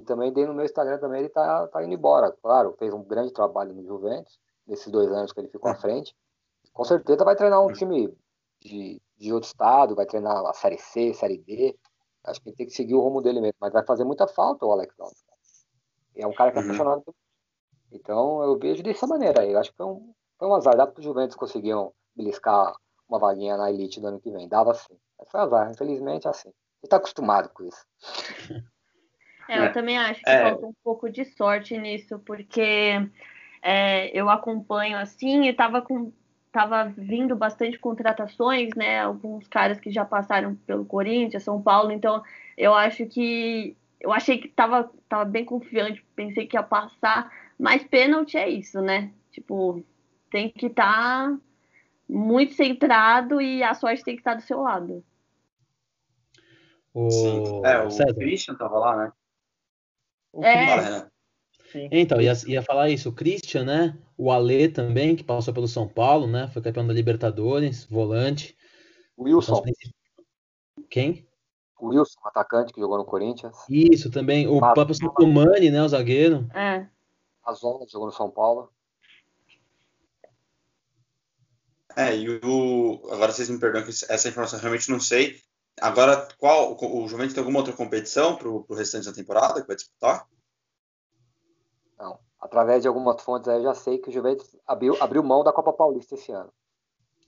E 0.00 0.04
também 0.04 0.32
dei 0.32 0.46
no 0.46 0.54
meu 0.54 0.64
Instagram 0.64 0.98
também, 0.98 1.20
ele 1.20 1.28
tá, 1.28 1.68
tá 1.68 1.84
indo 1.84 1.92
embora. 1.92 2.32
Claro, 2.42 2.74
fez 2.78 2.94
um 2.94 3.04
grande 3.04 3.30
trabalho 3.30 3.74
no 3.74 3.84
Juventus, 3.84 4.40
nesses 4.66 4.90
dois 4.90 5.12
anos 5.12 5.30
que 5.30 5.40
ele 5.40 5.48
ficou 5.48 5.70
à 5.70 5.74
frente. 5.74 6.16
Com 6.72 6.84
certeza 6.84 7.24
vai 7.24 7.36
treinar 7.36 7.62
um 7.62 7.70
time 7.70 8.16
de, 8.62 9.02
de 9.18 9.32
outro 9.34 9.46
estado, 9.46 9.94
vai 9.94 10.06
treinar 10.06 10.46
a 10.46 10.54
Série 10.54 10.78
C, 10.78 11.12
Série 11.12 11.36
D. 11.36 11.78
Acho 12.24 12.40
que 12.40 12.48
ele 12.48 12.56
tem 12.56 12.66
que 12.66 12.72
seguir 12.72 12.94
o 12.94 13.00
rumo 13.00 13.20
dele 13.20 13.42
mesmo. 13.42 13.58
Mas 13.60 13.72
vai 13.72 13.84
fazer 13.84 14.04
muita 14.04 14.26
falta 14.26 14.64
o 14.64 14.72
Alex 14.72 14.98
Alves. 14.98 15.22
É 16.16 16.26
um 16.26 16.32
cara 16.32 16.52
que 16.52 16.58
é 16.58 16.60
uhum. 16.60 16.66
apaixonado 16.66 17.14
Então 17.90 18.42
eu 18.42 18.58
vejo 18.58 18.82
dessa 18.82 19.06
maneira. 19.06 19.44
Eu 19.44 19.58
acho 19.58 19.70
que 19.70 19.76
foi 19.76 19.86
um, 19.86 20.14
foi 20.38 20.48
um 20.48 20.54
azar. 20.54 20.74
Dá 20.74 20.86
para 20.86 20.98
os 20.98 21.04
Juventus 21.04 21.36
conseguiam 21.36 21.92
beliscar 22.16 22.74
uma 23.12 23.18
vaguinha 23.18 23.56
na 23.56 23.70
elite 23.70 24.00
do 24.00 24.06
ano 24.06 24.20
que 24.20 24.30
vem. 24.30 24.48
Dava 24.48 24.74
sim. 24.74 24.96
Mas 25.18 25.28
foi 25.30 25.40
azar. 25.40 25.70
Infelizmente 25.70 26.26
é 26.26 26.30
assim. 26.30 26.48
Ele 26.48 26.84
está 26.84 26.96
acostumado 26.96 27.48
com 27.50 27.64
isso. 27.64 27.86
É, 29.48 29.58
eu 29.58 29.64
é. 29.64 29.68
também 29.70 29.98
acho 29.98 30.22
que 30.22 30.30
é. 30.30 30.50
falta 30.50 30.66
um 30.66 30.74
pouco 30.84 31.10
de 31.10 31.24
sorte 31.24 31.76
nisso, 31.76 32.18
porque 32.20 33.08
é, 33.60 34.16
eu 34.16 34.30
acompanho 34.30 34.96
assim 34.96 35.42
e 35.42 35.48
estava 35.48 35.82
com 35.82 36.12
tava 36.52 36.84
vindo 36.84 37.34
bastante 37.34 37.78
contratações, 37.78 38.70
né? 38.76 39.00
Alguns 39.00 39.48
caras 39.48 39.80
que 39.80 39.90
já 39.90 40.04
passaram 40.04 40.54
pelo 40.54 40.84
Corinthians, 40.84 41.42
São 41.42 41.60
Paulo, 41.60 41.90
então 41.90 42.22
eu 42.56 42.74
acho 42.74 43.06
que 43.06 43.74
eu 43.98 44.12
achei 44.12 44.38
que 44.38 44.48
tava, 44.48 44.90
tava 45.08 45.24
bem 45.24 45.44
confiante, 45.44 46.04
pensei 46.14 46.46
que 46.46 46.56
ia 46.56 46.62
passar, 46.62 47.32
mas 47.58 47.84
pênalti 47.84 48.36
é 48.36 48.48
isso, 48.48 48.80
né? 48.82 49.10
Tipo, 49.30 49.82
tem 50.30 50.50
que 50.50 50.66
estar 50.66 51.30
tá 51.30 51.38
muito 52.12 52.54
centrado 52.54 53.40
e 53.40 53.62
a 53.62 53.74
sorte 53.74 54.04
tem 54.04 54.14
que 54.14 54.20
estar 54.20 54.34
do 54.34 54.42
seu 54.42 54.60
lado. 54.60 55.02
O... 56.92 57.10
Sim. 57.10 57.62
É, 57.64 57.82
o 57.82 57.90
César. 57.90 58.14
Christian 58.14 58.54
tava 58.54 58.78
lá, 58.78 58.96
né? 58.96 59.12
É. 60.44 61.12
Então, 61.90 62.20
ia, 62.20 62.32
ia 62.46 62.62
falar 62.62 62.90
isso, 62.90 63.08
o 63.08 63.14
Christian, 63.14 63.64
né? 63.64 63.98
O 64.16 64.30
Alê 64.30 64.68
também, 64.68 65.16
que 65.16 65.24
passou 65.24 65.54
pelo 65.54 65.66
São 65.66 65.88
Paulo, 65.88 66.26
né? 66.26 66.48
Foi 66.48 66.60
campeão 66.60 66.86
da 66.86 66.92
Libertadores, 66.92 67.86
volante. 67.86 68.54
Wilson. 69.18 69.62
Quem? 70.90 71.26
O 71.80 71.88
Wilson, 71.88 72.20
atacante 72.24 72.74
que 72.74 72.80
jogou 72.80 72.98
no 72.98 73.06
Corinthians. 73.06 73.56
Isso, 73.70 74.10
também. 74.10 74.46
O 74.46 74.60
Mas... 74.60 74.74
próprio 74.74 74.94
Sacomani, 74.94 75.70
né? 75.70 75.82
O 75.82 75.88
zagueiro. 75.88 76.46
É. 76.54 76.86
A 77.42 77.52
Zona 77.54 77.86
jogou 77.88 78.06
no 78.06 78.12
São 78.12 78.30
Paulo. 78.30 78.70
É, 81.96 82.16
e 82.16 82.28
o. 82.28 83.00
Agora 83.10 83.32
vocês 83.32 83.48
me 83.48 83.58
perdoam 83.58 83.84
que 83.84 83.90
essa 83.90 84.28
informação 84.28 84.58
eu 84.58 84.62
realmente 84.62 84.90
não 84.90 85.00
sei. 85.00 85.40
Agora, 85.80 86.28
qual 86.38 86.76
o 86.80 87.08
Juventus 87.08 87.34
tem 87.34 87.40
alguma 87.40 87.58
outra 87.58 87.74
competição 87.74 88.36
para 88.36 88.48
o 88.48 88.74
restante 88.74 89.06
da 89.06 89.12
temporada 89.12 89.60
que 89.60 89.66
vai 89.66 89.76
disputar? 89.76 90.28
Não. 91.98 92.18
Através 92.38 92.82
de 92.82 92.88
algumas 92.88 93.20
fontes 93.22 93.48
aí 93.48 93.58
eu 93.58 93.62
já 93.62 93.74
sei 93.74 93.98
que 93.98 94.10
o 94.10 94.12
Juventus 94.12 94.56
abriu, 94.66 94.96
abriu 95.00 95.22
mão 95.22 95.42
da 95.42 95.52
Copa 95.52 95.72
Paulista 95.72 96.14
esse 96.14 96.30
ano. 96.32 96.52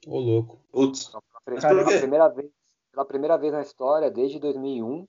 Ô, 0.06 0.18
louco. 0.18 0.60
Putz. 0.70 1.08
Então, 1.08 1.22
pela, 1.44 1.84
primeira 1.84 2.28
vez, 2.28 2.50
pela 2.90 3.04
primeira 3.04 3.38
vez 3.38 3.52
na 3.52 3.62
história, 3.62 4.10
desde 4.10 4.38
2001, 4.38 5.06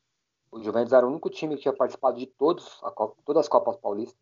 o 0.52 0.63
Juventus 0.63 0.94
era 0.94 1.06
o 1.06 1.10
único 1.10 1.30
time 1.30 1.56
que 1.56 1.63
tinha 1.63 1.74
participado 1.74 2.18
de 2.18 2.28
todos, 2.28 2.80
Copa, 2.96 3.15
todas 3.26 3.41
as 3.41 3.50
Copas 3.50 3.76
Paulistas. 3.78 4.20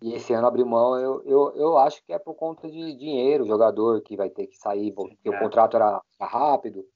E 0.00 0.14
esse 0.14 0.32
ano 0.32 0.46
abriu 0.46 0.64
mão, 0.64 0.96
eu, 0.98 1.22
eu, 1.24 1.56
eu 1.56 1.78
acho 1.78 2.04
que 2.04 2.12
é 2.12 2.18
por 2.18 2.34
conta 2.34 2.70
de 2.70 2.94
dinheiro, 2.96 3.44
o 3.44 3.48
jogador 3.48 4.00
que 4.00 4.16
vai 4.16 4.30
ter 4.30 4.46
que 4.46 4.56
sair, 4.56 4.92
porque 4.92 5.28
é. 5.28 5.30
o 5.30 5.38
contrato 5.38 5.76
era 5.76 6.00
rápido. 6.20 6.86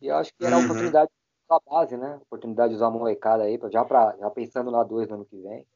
E 0.00 0.06
eu 0.06 0.16
acho 0.16 0.32
que 0.34 0.44
era 0.44 0.54
a 0.54 0.58
uhum. 0.58 0.64
oportunidade 0.64 1.10
da 1.48 1.60
base, 1.68 1.96
né? 1.96 2.20
Oportunidade 2.22 2.70
de 2.70 2.76
usar 2.76 2.86
a 2.86 2.90
molecada 2.90 3.42
aí, 3.42 3.58
já, 3.70 3.84
pra, 3.84 4.16
já 4.16 4.30
pensando 4.30 4.70
na 4.70 4.84
dois 4.84 5.08
no 5.08 5.16
ano 5.16 5.24
que 5.24 5.36
vem. 5.36 5.66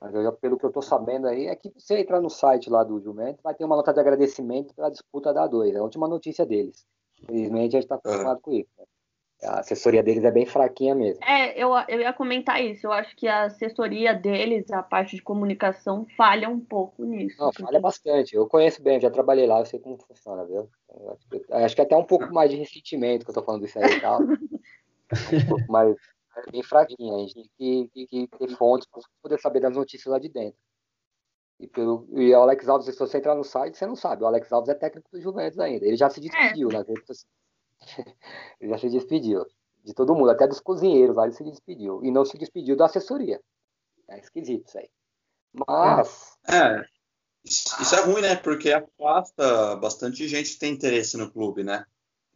Mas 0.00 0.14
eu, 0.14 0.32
pelo 0.34 0.58
que 0.58 0.66
eu 0.66 0.72
tô 0.72 0.82
sabendo 0.82 1.26
aí, 1.26 1.46
é 1.46 1.56
que 1.56 1.72
você 1.74 1.98
entrar 1.98 2.20
no 2.20 2.28
site 2.30 2.68
lá 2.68 2.84
do 2.84 3.00
Jumento, 3.00 3.42
vai 3.42 3.54
ter 3.54 3.64
uma 3.64 3.76
nota 3.76 3.92
de 3.92 4.00
agradecimento 4.00 4.74
pela 4.74 4.90
disputa 4.90 5.32
da 5.32 5.46
dois. 5.46 5.74
É 5.74 5.78
a 5.78 5.82
última 5.82 6.06
notícia 6.06 6.44
deles. 6.44 6.86
Infelizmente 7.22 7.76
a 7.76 7.80
gente 7.80 7.88
tá 7.88 7.94
acostumado 7.94 8.36
uhum. 8.36 8.42
com 8.42 8.52
isso. 8.52 8.70
Né? 8.78 8.84
A 9.42 9.60
assessoria 9.60 10.02
deles 10.02 10.24
é 10.24 10.30
bem 10.30 10.46
fraquinha 10.46 10.94
mesmo. 10.94 11.22
É, 11.22 11.62
eu, 11.62 11.70
eu 11.88 12.00
ia 12.00 12.12
comentar 12.12 12.62
isso. 12.62 12.86
Eu 12.86 12.92
acho 12.92 13.14
que 13.14 13.28
a 13.28 13.44
assessoria 13.44 14.14
deles, 14.14 14.70
a 14.70 14.82
parte 14.82 15.16
de 15.16 15.22
comunicação, 15.22 16.06
falha 16.16 16.48
um 16.48 16.58
pouco 16.58 17.04
nisso. 17.04 17.36
Não, 17.38 17.52
falha 17.52 17.78
bastante. 17.78 18.34
Eu 18.34 18.48
conheço 18.48 18.82
bem, 18.82 18.98
já 18.98 19.10
trabalhei 19.10 19.46
lá, 19.46 19.60
eu 19.60 19.66
sei 19.66 19.78
como 19.78 19.98
funciona, 19.98 20.44
viu? 20.46 20.70
Acho 21.12 21.28
que, 21.28 21.52
acho 21.52 21.76
que 21.76 21.82
até 21.82 21.96
um 21.96 22.04
pouco 22.04 22.32
mais 22.32 22.50
de 22.50 22.56
ressentimento 22.56 23.24
que 23.24 23.30
eu 23.30 23.34
tô 23.34 23.42
falando 23.42 23.62
disso 23.62 23.78
aí 23.78 23.92
e 23.92 24.00
tal. 24.00 24.20
um 24.22 25.48
pouco 25.48 25.70
mais 25.70 25.94
é 26.36 26.50
bem 26.50 26.62
fraquinha. 26.62 27.14
A 27.14 27.18
gente 27.18 27.34
tem 27.34 27.50
que, 27.58 28.06
que, 28.06 28.26
que 28.28 28.38
ter 28.38 28.56
fontes 28.56 28.88
para 28.88 29.02
poder 29.22 29.40
saber 29.40 29.60
das 29.60 29.76
notícias 29.76 30.10
lá 30.10 30.18
de 30.18 30.30
dentro. 30.30 30.58
E, 31.58 31.66
pelo, 31.66 32.06
e 32.12 32.32
o 32.34 32.40
Alex 32.40 32.68
Alves, 32.68 32.86
se 32.86 32.98
você 32.98 33.18
entrar 33.18 33.34
no 33.34 33.44
site, 33.44 33.76
você 33.76 33.86
não 33.86 33.96
sabe. 33.96 34.22
O 34.22 34.26
Alex 34.26 34.52
Alves 34.52 34.68
é 34.68 34.74
técnico 34.74 35.10
do 35.10 35.20
Juventus 35.20 35.58
ainda. 35.58 35.86
Ele 35.86 35.96
já 35.96 36.08
se 36.08 36.20
despediu 36.20 36.70
é. 36.70 36.72
nas 36.72 36.86
redes 36.86 37.06
sociais. 37.06 37.45
já 38.60 38.78
se 38.78 38.88
despediu 38.90 39.46
de 39.86 39.94
todo 39.94 40.14
mundo, 40.14 40.30
até 40.30 40.48
dos 40.48 40.58
cozinheiros 40.58 41.16
lá 41.16 41.24
ele 41.24 41.32
se 41.32 41.44
despediu. 41.44 42.04
E 42.04 42.10
não 42.10 42.24
se 42.24 42.36
despediu 42.36 42.76
da 42.76 42.86
assessoria. 42.86 43.40
É 44.08 44.18
esquisito 44.18 44.66
isso 44.66 44.78
aí. 44.78 44.90
Mas. 45.52 46.36
É, 46.48 46.84
isso 47.44 47.94
é 47.94 48.00
ruim, 48.00 48.20
né? 48.20 48.34
Porque 48.34 48.72
afasta 48.72 49.76
bastante 49.76 50.26
gente 50.26 50.52
que 50.52 50.58
tem 50.58 50.72
interesse 50.72 51.16
no 51.16 51.30
clube, 51.30 51.62
né? 51.62 51.84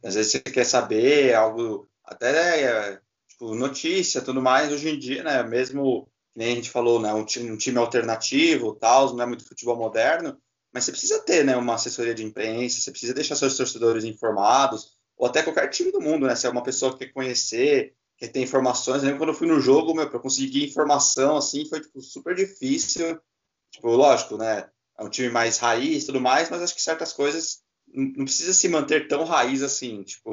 Às 0.03 0.15
vezes 0.15 0.31
você 0.31 0.39
quer 0.39 0.63
saber 0.63 1.33
algo. 1.35 1.87
até 2.05 2.63
é, 2.63 3.01
tipo, 3.27 3.53
notícia, 3.53 4.21
tudo 4.21 4.41
mais, 4.41 4.71
hoje 4.71 4.89
em 4.89 4.97
dia, 4.97 5.23
né, 5.23 5.43
mesmo 5.43 6.07
nem 6.33 6.53
a 6.53 6.55
gente 6.55 6.69
falou, 6.69 6.99
né, 6.99 7.13
um 7.13 7.25
time, 7.25 7.51
um 7.51 7.57
time 7.57 7.77
alternativo, 7.77 8.73
tal, 8.75 9.13
não 9.13 9.23
é 9.23 9.27
muito 9.27 9.45
futebol 9.45 9.75
moderno, 9.75 10.41
mas 10.71 10.85
você 10.85 10.91
precisa 10.91 11.21
ter, 11.23 11.43
né, 11.43 11.57
uma 11.57 11.75
assessoria 11.75 12.15
de 12.15 12.23
imprensa, 12.23 12.79
você 12.79 12.89
precisa 12.89 13.13
deixar 13.13 13.35
seus 13.35 13.57
torcedores 13.57 14.05
informados, 14.05 14.95
ou 15.21 15.27
até 15.27 15.43
qualquer 15.43 15.67
time 15.69 15.91
do 15.91 16.01
mundo, 16.01 16.25
né, 16.25 16.35
se 16.35 16.47
é 16.47 16.49
uma 16.49 16.63
pessoa 16.63 16.91
que 16.93 17.05
quer 17.05 17.13
conhecer, 17.13 17.93
quer 18.17 18.29
ter 18.29 18.41
informações, 18.41 19.03
eu 19.03 19.03
lembro 19.03 19.19
quando 19.19 19.29
eu 19.29 19.35
fui 19.35 19.47
no 19.47 19.59
jogo, 19.59 19.93
meu, 19.93 20.09
para 20.09 20.17
conseguir 20.19 20.65
informação, 20.65 21.37
assim, 21.37 21.63
foi, 21.69 21.79
tipo, 21.79 22.01
super 22.01 22.33
difícil, 22.33 23.21
tipo, 23.69 23.87
lógico, 23.89 24.35
né, 24.35 24.67
é 24.97 25.03
um 25.03 25.09
time 25.09 25.29
mais 25.29 25.59
raiz 25.59 26.01
e 26.01 26.05
tudo 26.07 26.19
mais, 26.19 26.49
mas 26.49 26.63
acho 26.63 26.73
que 26.73 26.81
certas 26.81 27.13
coisas 27.13 27.61
não 27.93 28.25
precisa 28.25 28.51
se 28.51 28.67
manter 28.67 29.07
tão 29.07 29.23
raiz 29.23 29.61
assim, 29.61 30.01
tipo. 30.01 30.31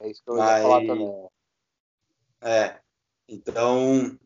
É 0.00 0.10
isso 0.10 0.22
que 0.24 0.30
eu 0.30 0.36
mas... 0.36 0.56
ia 0.56 0.62
falar 0.62 0.86
também. 0.86 1.28
É. 2.40 2.78
Então. 3.28 4.18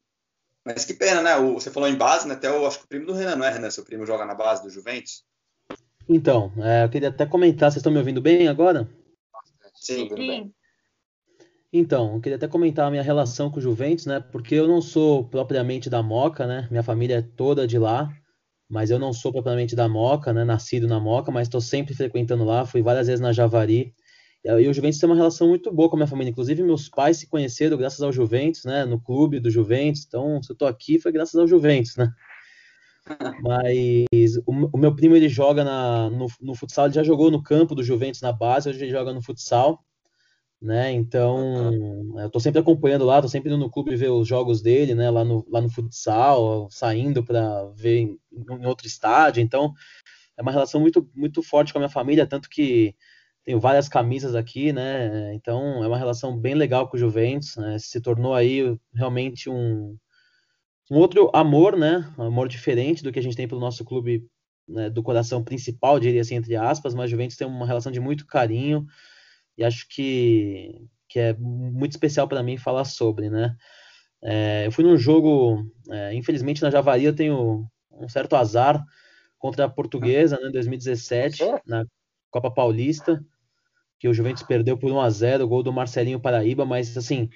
Mas 0.65 0.85
que 0.85 0.95
pena, 0.95 1.23
né? 1.23 1.37
O, 1.37 1.55
você 1.55 1.71
falou 1.71 1.89
em 1.89 1.97
base, 1.97 2.29
né? 2.29 2.35
Até 2.35 2.49
eu 2.49 2.67
acho 2.67 2.79
que 2.79 2.85
o 2.85 2.89
primo 2.89 3.07
do 3.07 3.15
Renan, 3.15 3.37
não 3.37 3.47
é, 3.47 3.51
Renan? 3.51 3.71
Seu 3.71 3.85
primo 3.85 4.07
joga 4.07 4.25
na 4.25 4.35
base 4.35 4.63
do 4.63 4.71
Juventus? 4.71 5.25
Então, 6.09 6.53
é, 6.59 6.85
eu 6.85 6.91
queria 6.91 7.09
até 7.09 7.25
comentar, 7.27 7.71
vocês 7.71 7.81
estão 7.81 7.93
me 7.93 7.99
ouvindo 7.99 8.21
bem 8.21 8.49
agora? 8.49 8.89
Sim. 9.85 10.09
Sim. 10.09 10.53
Então, 11.73 12.15
eu 12.15 12.21
queria 12.21 12.37
até 12.37 12.47
comentar 12.47 12.87
a 12.87 12.91
minha 12.91 13.03
relação 13.03 13.51
com 13.51 13.59
o 13.59 13.63
Juventus, 13.63 14.07
né? 14.07 14.21
Porque 14.21 14.55
eu 14.55 14.69
não 14.69 14.81
sou 14.81 15.25
propriamente 15.25 15.91
da 15.91 16.03
Moca, 16.03 16.47
né? 16.47 16.69
Minha 16.71 16.83
família 16.83 17.17
é 17.17 17.23
toda 17.23 17.67
de 17.67 17.79
lá 17.79 18.13
mas 18.69 18.91
eu 18.91 18.99
não 18.99 19.13
sou 19.13 19.33
propriamente 19.33 19.77
da 19.77 19.89
Moca, 19.89 20.33
né? 20.33 20.45
Nascido 20.45 20.87
na 20.87 20.99
Moca, 20.99 21.31
mas 21.31 21.47
estou 21.47 21.61
sempre 21.61 21.95
frequentando 21.95 22.45
lá. 22.45 22.65
Fui 22.67 22.83
várias 22.83 23.07
vezes 23.07 23.21
na 23.21 23.33
Javari. 23.33 23.95
E 24.45 24.69
o 24.69 24.75
Juventus 24.75 24.99
tem 24.99 25.09
uma 25.09 25.17
relação 25.17 25.49
muito 25.49 25.73
boa 25.73 25.89
com 25.89 25.97
a 25.97 25.99
minha 25.99 26.07
família. 26.07 26.31
Inclusive, 26.31 26.63
meus 26.63 26.89
pais 26.89 27.19
se 27.19 27.29
conheceram 27.29 27.77
graças 27.79 28.03
ao 28.03 28.13
Juventus, 28.13 28.65
né? 28.65 28.85
No 28.85 29.01
clube 29.01 29.41
do 29.41 29.51
Juventus. 29.51 30.05
Então, 30.07 30.43
se 30.43 30.51
eu 30.51 30.55
estou 30.55 30.69
aqui, 30.69 30.99
foi 30.99 31.13
graças 31.13 31.35
ao 31.37 31.47
Juventus, 31.47 31.97
né? 31.97 32.13
Mas 33.43 34.37
o, 34.47 34.77
o, 34.77 34.79
meu 34.79 34.95
primo 34.95 35.15
ele 35.15 35.29
joga 35.29 35.63
na, 35.65 36.09
no, 36.11 36.27
no 36.41 36.55
futsal, 36.55 36.87
ele 36.87 36.95
já 36.95 37.03
jogou 37.03 37.31
no 37.31 37.43
campo 37.43 37.75
do 37.75 37.83
Juventus 37.83 38.23
na 38.23 38.33
base, 38.33 38.69
hoje 38.69 38.83
ele 38.83 38.91
joga 38.91 39.13
no 39.13 39.23
futsal 39.23 39.85
né? 40.65 40.91
Então, 40.93 42.19
eu 42.19 42.31
tô 42.31 42.41
sempre 42.41 42.59
acompanhando 42.59 43.05
lá, 43.05 43.21
tô 43.21 43.29
sempre 43.29 43.51
indo 43.51 43.59
no 43.59 43.71
clube 43.71 43.95
ver 43.97 44.11
os 44.11 44.27
jogos 44.27 44.63
dele, 44.63 44.95
né? 44.95 45.11
Lá 45.11 45.23
no, 45.23 45.47
lá 45.51 45.61
no 45.61 45.69
futsal, 45.69 46.69
saindo 46.71 47.23
para 47.23 47.67
ver 47.77 47.99
em, 47.99 48.19
em, 48.33 48.67
outro 48.67 48.87
estádio. 48.87 49.43
Então, 49.43 49.75
é 50.37 50.43
uma 50.43 50.53
relação 50.53 50.81
muito, 50.81 51.09
muito 51.15 51.43
forte 51.43 51.73
com 51.73 51.79
a 51.79 51.83
minha 51.83 51.91
família, 51.91 52.27
tanto 52.27 52.49
que 52.49 52.95
tenho 53.45 53.61
várias 53.61 53.89
camisas 53.91 54.35
aqui, 54.35 54.73
né? 54.73 55.35
Então, 55.35 55.85
é 55.85 55.89
uma 55.89 55.99
relação 55.99 56.37
bem 56.39 56.55
legal 56.55 56.89
com 56.89 56.97
o 56.97 57.01
Juventus, 57.01 57.57
né? 57.57 57.79
Se 57.79 58.01
tornou 58.01 58.35
aí 58.35 58.77
realmente 58.95 59.51
um, 59.51 59.97
um 60.91 60.97
outro 60.97 61.31
amor, 61.35 61.77
né? 61.77 62.13
Um 62.19 62.25
amor 62.25 62.49
diferente 62.49 63.03
do 63.03 63.13
que 63.13 63.19
a 63.19 63.23
gente 63.23 63.37
tem 63.37 63.49
pelo 63.49 63.61
nosso 63.61 63.85
clube 63.85 64.27
né? 64.69 64.91
do 64.91 65.03
coração 65.03 65.43
principal, 65.43 66.01
diria 66.01 66.21
assim, 66.21 66.37
entre 66.37 66.57
aspas, 66.57 66.95
mas 66.95 67.07
o 67.07 67.11
Juventus 67.11 67.37
tem 67.37 67.47
uma 67.47 67.67
relação 67.67 67.93
de 67.93 68.01
muito 68.01 68.27
carinho 68.27 68.87
e 69.57 69.65
acho 69.65 69.87
que, 69.89 70.87
que 71.09 71.19
é 71.19 71.35
muito 71.35 71.93
especial 71.93 72.27
para 72.29 72.43
mim 72.43 72.57
falar 72.57 72.85
sobre, 72.85 73.31
né? 73.31 73.57
É, 74.23 74.67
eu 74.67 74.73
fui 74.73 74.83
num 74.83 74.97
jogo, 74.97 75.71
é, 75.91 76.15
infelizmente 76.15 76.63
na 76.63 76.71
Javari 76.71 77.05
eu 77.05 77.15
tenho 77.15 77.67
um 77.93 78.09
certo 78.09 78.35
azar 78.37 78.83
contra 79.39 79.67
a 79.67 79.69
Portuguesa, 79.69 80.39
né, 80.41 80.49
em 80.49 80.53
2017, 80.53 81.43
na 81.67 81.85
Copa 82.31 82.51
Paulista, 82.51 83.23
que 83.99 84.09
o 84.09 84.15
Juventus 84.15 84.43
perdeu 84.43 84.79
por 84.79 84.91
1 84.91 85.01
a 85.01 85.11
0 85.11 85.47
gol 85.47 85.63
do 85.63 85.73
Marcelinho 85.73 86.19
Paraíba, 86.19 86.65
mas 86.65 86.97
assim, 86.97 87.29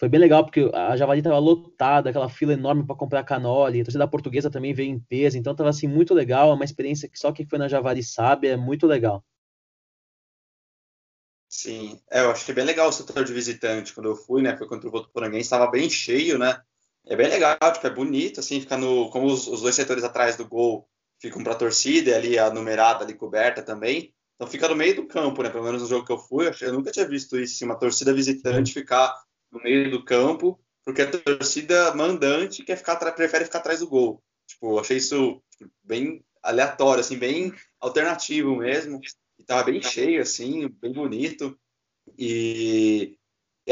foi 0.00 0.08
bem 0.08 0.18
legal 0.18 0.42
porque 0.42 0.70
a 0.72 0.96
Javari 0.96 1.20
estava 1.20 1.38
lotada, 1.38 2.08
aquela 2.08 2.30
fila 2.30 2.54
enorme 2.54 2.86
para 2.86 2.96
comprar 2.96 3.22
canole, 3.22 3.82
a 3.82 3.84
torcida 3.84 4.08
portuguesa 4.08 4.50
também 4.50 4.72
veio 4.72 4.88
em 4.88 4.98
peso, 4.98 5.36
então 5.36 5.50
estava 5.50 5.68
assim 5.68 5.86
muito 5.86 6.14
legal, 6.14 6.50
é 6.50 6.54
uma 6.54 6.64
experiência 6.64 7.06
que 7.06 7.18
só 7.18 7.30
quem 7.30 7.46
foi 7.46 7.58
na 7.58 7.68
Javari 7.68 8.02
sabe, 8.02 8.48
é 8.48 8.56
muito 8.56 8.86
legal. 8.86 9.22
Sim, 11.50 12.00
é, 12.10 12.20
eu 12.20 12.30
achei 12.30 12.54
bem 12.54 12.64
legal 12.64 12.88
o 12.88 12.92
setor 12.92 13.24
de 13.24 13.32
visitante 13.34 13.92
quando 13.92 14.08
eu 14.08 14.16
fui, 14.16 14.40
né? 14.40 14.56
Foi 14.56 14.66
contra 14.66 14.88
o 14.88 14.90
Votuporanga, 14.90 15.36
estava 15.36 15.70
bem 15.70 15.90
cheio, 15.90 16.38
né? 16.38 16.62
É 17.06 17.14
bem 17.14 17.28
legal, 17.28 17.58
tipo, 17.70 17.86
é 17.86 17.90
bonito, 17.90 18.40
assim, 18.40 18.60
ficar 18.60 18.78
no. 18.78 19.10
Como 19.10 19.26
os, 19.26 19.48
os 19.48 19.60
dois 19.60 19.74
setores 19.74 20.04
atrás 20.04 20.36
do 20.36 20.48
gol 20.48 20.88
ficam 21.20 21.42
para 21.42 21.52
a 21.52 21.56
torcida 21.56 22.10
e 22.10 22.14
ali 22.14 22.38
a 22.38 22.50
numerada 22.50 23.04
ali 23.04 23.14
coberta 23.14 23.62
também. 23.62 24.14
Então 24.36 24.46
fica 24.46 24.68
no 24.68 24.76
meio 24.76 24.94
do 24.94 25.06
campo, 25.06 25.42
né? 25.42 25.50
Pelo 25.50 25.64
menos 25.64 25.82
no 25.82 25.88
jogo 25.88 26.06
que 26.06 26.12
eu 26.12 26.18
fui, 26.18 26.46
eu, 26.46 26.54
eu 26.60 26.72
nunca 26.72 26.92
tinha 26.92 27.06
visto 27.06 27.36
isso, 27.38 27.56
assim, 27.56 27.64
uma 27.64 27.78
torcida 27.78 28.14
visitante 28.14 28.72
ficar 28.72 29.12
no 29.50 29.60
meio 29.62 29.90
do 29.90 30.04
campo, 30.04 30.60
porque 30.84 31.02
a 31.02 31.10
torcida 31.10 31.94
mandante 31.94 32.64
quer 32.64 32.76
ficar 32.76 32.96
prefere 32.96 33.44
ficar 33.44 33.58
atrás 33.58 33.80
do 33.80 33.88
gol. 33.88 34.22
Tipo, 34.46 34.74
eu 34.74 34.78
achei 34.80 34.96
isso 34.96 35.42
tipo, 35.56 35.70
bem 35.82 36.24
aleatório, 36.42 37.00
assim, 37.00 37.18
bem 37.18 37.52
alternativo 37.80 38.56
mesmo 38.56 39.00
tava 39.50 39.64
bem 39.64 39.82
cheio, 39.82 40.22
assim, 40.22 40.68
bem 40.80 40.92
bonito. 40.92 41.58
E 42.16 43.16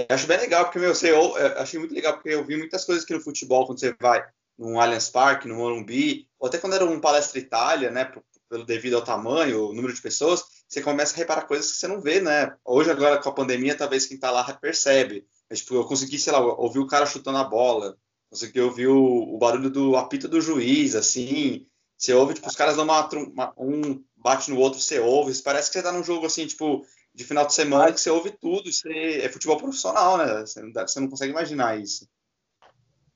acho 0.09 0.27
bem 0.27 0.39
legal, 0.39 0.65
porque, 0.65 0.81
meu, 0.81 0.93
você, 0.93 1.13
eu, 1.13 1.37
achei 1.57 1.79
muito 1.79 1.95
legal, 1.95 2.15
porque 2.15 2.31
eu 2.31 2.45
vi 2.45 2.57
muitas 2.57 2.85
coisas 2.85 3.05
aqui 3.05 3.15
no 3.15 3.21
futebol, 3.21 3.65
quando 3.65 3.79
você 3.79 3.95
vai 4.01 4.27
no 4.59 4.81
Allianz 4.81 5.09
Parque, 5.09 5.47
no 5.47 5.55
Morumbi, 5.55 6.29
ou 6.37 6.49
até 6.49 6.59
quando 6.59 6.75
era 6.75 6.85
um 6.85 7.01
Palestra 7.01 7.39
Itália, 7.39 7.93
né, 7.93 8.13
pelo 8.49 8.65
devido 8.65 8.95
ao 8.95 9.05
tamanho, 9.05 9.69
o 9.69 9.73
número 9.73 9.95
de 9.95 10.03
pessoas, 10.03 10.43
você 10.67 10.83
começa 10.83 11.15
a 11.15 11.19
reparar 11.19 11.43
coisas 11.43 11.71
que 11.71 11.79
você 11.79 11.87
não 11.87 12.01
vê, 12.01 12.21
né? 12.21 12.57
Hoje, 12.65 12.91
agora, 12.91 13.19
com 13.19 13.29
a 13.29 13.35
pandemia, 13.35 13.77
talvez 13.77 14.07
quem 14.07 14.19
tá 14.19 14.33
lá 14.33 14.53
percebe. 14.55 15.25
Mas, 15.49 15.61
tipo, 15.61 15.75
eu 15.75 15.85
consegui, 15.85 16.19
sei 16.19 16.33
lá, 16.33 16.41
ouvir 16.41 16.79
o 16.79 16.87
cara 16.87 17.07
chutando 17.07 17.39
a 17.39 17.45
bola, 17.45 17.97
consegui 18.31 18.61
ouvir 18.61 18.89
o, 18.89 19.35
o 19.35 19.39
barulho 19.39 19.71
do 19.71 19.97
apito 19.97 20.29
do 20.29 20.41
juiz, 20.41 20.95
assim, 20.95 21.67
você 21.99 22.15
ouve, 22.15 22.35
tipo, 22.35 22.47
os 22.47 22.55
caras 22.55 22.77
dão 22.77 22.85
uma, 22.85 23.09
uma, 23.09 23.55
um 23.59 24.05
bate 24.17 24.51
no 24.51 24.61
outro, 24.61 24.79
você 24.79 25.01
ouve. 25.01 25.37
Parece 25.43 25.69
que 25.69 25.79
você 25.79 25.83
tá 25.83 25.91
num 25.91 26.05
jogo 26.05 26.27
assim, 26.27 26.47
tipo, 26.47 26.87
de 27.13 27.25
final 27.25 27.45
de 27.45 27.53
semana, 27.53 27.93
que 27.93 28.01
você 28.01 28.09
ouve 28.09 28.31
tudo. 28.31 28.69
Isso 28.69 28.89
é 28.89 29.29
futebol 29.29 29.57
profissional, 29.57 30.17
né? 30.17 30.41
Você 30.41 30.63
não, 30.63 30.73
você 30.73 31.01
não 31.01 31.09
consegue 31.09 31.33
imaginar 31.33 31.77
isso. 31.77 32.09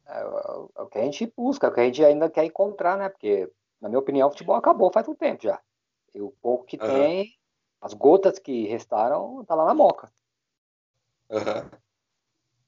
É, 0.05 0.19
é, 0.19 0.23
é, 0.23 0.83
o 0.83 0.87
que 0.87 0.99
a 0.99 1.03
gente 1.03 1.33
busca, 1.37 1.69
é 1.69 1.71
o 1.71 1.73
que 1.73 1.81
a 1.81 1.85
gente 1.85 2.05
ainda 2.05 2.29
quer 2.29 2.45
encontrar, 2.45 2.99
né? 2.99 3.09
Porque, 3.09 3.49
na 3.81 3.89
minha 3.89 4.01
opinião, 4.01 4.27
o 4.27 4.31
futebol 4.33 4.57
acabou 4.57 4.91
faz 4.93 5.07
um 5.07 5.15
tempo 5.15 5.45
já. 5.45 5.61
E 6.13 6.21
o 6.21 6.33
pouco 6.43 6.67
que 6.67 6.77
uhum. 6.77 6.89
tem, 6.89 7.39
as 7.81 7.95
gotas 7.95 8.41
que 8.41 8.67
restaram, 8.67 9.45
tá 9.45 9.55
lá 9.55 9.65
na 9.65 9.75
moca. 9.75 10.13
Uhum. 11.31 11.71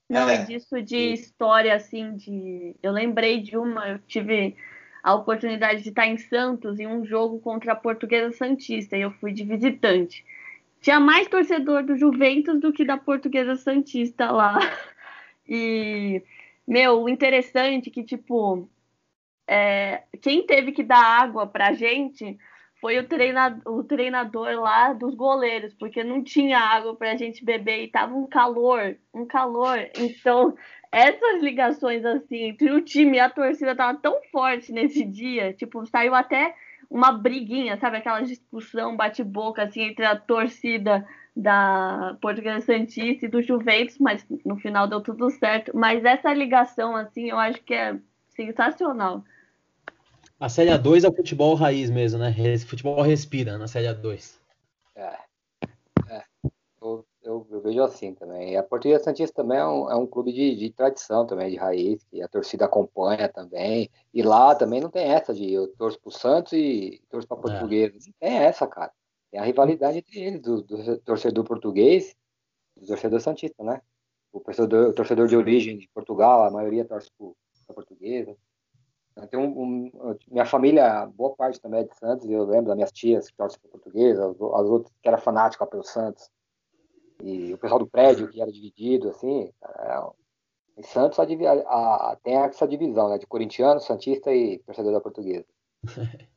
Não, 0.09 0.28
é. 0.28 0.42
e 0.42 0.46
disso 0.46 0.82
de 0.82 1.12
história, 1.12 1.74
assim, 1.74 2.14
de. 2.16 2.76
Eu 2.82 2.92
lembrei 2.92 3.40
de 3.40 3.57
uma, 3.57 3.88
eu 3.88 3.98
tive 4.00 4.57
a 5.02 5.14
oportunidade 5.14 5.82
de 5.82 5.90
estar 5.90 6.07
em 6.07 6.16
Santos 6.16 6.80
em 6.80 6.86
um 6.86 7.05
jogo 7.05 7.38
contra 7.40 7.72
a 7.72 7.76
Portuguesa 7.76 8.34
Santista 8.34 8.96
e 8.96 9.02
eu 9.02 9.11
fui 9.12 9.32
de 9.32 9.44
visitante. 9.44 10.24
Tinha 10.80 11.00
mais 11.00 11.28
torcedor 11.28 11.82
do 11.82 11.96
Juventus 11.96 12.61
do 12.61 12.72
que 12.72 12.84
da 12.84 12.96
Portuguesa 12.96 13.57
Santista 13.57 14.30
lá. 14.30 14.59
E, 15.46 16.22
meu, 16.66 17.02
o 17.02 17.09
interessante 17.09 17.90
é 17.90 17.92
que, 17.92 18.02
tipo, 18.02 18.66
é, 19.46 20.05
quem 20.22 20.46
teve 20.46 20.72
que 20.72 20.82
dar 20.82 21.05
água 21.05 21.46
pra 21.46 21.74
gente 21.74 22.38
foi 22.85 22.99
o 22.99 23.09
treinador, 23.09 23.62
o 23.78 23.82
treinador 23.82 24.61
lá 24.61 24.93
dos 24.93 25.14
goleiros, 25.14 25.72
porque 25.72 26.05
não 26.05 26.22
tinha 26.22 26.59
água 26.59 26.95
pra 26.95 27.16
gente 27.16 27.43
beber 27.43 27.82
e 27.82 27.89
tava 27.89 28.14
um 28.14 28.26
calor, 28.26 28.99
um 29.14 29.24
calor. 29.24 29.78
Então, 29.97 30.55
essas 30.93 31.43
ligações 31.43 32.05
assim 32.05 32.49
entre 32.51 32.70
o 32.70 32.82
time 32.82 33.16
e 33.16 33.20
a 33.20 33.30
torcida 33.30 33.74
tava 33.74 33.99
tão 33.99 34.20
forte 34.30 34.70
nesse 34.70 35.03
dia, 35.03 35.55
tipo, 35.55 35.87
saiu 35.87 36.14
até 36.14 36.55
uma 36.91 37.11
briguinha, 37.11 37.78
sabe, 37.78 37.97
aquela 37.97 38.20
discussão 38.20 38.95
bate-boca 38.95 39.62
assim 39.62 39.80
entre 39.85 40.05
a 40.05 40.14
torcida 40.14 41.09
da 41.35 42.18
Portuguesa 42.20 42.66
Santista 42.66 43.24
e 43.24 43.30
do 43.30 43.41
Juventus, 43.41 43.97
mas 43.99 44.26
no 44.45 44.59
final 44.59 44.87
deu 44.87 45.01
tudo 45.01 45.30
certo. 45.30 45.72
Mas 45.74 46.05
essa 46.05 46.35
ligação 46.35 46.95
assim, 46.95 47.30
eu 47.30 47.39
acho 47.39 47.62
que 47.62 47.72
é 47.72 47.99
sensacional. 48.28 49.24
A 50.39 50.49
Série 50.49 50.70
A2 50.70 51.05
é 51.05 51.09
o 51.09 51.14
futebol 51.14 51.55
raiz 51.55 51.91
mesmo, 51.91 52.18
né? 52.18 52.35
Futebol 52.66 53.01
respira 53.03 53.57
na 53.57 53.68
Série 53.68 53.87
A2. 53.87 54.39
É. 54.97 55.18
é 56.09 56.24
eu, 56.82 57.07
eu, 57.22 57.61
vejo 57.62 57.82
assim 57.82 58.14
também. 58.14 58.53
E 58.53 58.57
a 58.57 58.62
Portuguesa 58.62 59.05
Santista 59.05 59.43
também 59.43 59.59
é 59.59 59.66
um, 59.66 59.91
é 59.91 59.97
um 59.97 60.07
clube 60.07 60.32
de, 60.32 60.55
de, 60.57 60.70
tradição 60.70 61.26
também, 61.26 61.51
de 61.51 61.57
raiz, 61.57 62.05
que 62.05 62.20
a 62.20 62.28
torcida 62.28 62.64
acompanha 62.64 63.28
também. 63.28 63.89
E 64.12 64.22
lá 64.22 64.55
também 64.55 64.80
não 64.80 64.91
tem 64.91 65.05
essa 65.05 65.32
de 65.32 65.53
eu 65.53 65.68
torço 65.76 65.99
pro 66.01 66.11
Santos 66.11 66.53
e 66.53 67.03
torço 67.09 67.26
pra 67.26 67.39
é. 67.39 67.41
Portuguesa. 67.41 67.95
Não 67.95 68.14
tem 68.20 68.39
essa, 68.39 68.66
cara. 68.66 68.93
Tem 69.30 69.41
a 69.41 69.45
rivalidade 69.45 69.99
entre 69.99 70.20
eles, 70.20 70.43
do, 70.43 70.62
do 70.62 70.99
torcedor 70.99 71.45
português 71.45 72.14
e 72.76 72.80
do 72.80 72.87
torcedor 72.87 73.20
santista, 73.20 73.64
né? 73.64 73.80
O 74.32 74.41
torcedor, 74.41 74.91
o 74.91 74.93
torcedor 74.93 75.28
de 75.28 75.37
origem 75.37 75.78
de 75.78 75.89
Portugal, 75.89 76.45
a 76.45 76.51
maioria 76.51 76.85
torce 76.85 77.11
pro, 77.16 77.37
pra 77.66 77.74
Portuguesa. 77.74 78.37
Tem 79.30 79.38
um, 79.38 79.46
um, 79.46 80.18
minha 80.28 80.44
família, 80.44 81.06
boa 81.06 81.34
parte 81.36 81.60
também 81.60 81.80
é 81.80 81.84
de 81.84 81.96
Santos, 81.96 82.28
eu 82.28 82.44
lembro 82.44 82.66
das 82.66 82.74
minhas 82.74 82.92
tias 82.92 83.28
que 83.28 83.36
torcem 83.36 83.60
para 83.60 83.70
Portuguesa, 83.70 84.26
as, 84.26 84.34
as 84.34 84.68
outras 84.68 84.92
que 85.00 85.08
eram 85.08 85.18
fanáticas 85.18 85.68
pelo 85.68 85.84
Santos. 85.84 86.28
E 87.22 87.54
o 87.54 87.58
pessoal 87.58 87.78
do 87.78 87.86
prédio, 87.86 88.28
que 88.28 88.40
era 88.40 88.50
dividido, 88.50 89.08
assim, 89.10 89.52
é, 89.62 90.02
em 90.76 90.82
Santos 90.82 91.18
a, 91.18 91.22
a, 91.22 92.12
a, 92.12 92.16
tem 92.22 92.34
essa 92.34 92.66
divisão, 92.66 93.08
né? 93.08 93.18
De 93.18 93.26
corintiano, 93.26 93.80
santista 93.80 94.34
e 94.34 94.58
torcedor 94.58 94.92
da 94.92 95.00
portuguesa. 95.00 95.46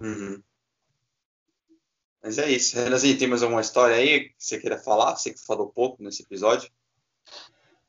uhum. 0.00 0.42
Mas 2.22 2.38
é 2.38 2.50
isso. 2.50 2.76
Renanzinho, 2.76 3.18
tem 3.18 3.28
mais 3.28 3.42
alguma 3.42 3.60
história 3.60 3.96
aí 3.96 4.30
que 4.30 4.34
você 4.38 4.58
queira 4.58 4.78
falar? 4.78 5.14
Você 5.14 5.34
que 5.34 5.44
falou 5.44 5.68
pouco 5.68 6.02
nesse 6.02 6.22
episódio. 6.22 6.70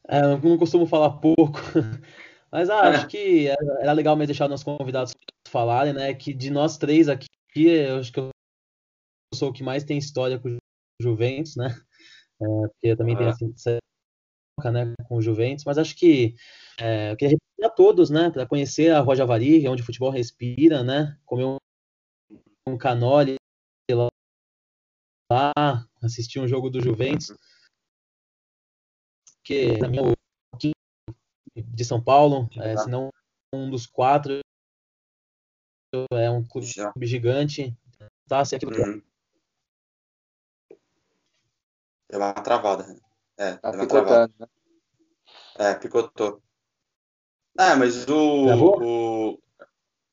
É, 0.08 0.20
eu 0.20 0.38
não 0.38 0.58
costumo 0.58 0.86
falar 0.86 1.12
pouco, 1.12 1.58
mas 2.56 2.70
ah, 2.70 2.90
acho 2.90 3.08
que 3.10 3.48
era 3.82 3.92
legal 3.92 4.16
mesmo 4.16 4.28
deixar 4.28 4.48
nossos 4.48 4.64
convidados 4.64 5.12
falarem, 5.46 5.92
né? 5.92 6.14
Que 6.14 6.34
de 6.34 6.50
nós 6.50 6.78
três 6.78 7.10
aqui, 7.10 7.28
eu 7.54 7.98
acho 7.98 8.14
que 8.14 8.20
eu 8.22 8.30
sou 9.34 9.50
o 9.50 9.54
que 9.54 9.62
mais 9.62 9.84
tem 9.84 9.98
história 9.98 10.40
com 10.40 10.48
o 10.48 10.58
Juventus, 11.02 11.58
né? 11.58 11.68
É, 12.42 12.46
porque 12.46 12.88
eu 12.88 12.96
também 12.96 13.18
tenho 13.18 13.30
assim, 13.30 13.54
né, 14.72 14.94
com 15.10 15.18
o 15.18 15.22
Juventus, 15.22 15.66
mas 15.66 15.78
acho 15.78 15.98
que 15.98 16.34
é, 16.80 17.12
eu 17.12 17.18
queria 17.18 17.38
a 17.62 17.70
todos, 17.70 18.10
né? 18.10 18.32
Para 18.32 18.48
conhecer 18.48 18.94
a 18.94 19.02
Rua 19.02 19.18
Javari, 19.18 19.68
onde 19.68 19.82
o 19.82 19.86
futebol 19.86 20.10
respira, 20.10 20.82
né? 20.82 21.20
Comer 21.26 21.44
um, 21.44 21.58
um 22.70 22.78
canole 22.78 23.36
lá, 25.30 25.52
assistir 26.02 26.40
um 26.40 26.48
jogo 26.48 26.70
do 26.70 26.82
Juventus 26.82 27.36
que 29.44 29.78
na 29.78 29.90
minha 29.90 30.04
de 31.56 31.86
São 31.86 32.02
Paulo, 32.02 32.50
é, 32.58 32.76
se 32.78 32.90
não 32.90 33.10
um 33.54 33.70
dos 33.70 33.86
quatro, 33.86 34.40
é 36.12 36.30
um 36.30 36.44
clube 36.44 36.68
Já. 36.68 36.94
gigante. 37.02 37.76
Tá 38.28 38.42
aqui 38.42 38.66
uhum. 38.66 39.02
Deu 42.10 42.20
uma 42.20 42.34
travada. 42.34 42.86
Né? 42.88 43.00
É, 43.38 43.54
tá 43.54 43.72
uma 43.72 43.88
travada. 43.88 44.34
Né? 44.40 44.48
É, 45.58 45.74
picotou. 45.76 46.42
Ah, 47.58 47.76
mas 47.76 48.04
o. 48.08 48.46
Travou? 48.46 48.84
o... 48.84 49.42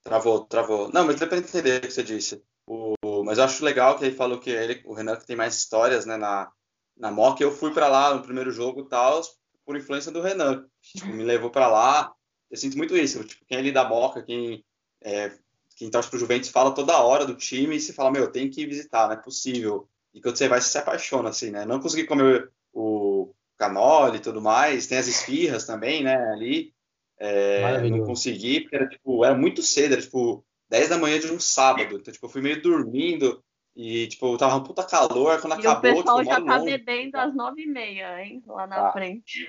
Travou, 0.03 0.45
travou. 0.45 0.93
Não, 0.93 1.07
mas 1.07 1.18
deu 1.18 1.28
pra 1.28 1.38
entender 1.38 1.78
o 1.78 1.80
que 1.82 1.90
você 1.90 2.03
disse. 2.03 2.45
O... 2.66 2.95
Mas 3.24 3.38
eu 3.38 3.45
acho 3.45 3.64
legal 3.64 3.99
que 3.99 4.05
ele 4.05 4.16
falou 4.16 4.38
que 4.38 4.51
ele, 4.51 4.82
o 4.84 4.95
Renan 4.95 5.16
tem 5.16 5.36
mais 5.36 5.57
histórias 5.57 6.07
né, 6.07 6.16
na, 6.16 6.53
na 6.97 7.11
Mock, 7.11 7.40
eu 7.43 7.51
fui 7.51 7.72
para 7.72 7.88
lá 7.88 8.14
no 8.14 8.22
primeiro 8.22 8.51
jogo 8.51 8.84
tal, 8.84 9.20
por 9.64 9.76
influência 9.76 10.12
do 10.12 10.20
Renan. 10.20 10.66
Tipo, 10.82 11.08
me 11.08 11.22
levou 11.22 11.50
para 11.50 11.68
lá. 11.68 12.12
Eu 12.50 12.56
sinto 12.56 12.76
muito 12.76 12.96
isso. 12.96 13.22
Tipo, 13.24 13.44
quem 13.46 13.56
é 13.56 13.60
ali 13.60 13.72
da 13.72 13.88
Moca, 13.88 14.22
quem, 14.22 14.64
é, 15.00 15.32
quem 15.76 15.90
torce 15.90 16.10
pro 16.10 16.18
Juventus, 16.18 16.50
fala 16.50 16.74
toda 16.74 17.00
hora 17.00 17.24
do 17.24 17.34
time 17.34 17.76
e 17.76 17.80
se 17.80 17.92
fala, 17.92 18.10
meu, 18.10 18.30
tem 18.30 18.50
que 18.50 18.66
visitar, 18.66 19.06
não 19.06 19.14
é 19.14 19.16
possível. 19.16 19.88
E 20.14 20.20
quando 20.20 20.36
você 20.36 20.48
vai, 20.48 20.60
você 20.60 20.68
se 20.68 20.78
apaixona, 20.78 21.30
assim, 21.30 21.50
né? 21.50 21.64
Não 21.64 21.80
consegui 21.80 22.04
comer 22.04 22.50
o 22.72 23.34
canole 23.56 24.18
e 24.18 24.20
tudo 24.20 24.42
mais. 24.42 24.86
Tem 24.86 24.98
as 24.98 25.08
esfirras 25.08 25.64
também, 25.64 26.02
né, 26.02 26.16
ali. 26.32 26.74
É, 27.18 27.88
não 27.88 28.04
consegui, 28.04 28.60
porque 28.60 28.76
era, 28.76 28.88
tipo, 28.88 29.24
era 29.24 29.34
muito 29.34 29.62
cedo, 29.62 29.92
era, 29.92 30.02
tipo, 30.02 30.44
10 30.68 30.88
da 30.88 30.98
manhã 30.98 31.20
de 31.20 31.30
um 31.30 31.38
sábado. 31.38 31.96
Então, 31.96 32.12
tipo, 32.12 32.26
eu 32.26 32.30
fui 32.30 32.42
meio 32.42 32.60
dormindo. 32.60 33.42
E, 33.74 34.06
tipo, 34.06 34.36
tava 34.36 34.56
um 34.56 34.62
puta 34.62 34.84
calor, 34.84 35.40
quando 35.40 35.54
e 35.54 35.66
acabou... 35.66 35.90
o 35.90 35.94
pessoal 35.96 36.18
tipo, 36.18 36.30
já 36.30 36.40
tá 36.40 36.56
longe. 36.58 36.70
bebendo 36.76 37.16
às 37.16 37.34
nove 37.34 37.62
e 37.62 37.66
meia, 37.66 38.22
hein? 38.22 38.42
Lá 38.46 38.66
na 38.66 38.88
ah. 38.88 38.92
frente. 38.92 39.48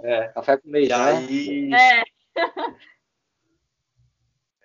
É. 0.00 0.28
Café 0.28 0.58
com 0.58 0.70
leite, 0.70 0.92
e 0.92 1.68
né? 1.68 1.74
aí... 1.74 1.74
É. 1.74 2.04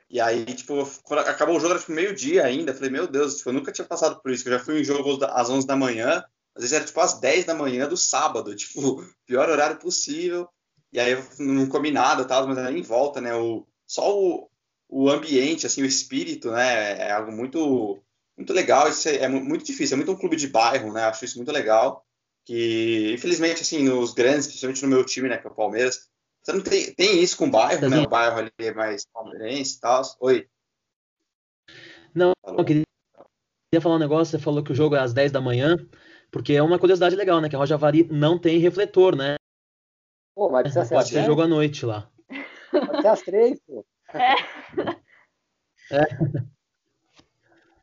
E 0.10 0.20
aí, 0.20 0.44
tipo, 0.44 0.90
quando 1.04 1.20
acabou 1.20 1.56
o 1.56 1.60
jogo, 1.60 1.74
era 1.74 1.80
tipo 1.80 1.92
meio-dia 1.92 2.44
ainda. 2.44 2.74
Falei, 2.74 2.90
meu 2.90 3.08
Deus, 3.08 3.38
tipo, 3.38 3.50
eu 3.50 3.54
nunca 3.54 3.72
tinha 3.72 3.86
passado 3.86 4.20
por 4.20 4.32
isso. 4.32 4.48
Eu 4.48 4.58
já 4.58 4.60
fui 4.60 4.80
em 4.80 4.84
jogo 4.84 5.24
às 5.26 5.50
11 5.50 5.68
da 5.68 5.76
manhã, 5.76 6.24
às 6.56 6.64
vezes 6.64 6.74
era 6.74 6.86
tipo 6.86 7.00
às 7.00 7.20
10 7.20 7.46
da 7.46 7.54
manhã 7.54 7.88
do 7.88 7.96
sábado, 7.96 8.56
tipo, 8.58 9.06
pior 9.26 9.48
horário 9.50 9.78
possível. 9.78 10.50
E 10.92 11.00
aí 11.00 11.12
eu 11.12 11.24
não 11.38 11.68
comi 11.70 11.92
nada, 11.92 12.26
tal, 12.26 12.48
mas 12.48 12.58
aí 12.58 12.80
em 12.80 12.82
volta, 12.82 13.22
né? 13.22 13.36
O, 13.36 13.68
só 13.86 14.18
o, 14.20 14.50
o 14.88 15.10
ambiente, 15.10 15.68
assim, 15.68 15.84
o 15.84 15.86
espírito, 15.86 16.50
né? 16.52 17.08
É 17.08 17.12
algo 17.12 17.32
muito 17.32 18.02
muito 18.40 18.54
legal. 18.54 18.88
Isso 18.90 19.08
é, 19.10 19.18
é, 19.18 19.28
muito 19.28 19.66
difícil, 19.66 19.96
é 19.96 19.98
muito 19.98 20.12
um 20.12 20.16
clube 20.16 20.36
de 20.36 20.48
bairro, 20.48 20.92
né? 20.94 21.04
Acho 21.04 21.26
isso 21.26 21.38
muito 21.38 21.52
legal. 21.52 22.06
Que, 22.46 23.12
infelizmente, 23.14 23.62
assim, 23.62 23.84
nos 23.84 24.14
grandes, 24.14 24.48
principalmente 24.48 24.82
no 24.82 24.88
meu 24.88 25.06
time, 25.06 25.30
né, 25.30 25.38
que 25.38 25.46
é 25.46 25.50
o 25.52 25.54
Palmeiras, 25.54 26.10
você 26.42 26.54
não 26.54 26.62
tem, 26.62 26.94
tem 26.94 27.22
isso 27.22 27.38
com 27.38 27.46
o 27.46 27.52
bairro, 27.52 27.88
né? 27.90 28.00
O 28.00 28.10
bairro 28.10 28.40
ali 28.40 28.52
é 28.58 28.74
mais 28.74 29.06
palmeirense 29.06 29.78
e 29.78 29.80
tal. 29.82 30.02
Oi. 30.22 30.48
Não, 32.16 32.32
Falou. 32.44 32.62
eu 32.62 32.66
queria 32.66 32.86
falar 33.82 33.96
um 33.96 34.00
negócio. 34.00 34.32
Você 34.32 34.44
falou 34.44 34.64
que 34.64 34.72
o 34.72 34.76
jogo 34.76 34.96
é 34.96 35.00
às 35.00 35.14
10 35.14 35.34
da 35.34 35.42
manhã, 35.42 35.78
porque 36.32 36.54
é 36.54 36.64
uma 36.64 36.80
curiosidade 36.80 37.16
legal, 37.16 37.42
né? 37.42 37.50
Que 37.50 37.56
a 37.56 37.60
Roja 37.60 37.78
Vari 37.78 38.08
não 38.10 38.40
tem 38.40 38.58
refletor, 38.58 39.16
né? 39.16 39.36
Pô, 40.34 40.50
mas 40.50 40.64
precisa 40.64 40.86
ser 40.86 40.96
Pode 40.96 41.10
ser 41.10 41.26
jogo 41.26 41.42
à 41.42 41.48
noite 41.48 41.86
lá. 41.86 42.10
Pode 42.72 43.02
ser 43.02 43.08
às 43.08 43.22
três, 43.22 43.60
pô. 43.68 43.86
É. 45.92 46.02
é. 46.02 46.59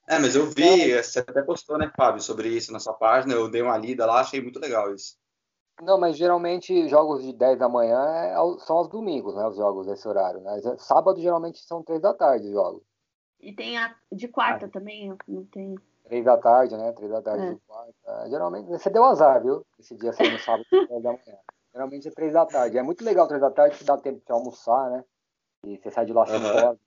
É, 0.09 0.19
mas 0.21 0.37
eu 0.37 0.47
vi, 0.47 0.95
você 1.03 1.19
até 1.19 1.43
postou, 1.43 1.77
né, 1.77 1.91
Fábio, 1.97 2.23
sobre 2.23 2.49
isso 2.49 2.73
na 2.73 2.79
sua 2.79 2.95
página, 2.95 3.35
eu 3.35 3.51
dei 3.51 3.61
uma 3.61 3.77
lida 3.77 4.07
lá, 4.07 4.21
achei 4.21 4.41
muito 4.41 4.61
legal 4.61 4.95
isso. 4.95 5.17
Não, 5.83 5.99
mas 5.99 6.17
geralmente 6.17 6.89
jogos 6.89 7.23
de 7.23 7.33
10 7.33 7.59
da 7.59 7.69
manhã 7.69 8.01
é, 8.01 8.35
são 8.61 8.77
aos 8.77 8.89
domingos, 8.89 9.35
né, 9.35 9.47
os 9.47 9.57
jogos 9.57 9.87
desse 9.87 10.07
horário, 10.07 10.41
né? 10.41 10.61
Sábado 10.79 11.21
geralmente 11.21 11.59
são 11.59 11.83
3 11.83 12.01
da 12.01 12.15
tarde 12.15 12.47
os 12.47 12.53
jogos. 12.53 12.83
E 13.41 13.53
tem 13.53 13.77
a 13.77 13.95
de 14.11 14.29
quarta 14.29 14.69
também, 14.69 15.15
não 15.29 15.45
tem... 15.47 15.75
3 16.05 16.25
da 16.25 16.37
tarde, 16.39 16.77
né, 16.77 16.93
3 16.93 17.11
da 17.11 17.21
tarde 17.21 17.45
é. 17.45 17.55
de 17.55 17.61
quarta. 17.67 18.31
Geralmente, 18.31 18.69
você 18.69 18.89
deu 18.89 19.05
azar, 19.05 19.43
viu, 19.43 19.67
esse 19.79 19.97
dia 19.97 20.13
saindo 20.13 20.39
sábado 20.39 20.65
3 20.71 21.03
da 21.03 21.11
manhã. 21.11 21.39
Geralmente 21.75 22.09
é 22.09 22.11
3 22.13 22.33
da 22.33 22.47
tarde. 22.47 22.79
É 22.79 22.83
muito 22.83 23.05
legal 23.05 23.27
3 23.27 23.41
da 23.41 23.51
tarde, 23.51 23.77
que 23.77 23.85
dá 23.85 23.99
tempo 23.99 24.23
de 24.25 24.33
almoçar, 24.33 24.89
né, 24.91 25.05
e 25.65 25.77
você 25.77 25.91
sai 25.91 26.07
de 26.07 26.13
lá 26.13 26.25
sem 26.25 26.37
uhum. 26.37 26.47
horas, 26.47 26.79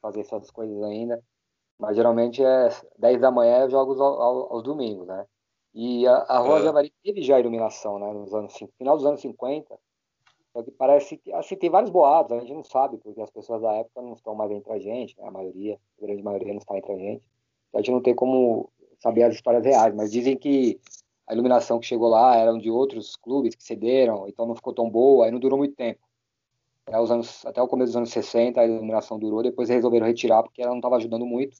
fazer 0.00 0.20
essas 0.20 0.50
coisas 0.50 0.80
ainda. 0.82 1.20
Mas 1.78 1.96
geralmente 1.96 2.42
é 2.42 2.68
10 2.98 3.20
da 3.20 3.30
manhã 3.30 3.60
eu 3.60 3.70
jogo 3.70 3.92
aos, 4.02 4.50
aos 4.50 4.62
domingos, 4.62 5.06
né? 5.06 5.26
E 5.74 6.06
a, 6.06 6.16
a 6.28 6.38
Rua 6.38 6.58
é. 6.58 6.62
Javari 6.62 6.92
teve 7.04 7.22
já 7.22 7.38
iluminação, 7.38 7.98
né? 7.98 8.12
Nos 8.12 8.34
anos, 8.34 8.54
final 8.76 8.96
dos 8.96 9.06
anos 9.06 9.20
50. 9.20 9.78
Só 10.52 10.62
que 10.62 10.70
parece 10.72 11.16
que 11.18 11.32
assim, 11.32 11.56
tem 11.56 11.70
vários 11.70 11.90
boatos, 11.90 12.36
a 12.36 12.40
gente 12.40 12.52
não 12.52 12.64
sabe, 12.64 12.98
porque 12.98 13.20
as 13.20 13.30
pessoas 13.30 13.62
da 13.62 13.72
época 13.74 14.02
não 14.02 14.14
estão 14.14 14.34
mais 14.34 14.50
entre 14.50 14.72
a 14.72 14.78
gente, 14.78 15.16
né? 15.16 15.28
A 15.28 15.30
maioria, 15.30 15.78
a 16.00 16.04
grande 16.04 16.22
maioria 16.22 16.52
não 16.52 16.58
está 16.58 16.76
entre 16.76 16.92
a 16.92 16.96
gente. 16.96 17.22
Então 17.68 17.78
a 17.78 17.82
gente 17.82 17.92
não 17.92 18.02
tem 18.02 18.14
como 18.14 18.70
saber 18.98 19.22
as 19.22 19.34
histórias 19.34 19.64
reais, 19.64 19.94
mas 19.94 20.10
dizem 20.10 20.36
que 20.36 20.80
a 21.28 21.34
iluminação 21.34 21.78
que 21.78 21.86
chegou 21.86 22.08
lá 22.08 22.34
eram 22.36 22.58
de 22.58 22.70
outros 22.70 23.14
clubes 23.14 23.54
que 23.54 23.62
cederam, 23.62 24.26
então 24.26 24.46
não 24.46 24.56
ficou 24.56 24.72
tão 24.72 24.88
boa, 24.88 25.26
aí 25.26 25.30
não 25.30 25.38
durou 25.38 25.58
muito 25.58 25.76
tempo. 25.76 26.00
Até, 26.88 26.98
os 26.98 27.10
anos, 27.10 27.44
até 27.44 27.60
o 27.60 27.68
começo 27.68 27.90
dos 27.90 27.96
anos 27.96 28.10
60 28.10 28.60
a 28.60 28.66
iluminação 28.66 29.18
durou, 29.18 29.42
depois 29.42 29.68
resolveram 29.68 30.06
retirar 30.06 30.42
porque 30.42 30.62
ela 30.62 30.70
não 30.70 30.78
estava 30.78 30.96
ajudando 30.96 31.26
muito. 31.26 31.56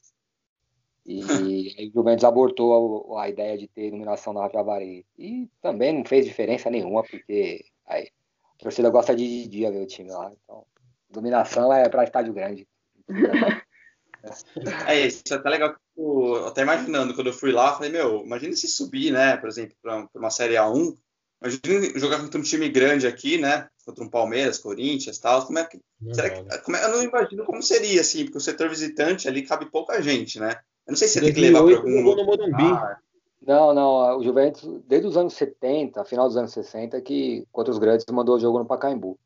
E 1.04 1.20
aí 1.78 1.88
o 1.88 1.92
Juventus 1.92 2.24
abortou 2.24 3.16
a, 3.18 3.24
a, 3.24 3.28
ideia 3.28 3.58
de 3.58 3.68
ter 3.68 3.88
iluminação 3.88 4.32
na 4.32 4.48
Javari. 4.48 5.04
E 5.18 5.48
também 5.60 5.92
não 5.92 6.04
fez 6.04 6.24
diferença 6.24 6.70
nenhuma, 6.70 7.02
porque 7.02 7.62
aí, 7.86 8.08
a 8.54 8.62
torcida 8.62 8.88
gosta 8.88 9.14
de 9.14 9.46
dia 9.48 9.70
ver 9.70 9.82
o 9.82 9.86
time 9.86 10.10
lá. 10.10 10.32
Então, 10.42 10.64
iluminação 11.10 11.72
é 11.72 11.88
para 11.88 12.04
estádio 12.04 12.32
grande. 12.32 12.66
É 14.88 15.06
isso, 15.06 15.22
é 15.30 15.34
até 15.34 15.48
legal. 15.48 15.76
Eu, 15.96 16.48
até 16.48 16.62
imaginando, 16.62 17.14
quando 17.14 17.28
eu 17.28 17.32
fui 17.32 17.52
lá, 17.52 17.72
falei, 17.74 17.90
meu, 17.90 18.24
imagina 18.24 18.52
se 18.54 18.66
subir, 18.66 19.12
né, 19.12 19.36
por 19.36 19.48
exemplo, 19.48 19.76
para 19.80 20.08
uma 20.12 20.28
Série 20.28 20.54
A1, 20.54 20.96
imagina 21.40 21.98
jogar 21.98 22.20
contra 22.20 22.40
um 22.40 22.42
time 22.42 22.68
grande 22.68 23.06
aqui, 23.06 23.38
né, 23.38 23.68
contra 23.84 24.04
um 24.04 24.10
Palmeiras, 24.10 24.58
Corinthians, 24.58 25.18
tal, 25.18 25.46
como 25.46 25.58
é 25.58 25.64
que, 25.64 25.80
será 26.12 26.30
que 26.30 26.62
como 26.62 26.76
é, 26.76 26.84
eu 26.84 26.90
não 26.90 27.02
imagino 27.02 27.44
como 27.44 27.62
seria, 27.62 28.00
assim, 28.00 28.24
porque 28.24 28.38
o 28.38 28.40
setor 28.40 28.68
visitante 28.68 29.28
ali 29.28 29.42
cabe 29.42 29.66
pouca 29.66 30.02
gente, 30.02 30.40
né, 30.40 30.58
eu 30.86 30.92
não 30.92 30.96
sei 30.96 31.06
se 31.08 31.14
você 31.14 31.26
tem 31.26 31.34
que 31.34 31.40
levar 31.40 31.62
para 31.62 31.76
algum 31.76 32.02
lugar. 32.02 33.00
Não, 33.40 33.72
não, 33.72 34.18
o 34.18 34.22
Juventus, 34.22 34.82
desde 34.86 35.06
os 35.06 35.16
anos 35.16 35.32
70, 35.34 36.04
final 36.04 36.26
dos 36.26 36.36
anos 36.36 36.52
60, 36.52 37.00
que 37.00 37.46
contra 37.52 37.70
os 37.70 37.78
grandes 37.78 38.04
mandou 38.10 38.36
o 38.36 38.38
jogo 38.38 38.58
no 38.58 38.66
Pacaembu. 38.66 39.18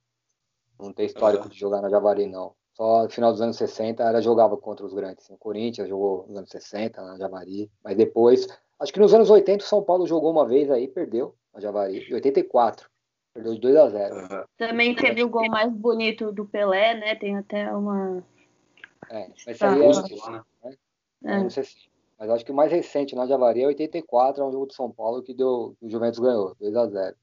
Não 0.78 0.92
tem 0.92 1.06
histórico 1.06 1.44
uhum. 1.44 1.48
de 1.48 1.58
jogar 1.58 1.80
na 1.80 1.88
Javari, 1.88 2.26
não. 2.26 2.52
Só 2.74 3.04
no 3.04 3.10
final 3.10 3.32
dos 3.32 3.40
anos 3.40 3.56
60 3.56 4.02
ela 4.02 4.20
jogava 4.20 4.56
contra 4.56 4.84
os 4.84 4.92
grandes. 4.92 5.28
O 5.30 5.36
Corinthians 5.36 5.88
jogou 5.88 6.26
nos 6.28 6.36
anos 6.36 6.50
60 6.50 7.02
na 7.02 7.16
Javari, 7.16 7.70
mas 7.82 7.96
depois, 7.96 8.46
acho 8.78 8.92
que 8.92 9.00
nos 9.00 9.14
anos 9.14 9.30
80 9.30 9.64
o 9.64 9.66
São 9.66 9.82
Paulo 9.82 10.06
jogou 10.06 10.30
uma 10.30 10.46
vez 10.46 10.70
aí, 10.70 10.86
perdeu 10.86 11.34
na 11.54 11.60
Javari, 11.60 11.98
em 11.98 12.14
84. 12.14 12.90
Perdeu 13.34 13.54
de 13.54 13.60
2 13.60 13.76
a 13.76 13.88
0. 13.88 14.14
Uhum. 14.14 14.44
Também 14.58 14.94
teve 14.94 15.22
o 15.22 15.28
gol 15.28 15.48
mais 15.48 15.72
bonito 15.72 16.30
do 16.32 16.44
Pelé, 16.44 16.94
né? 16.94 17.14
Tem 17.14 17.36
até 17.36 17.72
uma. 17.74 18.22
É, 19.10 19.28
mas 19.46 19.62
aí 19.62 19.82
é, 19.82 20.30
né? 20.30 20.42
É. 21.24 21.38
Não 21.38 21.50
sei 21.50 21.64
se, 21.64 21.76
mas 22.18 22.30
acho 22.30 22.44
que 22.44 22.52
o 22.52 22.54
mais 22.54 22.70
recente 22.70 23.16
na 23.16 23.26
Javari 23.26 23.62
é 23.62 23.66
84, 23.66 24.42
é 24.42 24.46
um 24.46 24.52
jogo 24.52 24.66
do 24.66 24.74
São 24.74 24.90
Paulo 24.90 25.22
que 25.22 25.34
deu, 25.34 25.76
o 25.80 25.90
Juventus 25.90 26.20
ganhou, 26.20 26.54
2 26.60 26.76
a 26.76 26.86
0. 26.86 27.16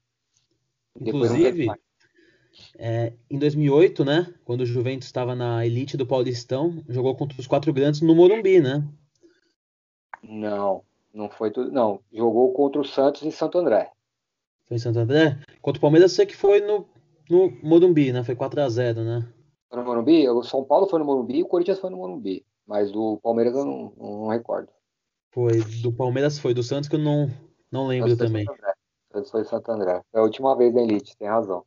Inclusive, 1.00 1.68
é, 2.76 3.12
em 3.30 3.38
2008, 3.38 4.04
né, 4.04 4.34
quando 4.44 4.60
o 4.60 4.66
Juventus 4.66 5.06
estava 5.06 5.34
na 5.34 5.64
elite 5.64 5.96
do 5.96 6.06
Paulistão, 6.06 6.84
jogou 6.88 7.14
contra 7.14 7.40
os 7.40 7.46
quatro 7.46 7.72
grandes 7.72 8.02
no 8.02 8.14
Morumbi, 8.14 8.60
né? 8.60 8.86
Não. 10.22 10.82
Não 11.14 11.30
foi 11.30 11.50
tudo. 11.50 11.72
Não, 11.72 12.00
jogou 12.12 12.52
contra 12.52 12.80
o 12.80 12.84
Santos 12.84 13.22
em 13.22 13.30
Santo 13.30 13.58
André. 13.58 13.90
Foi 14.70 14.76
em 14.76 14.78
Santo 14.78 15.00
André? 15.00 15.36
Contra 15.60 15.78
o 15.78 15.80
Palmeiras, 15.80 16.12
sei 16.12 16.24
que 16.24 16.36
foi 16.36 16.60
no, 16.60 16.86
no 17.28 17.50
Morumbi, 17.60 18.12
né? 18.12 18.22
Foi 18.22 18.36
4x0, 18.36 19.04
né? 19.04 19.28
Foi 19.68 19.80
no 19.80 19.84
Morumbi? 19.84 20.28
O 20.28 20.44
São 20.44 20.62
Paulo 20.62 20.86
foi 20.86 21.00
no 21.00 21.04
Morumbi 21.04 21.38
e 21.38 21.42
o 21.42 21.48
Corinthians 21.48 21.80
foi 21.80 21.90
no 21.90 21.96
Morumbi. 21.96 22.46
Mas 22.64 22.92
do 22.92 23.18
Palmeiras 23.20 23.52
eu 23.56 23.64
não, 23.64 23.92
não 23.98 24.28
recordo. 24.28 24.68
Foi, 25.32 25.60
do 25.82 25.92
Palmeiras 25.92 26.38
foi, 26.38 26.54
do 26.54 26.62
Santos 26.62 26.88
que 26.88 26.94
eu 26.94 27.00
não, 27.00 27.28
não 27.68 27.88
lembro 27.88 28.16
também. 28.16 28.46
Santos 29.12 29.32
foi 29.32 29.42
Santo 29.42 29.72
André. 29.72 30.02
Foi 30.12 30.20
a 30.20 30.22
última 30.22 30.56
vez 30.56 30.72
da 30.72 30.80
Elite, 30.80 31.16
tem 31.16 31.26
razão. 31.26 31.64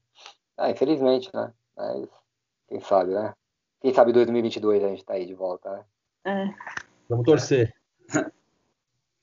Ah, 0.57 0.71
infelizmente, 0.71 1.29
né? 1.33 1.51
Mas 1.75 2.07
quem 2.69 2.79
sabe, 2.79 3.11
né? 3.11 3.33
Quem 3.81 3.93
sabe 3.93 4.13
2022 4.13 4.81
a 4.81 4.87
gente 4.87 5.03
tá 5.03 5.15
aí 5.15 5.25
de 5.25 5.33
volta, 5.33 5.69
né? 5.69 5.85
É. 6.25 6.55
Vamos 7.09 7.25
torcer. 7.25 7.75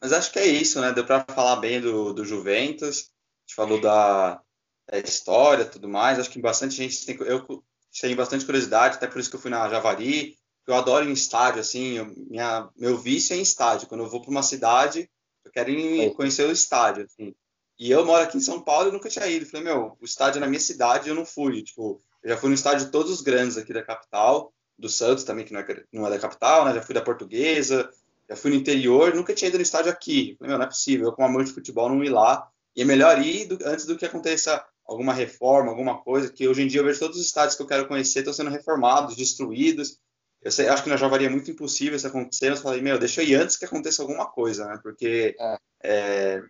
Mas 0.02 0.12
acho 0.12 0.30
que 0.30 0.38
é 0.38 0.46
isso, 0.46 0.82
né? 0.82 0.92
Deu 0.92 1.06
para 1.06 1.24
falar 1.30 1.56
bem 1.56 1.80
do, 1.80 2.12
do 2.12 2.26
Juventus. 2.26 3.10
Gente 3.50 3.56
falou 3.56 3.80
da, 3.80 4.40
da 4.88 4.98
história 4.98 5.64
tudo 5.64 5.88
mais. 5.88 6.18
Acho 6.20 6.30
que 6.30 6.40
bastante 6.40 6.76
gente 6.76 7.04
tem. 7.04 7.16
Eu 7.26 7.64
tenho 8.00 8.16
bastante 8.16 8.46
curiosidade, 8.46 8.94
até 8.94 9.08
por 9.08 9.18
isso 9.18 9.28
que 9.28 9.34
eu 9.34 9.40
fui 9.40 9.50
na 9.50 9.68
Javari. 9.68 10.38
Eu 10.66 10.74
adoro 10.74 11.08
em 11.08 11.12
estádio, 11.12 11.60
assim. 11.60 11.94
Eu, 11.94 12.14
minha, 12.28 12.68
meu 12.76 12.96
vício 12.96 13.34
é 13.34 13.36
em 13.36 13.42
estádio. 13.42 13.88
Quando 13.88 14.04
eu 14.04 14.08
vou 14.08 14.22
para 14.22 14.30
uma 14.30 14.42
cidade, 14.42 15.10
eu 15.44 15.50
quero 15.50 15.68
ir 15.68 16.14
conhecer 16.14 16.48
o 16.48 16.52
estádio, 16.52 17.04
assim. 17.04 17.34
E 17.76 17.90
eu 17.90 18.06
moro 18.06 18.22
aqui 18.22 18.36
em 18.36 18.40
São 18.40 18.62
Paulo 18.62 18.88
e 18.88 18.92
nunca 18.92 19.08
tinha 19.08 19.26
ido. 19.26 19.46
Falei, 19.46 19.64
meu, 19.64 19.96
o 20.00 20.04
estádio 20.04 20.38
é 20.38 20.40
na 20.40 20.46
minha 20.46 20.60
cidade 20.60 21.08
eu 21.08 21.14
não 21.14 21.26
fui. 21.26 21.62
Tipo, 21.64 22.00
eu 22.22 22.30
já 22.30 22.36
fui 22.36 22.50
no 22.50 22.54
estádio 22.54 22.86
de 22.86 22.92
todos 22.92 23.10
os 23.10 23.20
grandes 23.20 23.56
aqui 23.56 23.72
da 23.72 23.82
capital, 23.82 24.52
do 24.78 24.88
Santos 24.88 25.24
também, 25.24 25.44
que 25.44 25.52
não 25.52 25.60
é, 25.60 25.84
não 25.92 26.06
é 26.06 26.10
da 26.10 26.18
capital, 26.20 26.64
né? 26.66 26.74
Já 26.74 26.82
fui 26.82 26.94
da 26.94 27.02
Portuguesa, 27.02 27.90
já 28.28 28.36
fui 28.36 28.52
no 28.52 28.56
interior, 28.56 29.12
nunca 29.12 29.34
tinha 29.34 29.48
ido 29.48 29.58
no 29.58 29.62
estádio 29.62 29.90
aqui. 29.90 30.36
Falei, 30.38 30.50
meu, 30.50 30.58
não 30.58 30.66
é 30.66 30.68
possível, 30.68 31.06
eu 31.06 31.12
como 31.12 31.26
amante 31.26 31.48
de 31.48 31.54
futebol 31.54 31.88
não 31.88 32.04
ir 32.04 32.10
lá. 32.10 32.48
E 32.76 32.82
é 32.82 32.84
melhor 32.84 33.20
ir 33.20 33.46
do, 33.46 33.58
antes 33.66 33.86
do 33.86 33.96
que 33.96 34.06
aconteça 34.06 34.64
alguma 34.84 35.12
reforma, 35.12 35.70
alguma 35.70 36.02
coisa, 36.02 36.32
que 36.32 36.48
hoje 36.48 36.62
em 36.62 36.66
dia 36.66 36.80
eu 36.80 36.84
vejo 36.84 36.98
todos 36.98 37.18
os 37.18 37.26
estádios 37.26 37.56
que 37.56 37.62
eu 37.62 37.66
quero 37.66 37.86
conhecer 37.86 38.20
estão 38.20 38.32
sendo 38.32 38.50
reformados, 38.50 39.16
destruídos. 39.16 39.98
Eu 40.42 40.50
sei, 40.50 40.68
acho 40.68 40.82
que 40.82 40.88
na 40.88 40.96
Javaria 40.96 41.26
é 41.26 41.30
muito 41.30 41.50
impossível 41.50 41.96
isso 41.96 42.06
acontecer. 42.06 42.50
Eu 42.50 42.56
falei, 42.56 42.80
meu, 42.80 42.98
deixa 42.98 43.22
eu 43.22 43.26
ir 43.26 43.34
antes 43.34 43.56
que 43.56 43.64
aconteça 43.64 44.02
alguma 44.02 44.26
coisa, 44.26 44.66
né? 44.66 44.80
Porque 44.82 45.36
é. 45.38 45.56
É, 45.82 46.42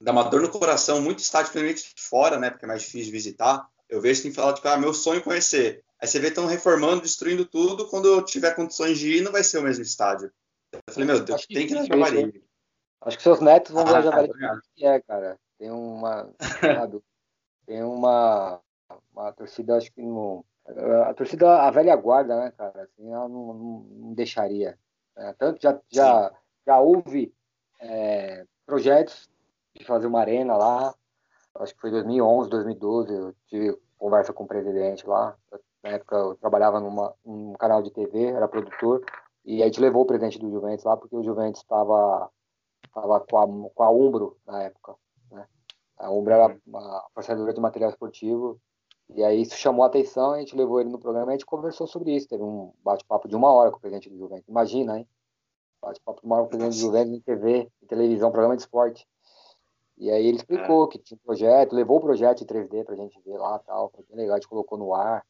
dá 0.00 0.12
uma 0.12 0.24
dor 0.24 0.42
no 0.42 0.48
coração, 0.48 1.00
muito 1.00 1.18
estádio, 1.20 1.52
principalmente 1.52 1.92
fora, 1.98 2.38
né? 2.38 2.50
Porque 2.50 2.64
é 2.64 2.68
mais 2.68 2.82
difícil 2.82 3.06
de 3.06 3.12
visitar. 3.12 3.66
Eu 3.88 4.00
vejo 4.00 4.22
que 4.22 4.32
fala, 4.32 4.54
tipo, 4.54 4.66
ah, 4.68 4.76
meu 4.76 4.94
sonho 4.94 5.20
é 5.20 5.22
conhecer. 5.22 5.84
Aí 6.00 6.08
você 6.08 6.18
vê 6.18 6.28
estão 6.28 6.46
reformando, 6.46 7.02
destruindo 7.02 7.44
tudo. 7.44 7.88
Quando 7.88 8.08
eu 8.08 8.22
tiver 8.22 8.54
condições 8.54 8.98
de 8.98 9.18
ir, 9.18 9.20
não 9.22 9.32
vai 9.32 9.44
ser 9.44 9.58
o 9.58 9.62
mesmo 9.62 9.82
estádio. 9.82 10.32
Eu 10.72 10.80
falei, 10.90 11.06
meu 11.06 11.20
Deus, 11.20 11.46
tem 11.46 11.66
que 11.66 11.72
ir 11.72 11.76
na 11.76 11.84
Javari. 11.84 12.42
Acho 13.04 13.16
que 13.18 13.22
seus 13.22 13.40
netos 13.40 13.72
vão 13.72 13.84
ver 13.84 13.96
a 13.96 14.00
Javari 14.00 14.30
que 14.74 14.86
é, 14.86 15.00
cara. 15.00 15.38
Tem 15.58 15.70
uma. 15.70 16.30
tem 17.66 17.82
uma, 17.82 18.60
uma 19.12 19.32
torcida, 19.32 19.76
acho 19.76 19.92
que 19.92 20.02
não. 20.02 20.44
A 21.06 21.12
torcida, 21.12 21.62
a 21.62 21.70
velha 21.70 21.94
guarda, 21.94 22.36
né, 22.36 22.52
cara? 22.56 22.84
Assim, 22.84 23.12
ela 23.12 23.28
não, 23.28 23.52
não, 23.52 23.86
não 23.90 24.14
deixaria. 24.14 24.78
É, 25.16 25.32
tanto 25.34 25.60
já, 25.60 25.78
já, 25.90 26.32
já 26.66 26.80
houve 26.80 27.32
é, 27.80 28.46
projetos 28.64 29.28
de 29.74 29.84
fazer 29.84 30.06
uma 30.06 30.20
arena 30.20 30.56
lá. 30.56 30.94
Acho 31.56 31.74
que 31.74 31.80
foi 31.80 31.90
2011, 31.90 32.48
2012. 32.48 33.14
Eu 33.14 33.34
tive 33.46 33.78
conversa 33.98 34.32
com 34.32 34.44
o 34.44 34.48
presidente 34.48 35.06
lá. 35.06 35.36
Na 35.82 35.90
época 35.90 36.16
eu 36.16 36.34
trabalhava 36.36 36.80
numa, 36.80 37.14
num 37.24 37.52
canal 37.54 37.82
de 37.82 37.90
TV, 37.90 38.24
era 38.24 38.48
produtor. 38.48 39.04
E 39.44 39.62
a 39.62 39.66
gente 39.66 39.80
levou 39.80 40.02
o 40.02 40.06
presidente 40.06 40.38
do 40.38 40.50
Juventus 40.50 40.84
lá, 40.84 40.96
porque 40.96 41.14
o 41.14 41.22
Juventus 41.22 41.60
estava 41.60 42.30
tava 42.92 43.20
com, 43.20 43.38
a, 43.38 43.70
com 43.70 43.82
a 43.82 43.90
Umbro 43.90 44.36
na 44.46 44.62
época. 44.62 44.94
Né? 45.30 45.46
A 45.98 46.10
Umbro 46.10 46.32
era 46.32 46.58
uma 46.66 47.04
fornecedora 47.14 47.52
de 47.52 47.60
material 47.60 47.90
esportivo. 47.90 48.60
E 49.10 49.22
aí 49.22 49.42
isso 49.42 49.56
chamou 49.56 49.84
a 49.84 49.88
atenção, 49.88 50.32
a 50.32 50.38
gente 50.38 50.56
levou 50.56 50.80
ele 50.80 50.90
no 50.90 50.98
programa 50.98 51.30
e 51.30 51.34
a 51.34 51.36
gente 51.36 51.46
conversou 51.46 51.86
sobre 51.86 52.14
isso. 52.14 52.28
Teve 52.28 52.42
um 52.42 52.72
bate-papo 52.82 53.28
de 53.28 53.36
uma 53.36 53.52
hora 53.52 53.70
com 53.70 53.76
o 53.76 53.80
presidente 53.80 54.08
do 54.08 54.16
Juventus. 54.16 54.48
Imagina, 54.48 54.98
hein? 54.98 55.08
Bate-papo 55.80 56.20
de 56.20 56.26
uma 56.26 56.36
hora 56.36 56.44
com 56.44 56.48
o 56.48 56.50
presidente 56.50 56.76
do 56.76 56.80
Juventus 56.80 57.14
em 57.14 57.20
TV, 57.20 57.70
em 57.82 57.86
televisão, 57.86 58.32
programa 58.32 58.56
de 58.56 58.62
esporte. 58.62 59.06
E 59.96 60.10
aí 60.10 60.26
ele 60.26 60.38
explicou 60.38 60.86
é. 60.86 60.88
que 60.88 60.98
tinha 60.98 61.16
um 61.16 61.24
projeto, 61.24 61.74
levou 61.74 61.98
o 61.98 62.00
projeto 62.00 62.42
em 62.42 62.46
3D 62.46 62.84
pra 62.84 62.96
gente 62.96 63.20
ver 63.24 63.38
lá 63.38 63.58
tal, 63.60 63.90
foi 63.94 64.04
bem 64.08 64.16
legal, 64.16 64.34
a 64.34 64.38
gente 64.38 64.48
colocou 64.48 64.78
no 64.78 64.94
ar. 64.94 65.24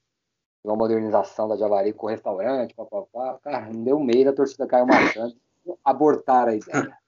Uma 0.62 0.76
modernização 0.76 1.46
da 1.46 1.58
Javari 1.58 1.92
com 1.92 2.06
restaurante, 2.06 2.74
papapá. 2.74 3.38
Cara, 3.42 3.70
meu 3.70 4.00
meio 4.00 4.30
a 4.30 4.32
torcida 4.32 4.66
caiu 4.66 4.86
matando, 4.86 5.36
abortar 5.84 6.48
a 6.48 6.54
ideia. 6.54 6.98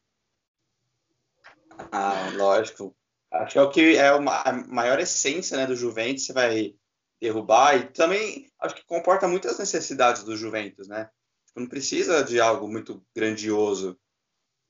Ah, 1.93 2.31
lógico. 2.35 2.95
Acho 3.31 3.53
que 3.53 3.59
é 3.59 3.63
o 3.63 3.71
que 3.71 3.97
é 3.97 4.13
uma, 4.13 4.41
a 4.43 4.53
maior 4.53 4.99
essência 4.99 5.57
né, 5.57 5.67
do 5.67 5.77
Juventus, 5.77 6.25
você 6.25 6.33
vai 6.33 6.75
derrubar 7.21 7.77
e 7.77 7.85
também 7.89 8.51
acho 8.61 8.75
que 8.75 8.85
comporta 8.85 9.27
muitas 9.27 9.59
necessidades 9.59 10.23
do 10.23 10.37
Juventus, 10.37 10.89
né? 10.89 11.11
Tipo, 11.47 11.61
não 11.61 11.67
precisa 11.67 12.23
de 12.23 12.41
algo 12.41 12.69
muito 12.69 13.03
grandioso. 13.15 13.99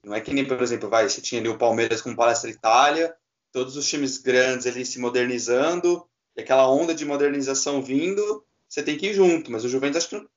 Não 0.04 0.14
é 0.14 0.20
que 0.20 0.32
nem, 0.32 0.46
por 0.46 0.62
exemplo, 0.62 0.88
vai, 0.88 1.08
você 1.08 1.20
tinha 1.20 1.40
ali 1.40 1.48
o 1.48 1.58
Palmeiras 1.58 2.00
com 2.00 2.10
o 2.10 2.16
Palestra 2.16 2.50
Itália, 2.50 3.14
todos 3.52 3.76
os 3.76 3.88
times 3.88 4.18
grandes 4.18 4.66
ali 4.66 4.84
se 4.84 5.00
modernizando, 5.00 6.06
e 6.36 6.42
aquela 6.42 6.70
onda 6.70 6.94
de 6.94 7.04
modernização 7.04 7.82
vindo, 7.82 8.44
você 8.68 8.82
tem 8.82 8.96
que 8.96 9.08
ir 9.08 9.14
junto. 9.14 9.50
Mas 9.50 9.64
o 9.64 9.68
Juventus 9.68 10.04
acho 10.04 10.08
que 10.10 10.28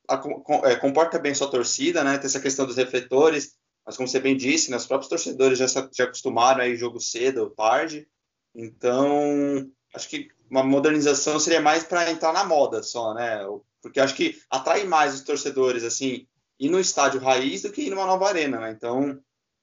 é, 0.63 0.75
comporta 0.75 1.19
bem 1.19 1.35
sua 1.35 1.51
torcida, 1.51 2.03
né? 2.03 2.17
Tem 2.17 2.25
essa 2.25 2.39
questão 2.39 2.65
dos 2.65 2.77
refletores, 2.77 3.55
mas 3.89 3.97
como 3.97 4.07
você 4.07 4.19
bem 4.19 4.37
disse, 4.37 4.69
né, 4.69 4.77
os 4.77 4.85
próprios 4.85 5.09
torcedores 5.09 5.57
já 5.57 5.67
se 5.67 6.03
acostumaram 6.03 6.61
a 6.61 6.67
ir 6.67 6.75
jogo 6.75 6.99
cedo 6.99 7.41
ou 7.41 7.49
tarde. 7.49 8.07
Então, 8.53 9.67
acho 9.95 10.07
que 10.07 10.27
uma 10.47 10.61
modernização 10.61 11.39
seria 11.39 11.59
mais 11.59 11.83
para 11.83 12.11
entrar 12.11 12.31
na 12.31 12.43
moda 12.43 12.83
só, 12.83 13.15
né? 13.15 13.39
Porque 13.81 13.99
acho 13.99 14.13
que 14.13 14.39
atrai 14.47 14.83
mais 14.83 15.15
os 15.15 15.21
torcedores, 15.21 15.83
assim, 15.83 16.27
ir 16.59 16.69
no 16.69 16.79
estádio 16.79 17.19
raiz 17.19 17.63
do 17.63 17.71
que 17.71 17.81
ir 17.81 17.89
numa 17.89 18.05
nova 18.05 18.27
arena, 18.27 18.59
né? 18.59 18.69
Então, 18.69 19.19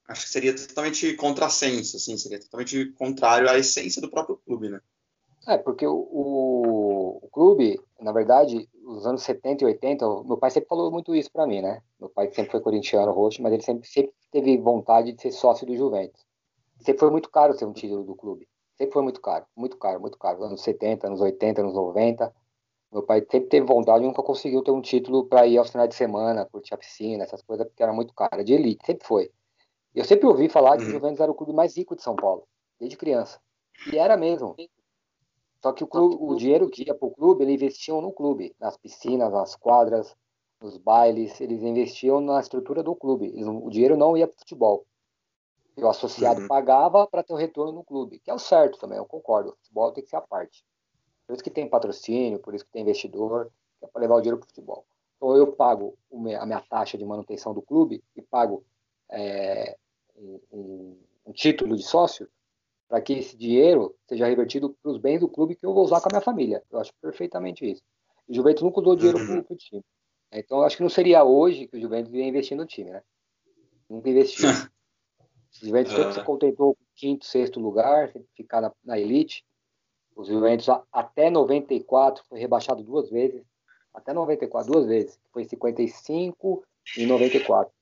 acho 0.09 0.25
que 0.25 0.29
seria 0.29 0.57
totalmente 0.57 1.15
contrassenso, 1.15 1.97
assim, 1.97 2.19
seria 2.19 2.41
totalmente 2.41 2.87
contrário 2.95 3.49
à 3.49 3.57
essência 3.57 4.03
do 4.03 4.11
próprio 4.11 4.39
clube, 4.39 4.71
né? 4.71 4.81
É, 5.47 5.57
porque 5.57 5.87
o, 5.87 5.95
o, 5.95 7.21
o 7.23 7.29
clube, 7.31 7.81
na 8.01 8.13
verdade, 8.13 8.69
os 8.85 9.07
anos 9.07 9.23
70 9.23 9.65
e 9.65 9.67
80, 9.67 10.07
meu 10.25 10.37
pai 10.37 10.51
sempre 10.51 10.69
falou 10.69 10.91
muito 10.91 11.15
isso 11.15 11.31
para 11.33 11.47
mim, 11.47 11.63
né? 11.63 11.83
Meu 11.99 12.09
pai 12.09 12.31
sempre 12.33 12.51
foi 12.51 12.61
corintiano 12.61 13.13
roxo, 13.13 13.43
mas 13.43 13.53
ele 13.53 13.63
sempre, 13.63 13.89
sempre 13.89 14.13
teve 14.31 14.59
vontade 14.59 15.13
de 15.13 15.23
ser 15.23 15.33
sócio 15.33 15.67
do 15.67 15.75
Juventus. 15.75 16.25
Sempre 16.81 17.01
foi 17.01 17.11
muito 17.11 17.31
caro 17.31 17.55
ser 17.55 17.65
um 17.65 17.73
título 17.73 18.05
do 18.05 18.15
clube. 18.15 18.47
Sempre 18.77 18.93
foi 18.93 19.03
muito 19.03 19.21
caro, 19.21 19.47
muito 19.57 19.79
caro, 19.79 20.01
muito 20.01 20.19
caro. 20.19 20.45
Anos 20.45 20.61
70, 20.61 21.07
anos 21.07 21.21
80, 21.21 21.63
anos 21.63 21.75
90. 21.75 22.35
Meu 22.93 23.03
pai 23.03 23.21
sempre 23.31 23.49
teve 23.49 23.67
vontade 23.67 24.05
e 24.05 24.07
nunca 24.07 24.23
conseguiu 24.23 24.63
ter 24.63 24.71
um 24.71 24.83
título 24.83 25.27
para 25.27 25.47
ir 25.47 25.57
aos 25.57 25.71
finais 25.71 25.89
de 25.89 25.95
semana, 25.95 26.45
curtir 26.45 26.75
a 26.75 26.79
piscina, 26.79 27.25
essas 27.25 27.43
coisas, 27.43 27.67
porque 27.67 27.83
era 27.83 27.93
muito 27.93 28.15
caro. 28.15 28.45
De 28.45 28.53
elite, 28.53 28.85
sempre 28.85 29.07
foi. 29.07 29.31
Eu 29.95 30.05
sempre 30.05 30.27
ouvi 30.27 30.49
falar 30.49 30.77
que 30.77 30.83
o 30.83 30.87
uhum. 30.87 30.93
Juventus 30.93 31.21
era 31.21 31.33
o 31.33 31.35
clube 31.35 31.55
mais 31.55 31.77
rico 31.77 31.97
de 31.97 32.03
São 32.03 32.15
Paulo, 32.15 32.47
desde 32.79 32.97
criança. 32.99 33.41
E 33.91 33.99
era 33.99 34.17
mesmo. 34.17 34.55
Só 35.67 35.73
que 35.73 35.83
o, 35.83 35.89
clube, 35.89 36.17
o 36.21 36.37
dinheiro 36.37 36.71
que 36.71 36.87
ia 36.87 36.95
para 36.95 37.09
o 37.09 37.11
clube, 37.11 37.43
eles 37.43 37.57
investiam 37.57 38.01
no 38.01 38.13
clube, 38.13 38.55
nas 38.61 38.77
piscinas, 38.77 39.33
nas 39.33 39.57
quadras, 39.57 40.17
nos 40.63 40.79
bailes, 40.79 41.41
eles 41.41 41.61
investiam 41.61 42.21
na 42.21 42.39
estrutura 42.39 42.85
do 42.85 42.95
clube. 42.95 43.35
O 43.45 43.69
dinheiro 43.69 43.97
não 43.97 44.17
ia 44.17 44.29
para 44.29 44.37
o 44.37 44.39
futebol. 44.39 44.87
E 45.77 45.83
o 45.83 45.89
associado 45.89 46.43
uhum. 46.43 46.47
pagava 46.47 47.05
para 47.09 47.25
ter 47.25 47.33
o 47.33 47.37
retorno 47.37 47.73
no 47.73 47.83
clube, 47.83 48.21
que 48.21 48.31
é 48.31 48.35
o 48.35 48.39
certo 48.39 48.79
também, 48.79 48.97
eu 48.97 49.05
concordo. 49.07 49.51
O 49.51 49.57
futebol 49.57 49.91
tem 49.91 50.05
que 50.05 50.11
ser 50.11 50.15
a 50.15 50.21
parte. 50.21 50.65
Por 51.27 51.33
isso 51.33 51.43
que 51.43 51.51
tem 51.51 51.69
patrocínio, 51.69 52.39
por 52.39 52.55
isso 52.55 52.65
que 52.65 52.71
tem 52.71 52.83
investidor, 52.83 53.51
que 53.81 53.87
é 53.87 53.89
para 53.89 54.03
levar 54.03 54.15
o 54.15 54.21
dinheiro 54.21 54.39
para 54.39 54.47
o 54.47 54.49
futebol. 54.49 54.87
Então 55.17 55.37
eu 55.37 55.51
pago 55.51 55.99
a 56.13 56.47
minha 56.47 56.61
taxa 56.61 56.97
de 56.97 57.05
manutenção 57.05 57.53
do 57.53 57.61
clube 57.61 58.05
e 58.15 58.23
pago 58.23 58.65
é, 59.11 59.77
um, 60.15 60.97
um, 61.27 61.33
título 61.33 61.75
de 61.75 61.83
sócio 61.83 62.29
para 62.89 63.01
que 63.01 63.15
esse 63.15 63.37
dinheiro 63.37 63.95
seja 64.09 64.27
revertido 64.27 64.77
para 64.83 64.91
os 64.91 64.99
bens 64.99 65.21
do 65.21 65.29
clube 65.29 65.57
que 65.57 65.67
eu 65.67 65.75
vou 65.75 65.85
usar 65.85 66.01
com 66.01 66.09
a 66.09 66.13
minha 66.13 66.21
família. 66.21 66.63
Eu 66.71 66.79
acho 66.79 66.93
perfeitamente 67.01 67.69
isso. 67.69 67.83
O 68.29 68.35
Juventus 68.35 68.63
nunca 68.63 68.81
usou 68.81 68.97
dinheiro 68.97 69.19
uhum. 69.19 69.43
para 69.43 69.55
o 69.55 69.57
time. 69.57 69.85
Então, 70.33 70.59
eu 70.59 70.65
acho 70.65 70.77
que 70.77 70.83
não 70.83 70.91
seria 70.91 71.25
hoje 71.25 71.67
que 71.67 71.77
o 71.77 71.81
Juventus 71.81 72.13
ia 72.13 72.25
investir 72.25 72.57
no 72.57 72.67
time, 72.67 72.91
né? 72.91 73.03
Nunca 73.89 74.09
investiu. 74.09 74.49
o 75.63 75.67
Juventus 75.67 75.93
sempre 75.93 76.13
se 76.15 76.25
contentou 76.25 76.75
com 76.75 76.85
quinto, 76.95 77.25
sexto 77.25 77.61
lugar, 77.61 78.13
ficar 78.35 78.61
na, 78.61 78.73
na 78.85 78.99
elite. 78.99 79.45
O 80.15 80.25
Juventus, 80.25 80.67
até 80.93 81.31
94, 81.31 82.25
foi 82.29 82.39
rebaixado 82.39 82.83
duas 82.83 83.11
vezes. 83.11 83.43
Até 83.93 84.13
94, 84.13 84.73
duas 84.73 84.87
vezes. 84.87 85.19
Foi 85.33 85.45
55 85.45 86.65
e 86.97 87.07
94. 87.07 87.73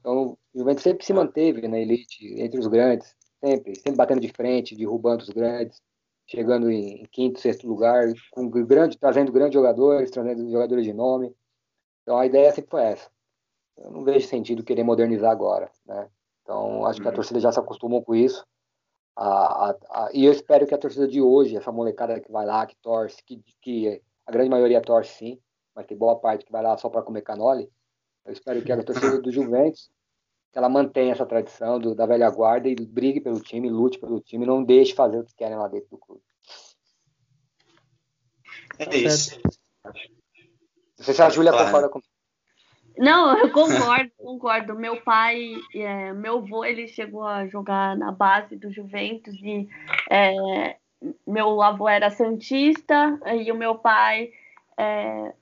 Então, 0.00 0.36
o 0.54 0.58
Juventus 0.58 0.82
sempre 0.82 1.04
se 1.04 1.12
manteve 1.12 1.66
na 1.68 1.78
elite, 1.78 2.26
entre 2.40 2.58
os 2.58 2.66
grandes, 2.66 3.14
sempre, 3.42 3.74
sempre 3.74 3.96
batendo 3.96 4.20
de 4.20 4.28
frente, 4.28 4.76
derrubando 4.76 5.22
os 5.22 5.30
grandes, 5.30 5.82
chegando 6.26 6.70
em 6.70 7.04
quinto, 7.10 7.40
sexto 7.40 7.66
lugar, 7.66 8.12
com 8.30 8.48
grande, 8.48 8.98
trazendo 8.98 9.32
grandes 9.32 9.54
jogadores, 9.54 10.10
trazendo 10.10 10.50
jogadores 10.50 10.84
de 10.84 10.92
nome. 10.92 11.34
Então, 12.02 12.18
a 12.18 12.26
ideia 12.26 12.52
sempre 12.52 12.70
foi 12.70 12.82
essa. 12.82 13.10
Eu 13.76 13.90
não 13.90 14.04
vejo 14.04 14.26
sentido 14.26 14.64
querer 14.64 14.84
modernizar 14.84 15.30
agora, 15.30 15.70
né? 15.84 16.08
Então, 16.42 16.76
Então, 16.82 16.86
acho 16.86 17.00
que 17.00 17.06
a 17.06 17.10
uhum. 17.10 17.16
torcida 17.16 17.40
já 17.40 17.52
se 17.52 17.58
acostumou 17.58 18.02
com 18.02 18.14
isso. 18.14 18.44
A, 19.16 19.70
a, 19.70 19.76
a, 19.90 20.10
e 20.12 20.24
eu 20.24 20.32
espero 20.32 20.66
que 20.66 20.74
a 20.74 20.78
torcida 20.78 21.06
de 21.06 21.20
hoje, 21.20 21.56
essa 21.56 21.70
molecada 21.70 22.20
que 22.20 22.30
vai 22.30 22.46
lá, 22.46 22.66
que 22.66 22.76
torce, 22.76 23.22
que, 23.24 23.42
que 23.60 24.02
a 24.26 24.32
grande 24.32 24.50
maioria 24.50 24.80
torce 24.80 25.12
sim, 25.12 25.40
mas 25.74 25.86
tem 25.86 25.96
boa 25.96 26.18
parte 26.18 26.44
que 26.44 26.52
vai 26.52 26.62
lá 26.62 26.76
só 26.78 26.88
para 26.88 27.02
comer 27.02 27.22
canole. 27.22 27.70
Eu 28.24 28.32
espero 28.32 28.62
que 28.62 28.72
a 28.72 28.82
torcida 28.82 29.20
do 29.20 29.30
Juventus 29.30 29.90
que 30.52 30.58
ela 30.58 30.68
mantenha 30.68 31.12
essa 31.12 31.24
tradição 31.24 31.78
do, 31.78 31.94
da 31.94 32.04
velha 32.04 32.30
guarda 32.30 32.68
e 32.68 32.74
brigue 32.74 33.20
pelo 33.20 33.40
time, 33.40 33.70
lute 33.70 33.98
pelo 33.98 34.20
time, 34.20 34.44
não 34.44 34.62
deixe 34.62 34.94
fazer 34.94 35.18
o 35.18 35.24
que 35.24 35.34
querem 35.34 35.56
lá 35.56 35.66
dentro 35.66 35.88
do 35.90 35.98
clube. 35.98 36.22
É 38.78 38.96
isso. 38.96 39.40
Não 39.84 41.04
sei 41.04 41.14
se 41.14 41.22
a 41.22 41.30
Júlia 41.30 41.52
concorda 41.52 41.88
comigo. 41.88 42.08
Não, 42.98 43.38
eu 43.38 43.50
concordo, 43.50 44.10
concordo. 44.18 44.74
Meu 44.74 45.00
pai, 45.00 45.54
é, 45.74 46.12
meu 46.12 46.38
avô, 46.38 46.62
ele 46.64 46.86
chegou 46.86 47.24
a 47.24 47.46
jogar 47.46 47.96
na 47.96 48.12
base 48.12 48.54
do 48.56 48.70
Juventus 48.70 49.34
e 49.42 49.66
é, 50.10 50.76
meu 51.26 51.62
avô 51.62 51.88
era 51.88 52.10
santista 52.10 53.18
e 53.34 53.50
o 53.50 53.56
meu 53.56 53.76
pai 53.76 54.30
é, 54.76 55.32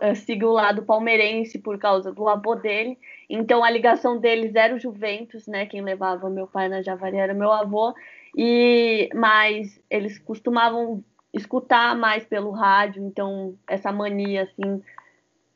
é 0.00 0.14
seguiu 0.14 0.48
o 0.48 0.52
lado 0.52 0.82
palmeirense 0.82 1.58
por 1.58 1.78
causa 1.78 2.12
do 2.12 2.28
avô 2.28 2.54
dele. 2.54 2.98
Então 3.28 3.62
a 3.62 3.70
ligação 3.70 4.18
deles 4.18 4.54
era 4.54 4.74
o 4.74 4.78
Juventus, 4.78 5.46
né? 5.46 5.66
Quem 5.66 5.82
levava 5.82 6.28
meu 6.28 6.46
pai 6.46 6.68
na 6.68 6.82
Javari 6.82 7.16
era 7.16 7.34
meu 7.34 7.52
avô. 7.52 7.94
E 8.36 9.08
mas 9.14 9.80
eles 9.90 10.18
costumavam 10.18 11.04
escutar 11.32 11.96
mais 11.96 12.24
pelo 12.24 12.50
rádio, 12.50 13.04
então 13.04 13.56
essa 13.68 13.92
mania 13.92 14.42
assim 14.42 14.82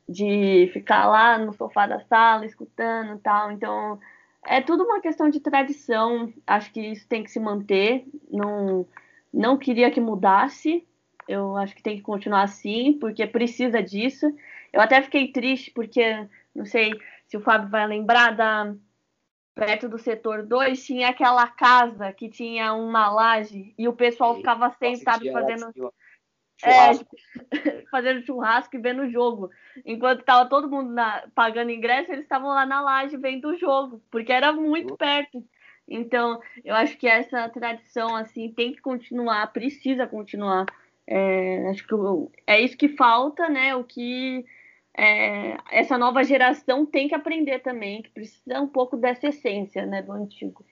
de 0.07 0.69
ficar 0.71 1.07
lá 1.07 1.37
no 1.37 1.53
sofá 1.53 1.87
da 1.87 1.99
sala 2.01 2.45
escutando 2.45 3.19
tal. 3.19 3.51
Então, 3.51 3.99
é 4.45 4.61
tudo 4.61 4.83
uma 4.83 5.01
questão 5.01 5.29
de 5.29 5.39
tradição. 5.39 6.31
Acho 6.45 6.71
que 6.71 6.79
isso 6.79 7.07
tem 7.07 7.23
que 7.23 7.31
se 7.31 7.39
manter. 7.39 8.05
Não, 8.31 8.87
não 9.33 9.57
queria 9.57 9.89
que 9.91 9.99
mudasse. 9.99 10.87
Eu 11.27 11.57
acho 11.57 11.75
que 11.75 11.83
tem 11.83 11.97
que 11.97 12.03
continuar 12.03 12.43
assim, 12.43 12.97
porque 12.99 13.25
precisa 13.25 13.81
disso. 13.81 14.25
Eu 14.71 14.81
até 14.81 15.01
fiquei 15.01 15.31
triste, 15.31 15.71
porque, 15.71 16.27
não 16.53 16.65
sei 16.65 16.91
se 17.27 17.37
o 17.37 17.41
Fábio 17.41 17.69
vai 17.69 17.87
lembrar, 17.87 18.35
da, 18.35 18.75
perto 19.55 19.87
do 19.87 19.97
setor 19.97 20.43
2 20.43 20.85
tinha 20.85 21.09
aquela 21.09 21.47
casa 21.47 22.11
que 22.11 22.29
tinha 22.29 22.73
uma 22.73 23.09
laje 23.09 23.73
e 23.77 23.87
o 23.87 23.93
pessoal 23.93 24.35
ficava 24.35 24.69
sentado 24.77 25.31
fazendo. 25.31 25.71
Churrasco. 26.57 27.15
É, 27.51 27.83
fazendo 27.91 28.25
churrasco 28.25 28.75
e 28.75 28.79
vendo 28.79 29.03
o 29.03 29.09
jogo. 29.09 29.49
Enquanto 29.85 30.21
estava 30.21 30.47
todo 30.47 30.69
mundo 30.69 30.91
na, 30.91 31.27
pagando 31.33 31.71
ingresso, 31.71 32.11
eles 32.11 32.23
estavam 32.23 32.49
lá 32.49 32.65
na 32.65 32.81
laje 32.81 33.17
vendo 33.17 33.49
o 33.49 33.57
jogo, 33.57 34.01
porque 34.11 34.31
era 34.31 34.53
muito 34.53 34.91
uhum. 34.91 34.97
perto. 34.97 35.43
Então, 35.87 36.39
eu 36.63 36.73
acho 36.73 36.97
que 36.97 37.07
essa 37.07 37.47
tradição 37.49 38.15
assim 38.15 38.51
tem 38.51 38.73
que 38.73 38.81
continuar, 38.81 39.51
precisa 39.51 40.07
continuar. 40.07 40.65
É, 41.07 41.67
acho 41.69 41.85
que 41.87 41.93
é 42.47 42.61
isso 42.61 42.77
que 42.77 42.89
falta, 42.89 43.47
né? 43.47 43.75
O 43.75 43.83
que 43.83 44.45
é, 44.97 45.57
essa 45.71 45.97
nova 45.97 46.23
geração 46.23 46.85
tem 46.85 47.07
que 47.07 47.15
aprender 47.15 47.59
também, 47.59 48.01
que 48.01 48.09
precisa 48.09 48.61
um 48.61 48.67
pouco 48.67 48.95
dessa 48.95 49.27
essência, 49.27 49.85
né, 49.85 50.01
do 50.01 50.13
antigo. 50.13 50.65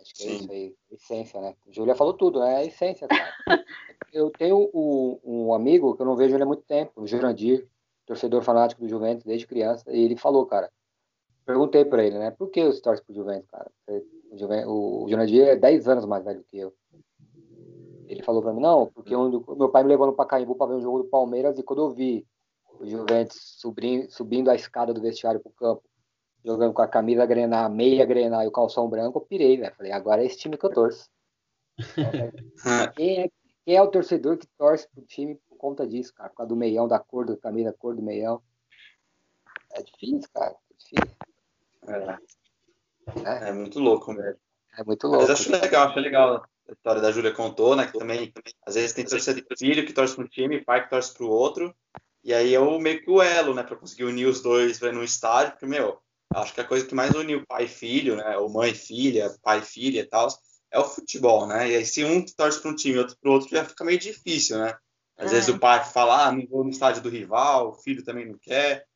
Acho 0.00 0.14
que 0.14 0.22
é 0.24 0.32
isso 0.32 0.52
aí, 0.52 0.74
essência, 0.90 1.40
né? 1.40 1.54
Júlia 1.70 1.94
falou 1.94 2.14
tudo, 2.14 2.40
né? 2.40 2.62
É 2.62 2.66
essência, 2.66 3.06
cara. 3.06 3.34
eu 4.12 4.30
tenho 4.30 4.70
um, 4.74 5.20
um, 5.24 5.54
amigo 5.54 5.94
que 5.94 6.02
eu 6.02 6.06
não 6.06 6.16
vejo 6.16 6.34
ele 6.34 6.42
há 6.42 6.46
muito 6.46 6.62
tempo, 6.62 6.92
o 6.96 7.06
Jurandir, 7.06 7.66
torcedor 8.04 8.42
fanático 8.42 8.82
do 8.82 8.88
Juventus 8.88 9.24
desde 9.24 9.46
criança, 9.46 9.90
e 9.92 10.04
ele 10.04 10.16
falou, 10.16 10.44
cara, 10.46 10.70
perguntei 11.46 11.84
para 11.84 12.04
ele, 12.04 12.18
né? 12.18 12.30
Por 12.30 12.50
que 12.50 12.64
você 12.64 12.80
torce 12.80 13.02
pro 13.02 13.14
Juventus, 13.14 13.48
cara? 13.48 13.70
O, 14.30 14.36
Juventus, 14.36 14.66
o 14.68 15.06
Jurandir 15.08 15.46
é 15.46 15.56
10 15.56 15.88
anos 15.88 16.06
mais 16.06 16.24
velho 16.24 16.44
que 16.50 16.58
eu. 16.58 16.74
Ele 18.12 18.22
falou 18.22 18.42
para 18.42 18.52
mim, 18.52 18.60
não, 18.60 18.88
porque 18.88 19.14
do, 19.14 19.56
meu 19.56 19.70
pai 19.70 19.82
me 19.82 19.88
levou 19.88 20.06
no 20.06 20.12
Pacaembu 20.12 20.54
para 20.54 20.66
ver 20.66 20.74
um 20.74 20.82
jogo 20.82 20.98
do 20.98 21.08
Palmeiras 21.08 21.58
e 21.58 21.62
quando 21.62 21.80
eu 21.80 21.90
vi 21.90 22.26
o 22.78 22.86
Juventus 22.86 23.56
subindo, 23.58 24.10
subindo 24.10 24.50
a 24.50 24.54
escada 24.54 24.92
do 24.92 25.00
vestiário 25.00 25.40
pro 25.40 25.50
campo, 25.52 25.82
jogando 26.44 26.74
com 26.74 26.82
a 26.82 26.88
camisa 26.88 27.24
grenar, 27.24 27.70
meia 27.70 28.04
grenar 28.04 28.44
e 28.44 28.48
o 28.48 28.52
calção 28.52 28.86
branco, 28.86 29.18
eu 29.18 29.22
pirei, 29.22 29.56
velho. 29.56 29.74
Falei, 29.74 29.92
agora 29.92 30.22
é 30.22 30.26
esse 30.26 30.36
time 30.36 30.58
que 30.58 30.66
eu 30.66 30.70
torço. 30.70 31.08
quem, 32.96 33.20
é, 33.20 33.30
quem 33.64 33.76
é 33.76 33.82
o 33.82 33.90
torcedor 33.90 34.36
que 34.36 34.46
torce 34.58 34.86
pro 34.90 35.02
time 35.06 35.36
por 35.48 35.56
conta 35.56 35.86
disso, 35.86 36.12
cara? 36.12 36.28
Por 36.28 36.36
causa 36.36 36.48
do 36.50 36.56
meião, 36.56 36.86
da 36.86 36.98
cor 36.98 37.24
da 37.24 37.34
camisa, 37.38 37.70
da 37.70 37.76
cor 37.78 37.96
do 37.96 38.02
meião. 38.02 38.42
É 39.72 39.82
difícil, 39.82 40.28
cara. 40.34 40.54
É 40.70 40.74
difícil. 40.76 41.16
É, 41.88 43.46
é. 43.46 43.48
é 43.48 43.52
muito 43.52 43.78
louco, 43.78 44.14
velho. 44.14 44.38
É 44.76 44.84
muito 44.84 45.06
louco. 45.06 45.22
Mas 45.22 45.30
acho 45.30 45.50
legal, 45.50 45.88
acho 45.88 45.98
legal 45.98 46.44
a 46.72 46.74
história 46.74 47.02
da 47.02 47.12
Júlia 47.12 47.32
contou, 47.32 47.76
né? 47.76 47.86
Que 47.86 47.98
também, 47.98 48.32
às 48.66 48.74
vezes, 48.74 48.92
tem 48.92 49.04
torcedor 49.04 49.44
filho 49.58 49.86
que 49.86 49.92
torce 49.92 50.14
para 50.14 50.24
um 50.24 50.28
time, 50.28 50.64
pai 50.64 50.84
que 50.84 50.90
torce 50.90 51.12
para 51.12 51.24
o 51.24 51.30
outro. 51.30 51.74
E 52.24 52.32
aí 52.32 52.54
é 52.54 52.60
o 52.60 52.78
meio 52.78 53.02
que 53.02 53.10
o 53.10 53.20
elo, 53.20 53.54
né? 53.54 53.62
Para 53.62 53.76
conseguir 53.76 54.04
unir 54.04 54.26
os 54.26 54.40
dois 54.40 54.80
no 54.80 55.04
estádio, 55.04 55.52
porque, 55.52 55.66
meu, 55.66 55.98
acho 56.34 56.54
que 56.54 56.60
a 56.60 56.64
coisa 56.64 56.86
que 56.86 56.94
mais 56.94 57.14
une 57.14 57.36
o 57.36 57.46
pai 57.46 57.64
e 57.64 57.68
filho, 57.68 58.16
né? 58.16 58.36
Ou 58.38 58.48
mãe 58.48 58.70
e 58.70 58.74
filha, 58.74 59.34
pai 59.42 59.58
e 59.58 59.62
filha 59.62 60.00
e 60.00 60.06
tal, 60.06 60.28
é 60.70 60.78
o 60.78 60.84
futebol, 60.84 61.46
né? 61.46 61.70
E 61.70 61.76
aí 61.76 61.84
se 61.84 62.04
um 62.04 62.24
torce 62.24 62.60
para 62.60 62.70
um 62.70 62.76
time 62.76 62.96
e 62.96 62.98
outro 62.98 63.16
para 63.20 63.30
o 63.30 63.34
outro, 63.34 63.48
já 63.50 63.64
fica 63.64 63.84
meio 63.84 63.98
difícil, 63.98 64.58
né? 64.58 64.76
Às 65.16 65.30
é. 65.32 65.34
vezes 65.34 65.48
o 65.48 65.58
pai 65.58 65.84
fala, 65.84 66.26
ah, 66.26 66.32
não 66.32 66.46
vou 66.46 66.64
no 66.64 66.70
estádio 66.70 67.02
do 67.02 67.10
rival, 67.10 67.70
o 67.70 67.74
filho 67.74 68.04
também 68.04 68.26
não 68.26 68.38
quer. 68.38 68.86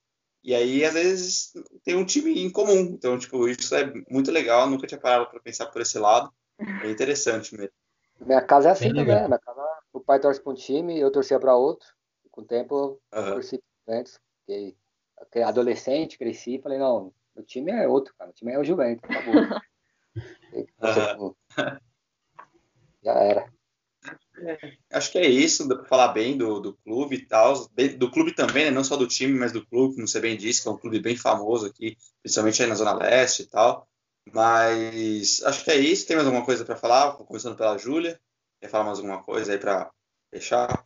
E 0.42 0.54
aí, 0.54 0.84
às 0.84 0.94
vezes, 0.94 1.52
tem 1.82 1.96
um 1.96 2.04
time 2.04 2.40
em 2.40 2.48
comum. 2.48 2.78
Então, 2.78 3.18
tipo, 3.18 3.48
isso 3.48 3.74
é 3.74 3.92
muito 4.08 4.30
legal. 4.30 4.70
Nunca 4.70 4.86
tinha 4.86 5.00
parado 5.00 5.28
para 5.28 5.40
pensar 5.40 5.66
por 5.66 5.82
esse 5.82 5.98
lado. 5.98 6.32
É 6.58 6.90
interessante 6.90 7.56
mesmo. 7.56 7.72
Minha 8.20 8.40
casa 8.40 8.70
é 8.70 8.72
assim 8.72 8.88
também. 8.88 9.06
Né? 9.06 9.26
Minha 9.26 9.38
casa, 9.38 9.62
o 9.92 10.00
pai 10.00 10.20
torce 10.20 10.40
para 10.40 10.52
um 10.52 10.54
time, 10.54 10.98
eu 10.98 11.10
torcia 11.10 11.38
para 11.38 11.54
outro. 11.54 11.88
Com 12.30 12.40
o 12.42 12.44
tempo, 12.44 13.00
eu 13.12 13.22
uhum. 13.22 13.32
torci 13.32 13.62
para 13.84 14.04
Fiquei 14.40 14.76
adolescente, 15.42 16.18
cresci 16.18 16.60
falei, 16.62 16.78
não, 16.78 17.12
o 17.34 17.42
time 17.42 17.72
é 17.72 17.88
outro, 17.88 18.14
cara. 18.18 18.30
O 18.30 18.34
time 18.34 18.52
é 18.52 18.58
o 18.58 18.64
Juventus, 18.64 19.08
acabou. 19.08 19.34
uhum. 21.18 21.34
Já 23.02 23.12
era. 23.12 23.52
Acho 24.92 25.12
que 25.12 25.18
é 25.18 25.26
isso, 25.26 25.66
dá 25.66 25.76
para 25.76 25.86
falar 25.86 26.08
bem 26.08 26.36
do, 26.36 26.60
do 26.60 26.74
clube 26.74 27.16
e 27.16 27.26
tal, 27.26 27.66
do 27.98 28.10
clube 28.10 28.34
também, 28.34 28.66
né? 28.66 28.70
não 28.70 28.84
só 28.84 28.96
do 28.96 29.06
time, 29.06 29.38
mas 29.38 29.52
do 29.52 29.66
clube, 29.66 29.94
como 29.94 30.06
você 30.06 30.20
bem 30.20 30.36
disse, 30.36 30.62
que 30.62 30.68
é 30.68 30.70
um 30.70 30.76
clube 30.76 31.00
bem 31.00 31.16
famoso 31.16 31.66
aqui, 31.66 31.96
principalmente 32.22 32.62
aí 32.62 32.68
na 32.68 32.74
Zona 32.74 32.94
Leste 32.94 33.42
e 33.42 33.46
tal. 33.46 33.88
Mas 34.32 35.42
acho 35.44 35.64
que 35.64 35.70
é 35.70 35.76
isso. 35.76 36.06
Tem 36.06 36.16
mais 36.16 36.26
alguma 36.26 36.44
coisa 36.44 36.64
para 36.64 36.76
falar? 36.76 37.12
Começando 37.12 37.56
pela 37.56 37.78
Júlia. 37.78 38.20
Quer 38.60 38.68
falar 38.68 38.84
mais 38.84 38.98
alguma 38.98 39.22
coisa 39.22 39.52
aí 39.52 39.58
para 39.58 39.90
fechar? 40.32 40.84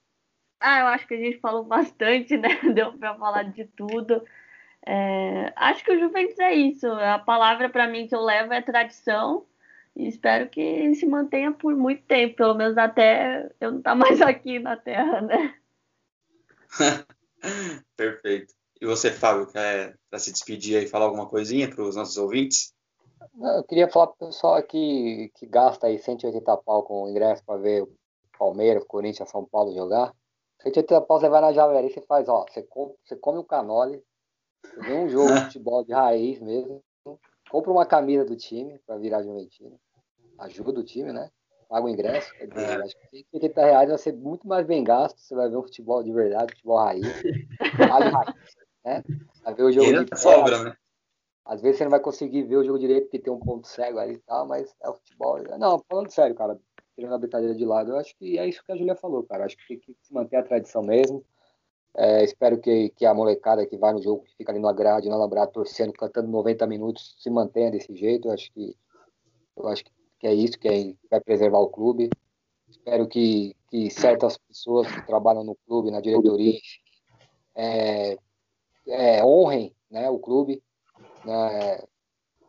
Ah, 0.61 0.81
eu 0.81 0.87
acho 0.89 1.07
que 1.07 1.15
a 1.15 1.19
gente 1.19 1.41
falou 1.41 1.65
bastante, 1.65 2.37
né? 2.37 2.49
Deu 2.75 2.93
para 2.93 3.15
falar 3.17 3.45
de 3.45 3.65
tudo. 3.65 4.23
É, 4.87 5.53
acho 5.57 5.85
que 5.85 5.93
o 5.93 5.99
Juventus 5.99 6.39
é 6.39 6.53
isso. 6.53 6.87
A 6.87 7.19
palavra 7.19 7.69
para 7.69 7.89
mim 7.89 8.07
que 8.07 8.15
eu 8.15 8.21
levo 8.21 8.53
é 8.53 8.61
tradição 8.61 9.47
e 9.97 10.09
espero 10.09 10.49
que 10.49 10.95
se 10.95 11.07
mantenha 11.07 11.53
por 11.53 11.75
muito 11.75 12.03
tempo, 12.05 12.37
pelo 12.37 12.55
menos 12.55 12.77
até 12.79 13.51
eu 13.61 13.73
não 13.73 13.79
estar 13.79 13.91
tá 13.91 13.97
mais 13.97 14.21
aqui 14.23 14.59
na 14.59 14.77
Terra, 14.77 15.21
né? 15.21 15.55
Perfeito. 17.97 18.55
E 18.81 18.87
você, 18.87 19.11
Fábio, 19.11 19.47
quer 19.47 19.97
se 20.17 20.33
despedir 20.33 20.83
e 20.83 20.89
falar 20.89 21.07
alguma 21.07 21.29
coisinha 21.29 21.69
para 21.69 21.83
os 21.83 21.97
nossos 21.97 22.17
ouvintes? 22.17 22.75
Eu 23.41 23.65
queria 23.65 23.89
falar 23.89 24.09
para 24.09 24.27
o 24.27 24.29
pessoal 24.29 24.55
aqui 24.55 25.31
que 25.35 25.47
gasta 25.47 25.87
aí 25.87 25.99
180 25.99 26.57
pau 26.59 26.83
com 26.83 27.05
o 27.05 27.09
ingresso 27.09 27.45
para 27.45 27.61
ver 27.61 27.83
o 27.83 27.93
Palmeiras, 28.39 28.85
Corinthians, 28.85 29.29
São 29.29 29.45
Paulo 29.45 29.75
jogar. 29.75 30.15
180 30.63 31.01
pau 31.03 31.21
você 31.21 31.29
vai 31.29 31.41
na 31.41 31.53
Javari, 31.53 31.91
você 31.91 32.01
faz, 32.03 32.29
ó, 32.29 32.47
você 32.49 32.63
come, 32.63 32.95
você 33.05 33.17
come 33.17 33.39
um 33.39 33.45
canole, 33.45 34.03
você 34.63 34.81
vê 34.81 34.95
um 34.95 35.09
jogo 35.09 35.33
de 35.35 35.41
futebol 35.47 35.85
de 35.85 35.93
raiz 35.93 36.41
mesmo, 36.41 36.83
compra 37.51 37.71
uma 37.71 37.87
camisa 37.87 38.25
do 38.25 38.37
time 38.37 38.79
para 38.87 38.99
virar 38.99 39.23
Juventino, 39.23 39.79
ajuda 40.39 40.81
o 40.81 40.85
time, 40.85 41.13
né? 41.13 41.31
Paga 41.69 41.87
o 41.87 41.89
ingresso, 41.89 42.33
quer 42.35 42.49
dizer, 42.49 42.81
é. 42.81 42.83
acho 42.83 42.97
que 43.11 43.25
180 43.31 43.65
reais 43.65 43.89
vai 43.89 43.99
ser 43.99 44.13
muito 44.13 44.47
mais 44.49 44.67
bem 44.67 44.83
gasto, 44.83 45.19
você 45.19 45.35
vai 45.35 45.49
ver 45.49 45.57
um 45.57 45.63
futebol 45.63 46.03
de 46.03 46.13
verdade, 46.13 46.53
futebol 46.53 46.79
raiz, 46.79 47.07
raiz 47.79 48.35
né? 48.85 49.05
Vai 49.45 49.55
ver 49.55 49.63
o 49.63 49.73
jogo 49.73 50.05
de 50.05 50.19
sobra, 50.19 50.65
né? 50.65 50.77
Às 51.51 51.61
vezes 51.61 51.79
você 51.79 51.85
não 51.85 51.91
vai 51.91 51.99
conseguir 51.99 52.45
ver 52.45 52.59
o 52.59 52.65
jogo 52.65 52.79
direito 52.79 53.07
porque 53.07 53.19
tem 53.19 53.33
um 53.33 53.41
ponto 53.41 53.67
cego 53.67 53.99
ali 53.99 54.15
e 54.15 54.19
tal, 54.19 54.47
mas 54.47 54.73
é 54.81 54.89
o 54.89 54.95
futebol. 54.95 55.37
Não, 55.59 55.83
falando 55.91 56.09
sério, 56.09 56.33
cara, 56.33 56.57
tirando 56.95 57.13
a 57.13 57.19
brincadeira 57.19 57.57
de 57.57 57.65
lado, 57.65 57.91
eu 57.91 57.97
acho 57.97 58.17
que 58.17 58.39
é 58.39 58.49
isso 58.49 58.63
que 58.65 58.71
a 58.71 58.77
Julia 58.77 58.95
falou, 58.95 59.25
cara. 59.25 59.47
Acho 59.47 59.57
que 59.57 59.67
tem 59.67 59.81
que 59.81 59.97
se 60.01 60.15
manter 60.15 60.37
a 60.37 60.45
tradição 60.45 60.81
mesmo. 60.81 61.25
É, 61.97 62.23
espero 62.23 62.57
que, 62.61 62.91
que 62.91 63.05
a 63.05 63.13
molecada 63.13 63.67
que 63.67 63.77
vai 63.77 63.93
no 63.93 64.01
jogo, 64.01 64.23
que 64.23 64.37
fica 64.37 64.53
ali 64.53 64.61
na 64.61 64.73
grade, 64.73 65.09
no 65.09 65.17
alambrado, 65.17 65.51
torcendo, 65.51 65.93
cantando 65.93 66.29
90 66.29 66.69
minutos, 66.69 67.17
se 67.19 67.29
mantenha 67.29 67.73
desse 67.73 67.97
jeito. 67.97 68.29
Eu 68.29 68.33
acho 68.33 68.53
que, 68.53 68.77
eu 69.57 69.67
acho 69.67 69.83
que 70.21 70.29
é 70.29 70.33
isso 70.33 70.57
que 70.57 70.69
é, 70.69 70.95
vai 71.11 71.21
preservar 71.21 71.59
o 71.59 71.69
clube. 71.69 72.11
Espero 72.69 73.09
que, 73.09 73.57
que 73.69 73.91
certas 73.91 74.39
pessoas 74.39 74.87
que 74.87 75.05
trabalham 75.05 75.43
no 75.43 75.57
clube, 75.67 75.91
na 75.91 76.01
diretoria, 76.01 76.61
é, 77.57 78.17
é, 78.87 79.25
honrem 79.25 79.75
né, 79.91 80.09
o 80.09 80.21
clube, 80.21 80.63
né, 81.25 81.83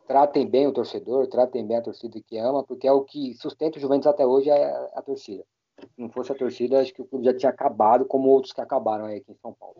tratem 0.06 0.46
bem 0.46 0.66
o 0.66 0.72
torcedor, 0.72 1.26
tratem 1.26 1.66
bem 1.66 1.76
a 1.76 1.82
torcida 1.82 2.20
que 2.20 2.38
ama, 2.38 2.62
porque 2.64 2.86
é 2.86 2.92
o 2.92 3.04
que 3.04 3.34
sustenta 3.34 3.78
o 3.78 3.80
Juventus 3.80 4.06
até 4.06 4.26
hoje 4.26 4.50
é 4.50 4.90
a 4.94 5.02
torcida. 5.02 5.44
Se 5.80 5.88
não 5.98 6.10
fosse 6.10 6.32
a 6.32 6.34
torcida, 6.34 6.80
acho 6.80 6.92
que 6.92 7.02
o 7.02 7.06
clube 7.06 7.24
já 7.24 7.34
tinha 7.34 7.50
acabado, 7.50 8.04
como 8.04 8.28
outros 8.28 8.52
que 8.52 8.60
acabaram 8.60 9.06
aí 9.06 9.18
aqui 9.18 9.32
em 9.32 9.36
São 9.36 9.52
Paulo. 9.54 9.76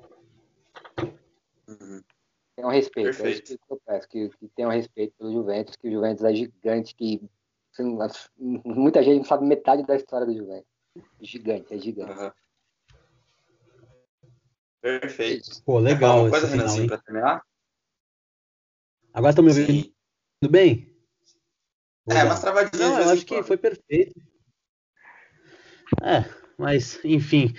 Uhum. 1.68 2.02
Tenham 2.56 2.70
respeito, 2.70 3.06
Perfeito. 3.06 3.28
é 3.28 3.30
isso 3.30 3.58
que 3.58 3.72
eu 3.72 3.80
peço, 3.84 4.08
que, 4.08 4.28
que 4.30 4.48
tenham 4.48 4.70
respeito 4.70 5.14
pelo 5.16 5.32
Juventus, 5.32 5.76
que 5.76 5.88
o 5.88 5.92
Juventus 5.92 6.24
é 6.24 6.34
gigante, 6.34 6.94
que 6.94 7.22
muita 8.64 9.02
gente 9.02 9.18
não 9.18 9.24
sabe 9.24 9.46
metade 9.46 9.84
da 9.84 9.96
história 9.96 10.26
do 10.26 10.36
Juventus. 10.36 10.70
Gigante, 11.20 11.72
é 11.72 11.78
gigante. 11.78 12.18
Uhum. 12.18 12.30
Perfeito. 14.82 15.62
Pô, 15.64 15.78
legal. 15.78 16.22
Uma 16.22 16.30
coisa, 16.30 16.46
Renanzinho, 16.48 16.88
para 16.88 16.98
terminar? 16.98 17.42
Agora 19.12 19.30
estão 19.30 19.44
me 19.44 19.50
ouvindo 19.50 19.66
Sim. 19.72 19.94
bem? 20.48 20.92
é, 22.08 22.24
mas 22.24 22.40
travadinha. 22.40 22.88
Não, 22.88 23.00
eu 23.00 23.10
acho 23.10 23.26
que 23.26 23.42
foi 23.42 23.56
perfeito. 23.56 24.20
É, 26.02 26.24
mas, 26.58 26.98
enfim. 27.04 27.54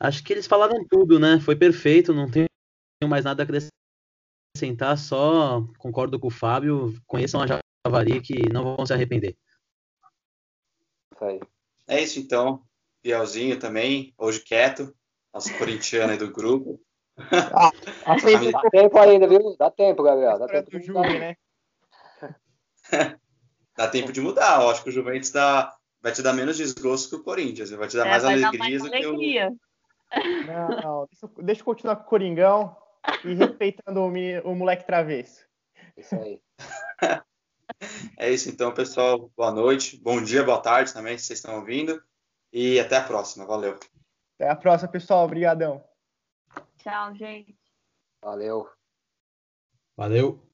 Acho 0.00 0.24
que 0.24 0.32
eles 0.32 0.46
falaram 0.46 0.86
tudo, 0.88 1.18
né? 1.18 1.40
Foi 1.40 1.54
perfeito, 1.54 2.14
não 2.14 2.30
tenho 2.30 2.48
mais 3.06 3.24
nada 3.24 3.42
a 3.42 3.46
acrescentar, 3.46 4.96
só 4.96 5.66
concordo 5.76 6.18
com 6.18 6.28
o 6.28 6.30
Fábio. 6.30 6.94
Conheçam 7.06 7.42
a 7.42 7.46
Javari 7.46 8.20
que 8.20 8.50
não 8.52 8.76
vão 8.76 8.86
se 8.86 8.92
arrepender. 8.92 9.36
É 11.86 12.02
isso 12.02 12.18
então. 12.18 12.62
Bielzinho 13.02 13.58
também, 13.58 14.14
hoje 14.18 14.40
quieto, 14.40 14.94
nosso 15.32 15.56
corintiano 15.58 16.12
aí 16.12 16.18
do 16.18 16.32
grupo. 16.32 16.80
Ah, 17.52 17.70
assim, 18.06 18.50
dá 18.50 18.62
tempo 18.70 18.98
ainda, 18.98 19.26
viu? 19.26 19.56
Dá 19.58 19.70
tempo, 19.70 20.02
Gabriel. 20.02 20.38
Dá 20.38 20.46
tempo 20.46 20.78
de 20.78 20.92
mudar. 20.92 21.18
né? 21.18 21.36
dá 23.76 23.88
tempo 23.88 24.12
de 24.12 24.20
mudar. 24.20 24.62
Eu 24.62 24.70
acho 24.70 24.82
que 24.82 24.88
o 24.88 24.92
Juventus 24.92 25.30
dá, 25.30 25.74
vai 26.00 26.12
te 26.12 26.22
dar 26.22 26.32
menos 26.32 26.56
desgosto 26.56 27.10
que 27.10 27.16
o 27.16 27.24
Corinthians. 27.24 27.70
Vai 27.70 27.88
te 27.88 27.96
dar 27.96 28.06
é, 28.06 28.10
mais 28.10 28.24
alegria 28.24 28.78
do 28.78 28.90
que 28.90 29.06
o. 29.06 29.58
Não, 30.46 30.68
não. 30.68 31.08
Deixa, 31.10 31.30
deixa 31.42 31.60
eu 31.60 31.64
continuar 31.64 31.96
com 31.96 32.02
o 32.02 32.08
Coringão 32.08 32.76
e 33.24 33.34
respeitando 33.34 34.00
o, 34.00 34.08
o 34.50 34.54
moleque 34.54 34.86
travesso. 34.86 35.44
Isso 35.96 36.14
aí. 36.14 36.40
é 38.18 38.30
isso 38.30 38.48
então, 38.48 38.72
pessoal. 38.72 39.30
Boa 39.36 39.50
noite, 39.50 40.00
bom 40.00 40.22
dia, 40.22 40.44
boa 40.44 40.60
tarde 40.60 40.92
também, 40.92 41.18
se 41.18 41.24
vocês 41.26 41.38
estão 41.40 41.56
ouvindo. 41.56 42.00
E 42.52 42.80
até 42.80 42.96
a 42.96 43.02
próxima. 43.02 43.44
Valeu. 43.44 43.78
Até 44.36 44.48
a 44.48 44.56
próxima, 44.56 44.90
pessoal. 44.90 45.24
Obrigadão. 45.24 45.87
Tchau, 46.78 47.14
gente. 47.14 47.56
Valeu. 48.22 48.68
Valeu. 49.96 50.47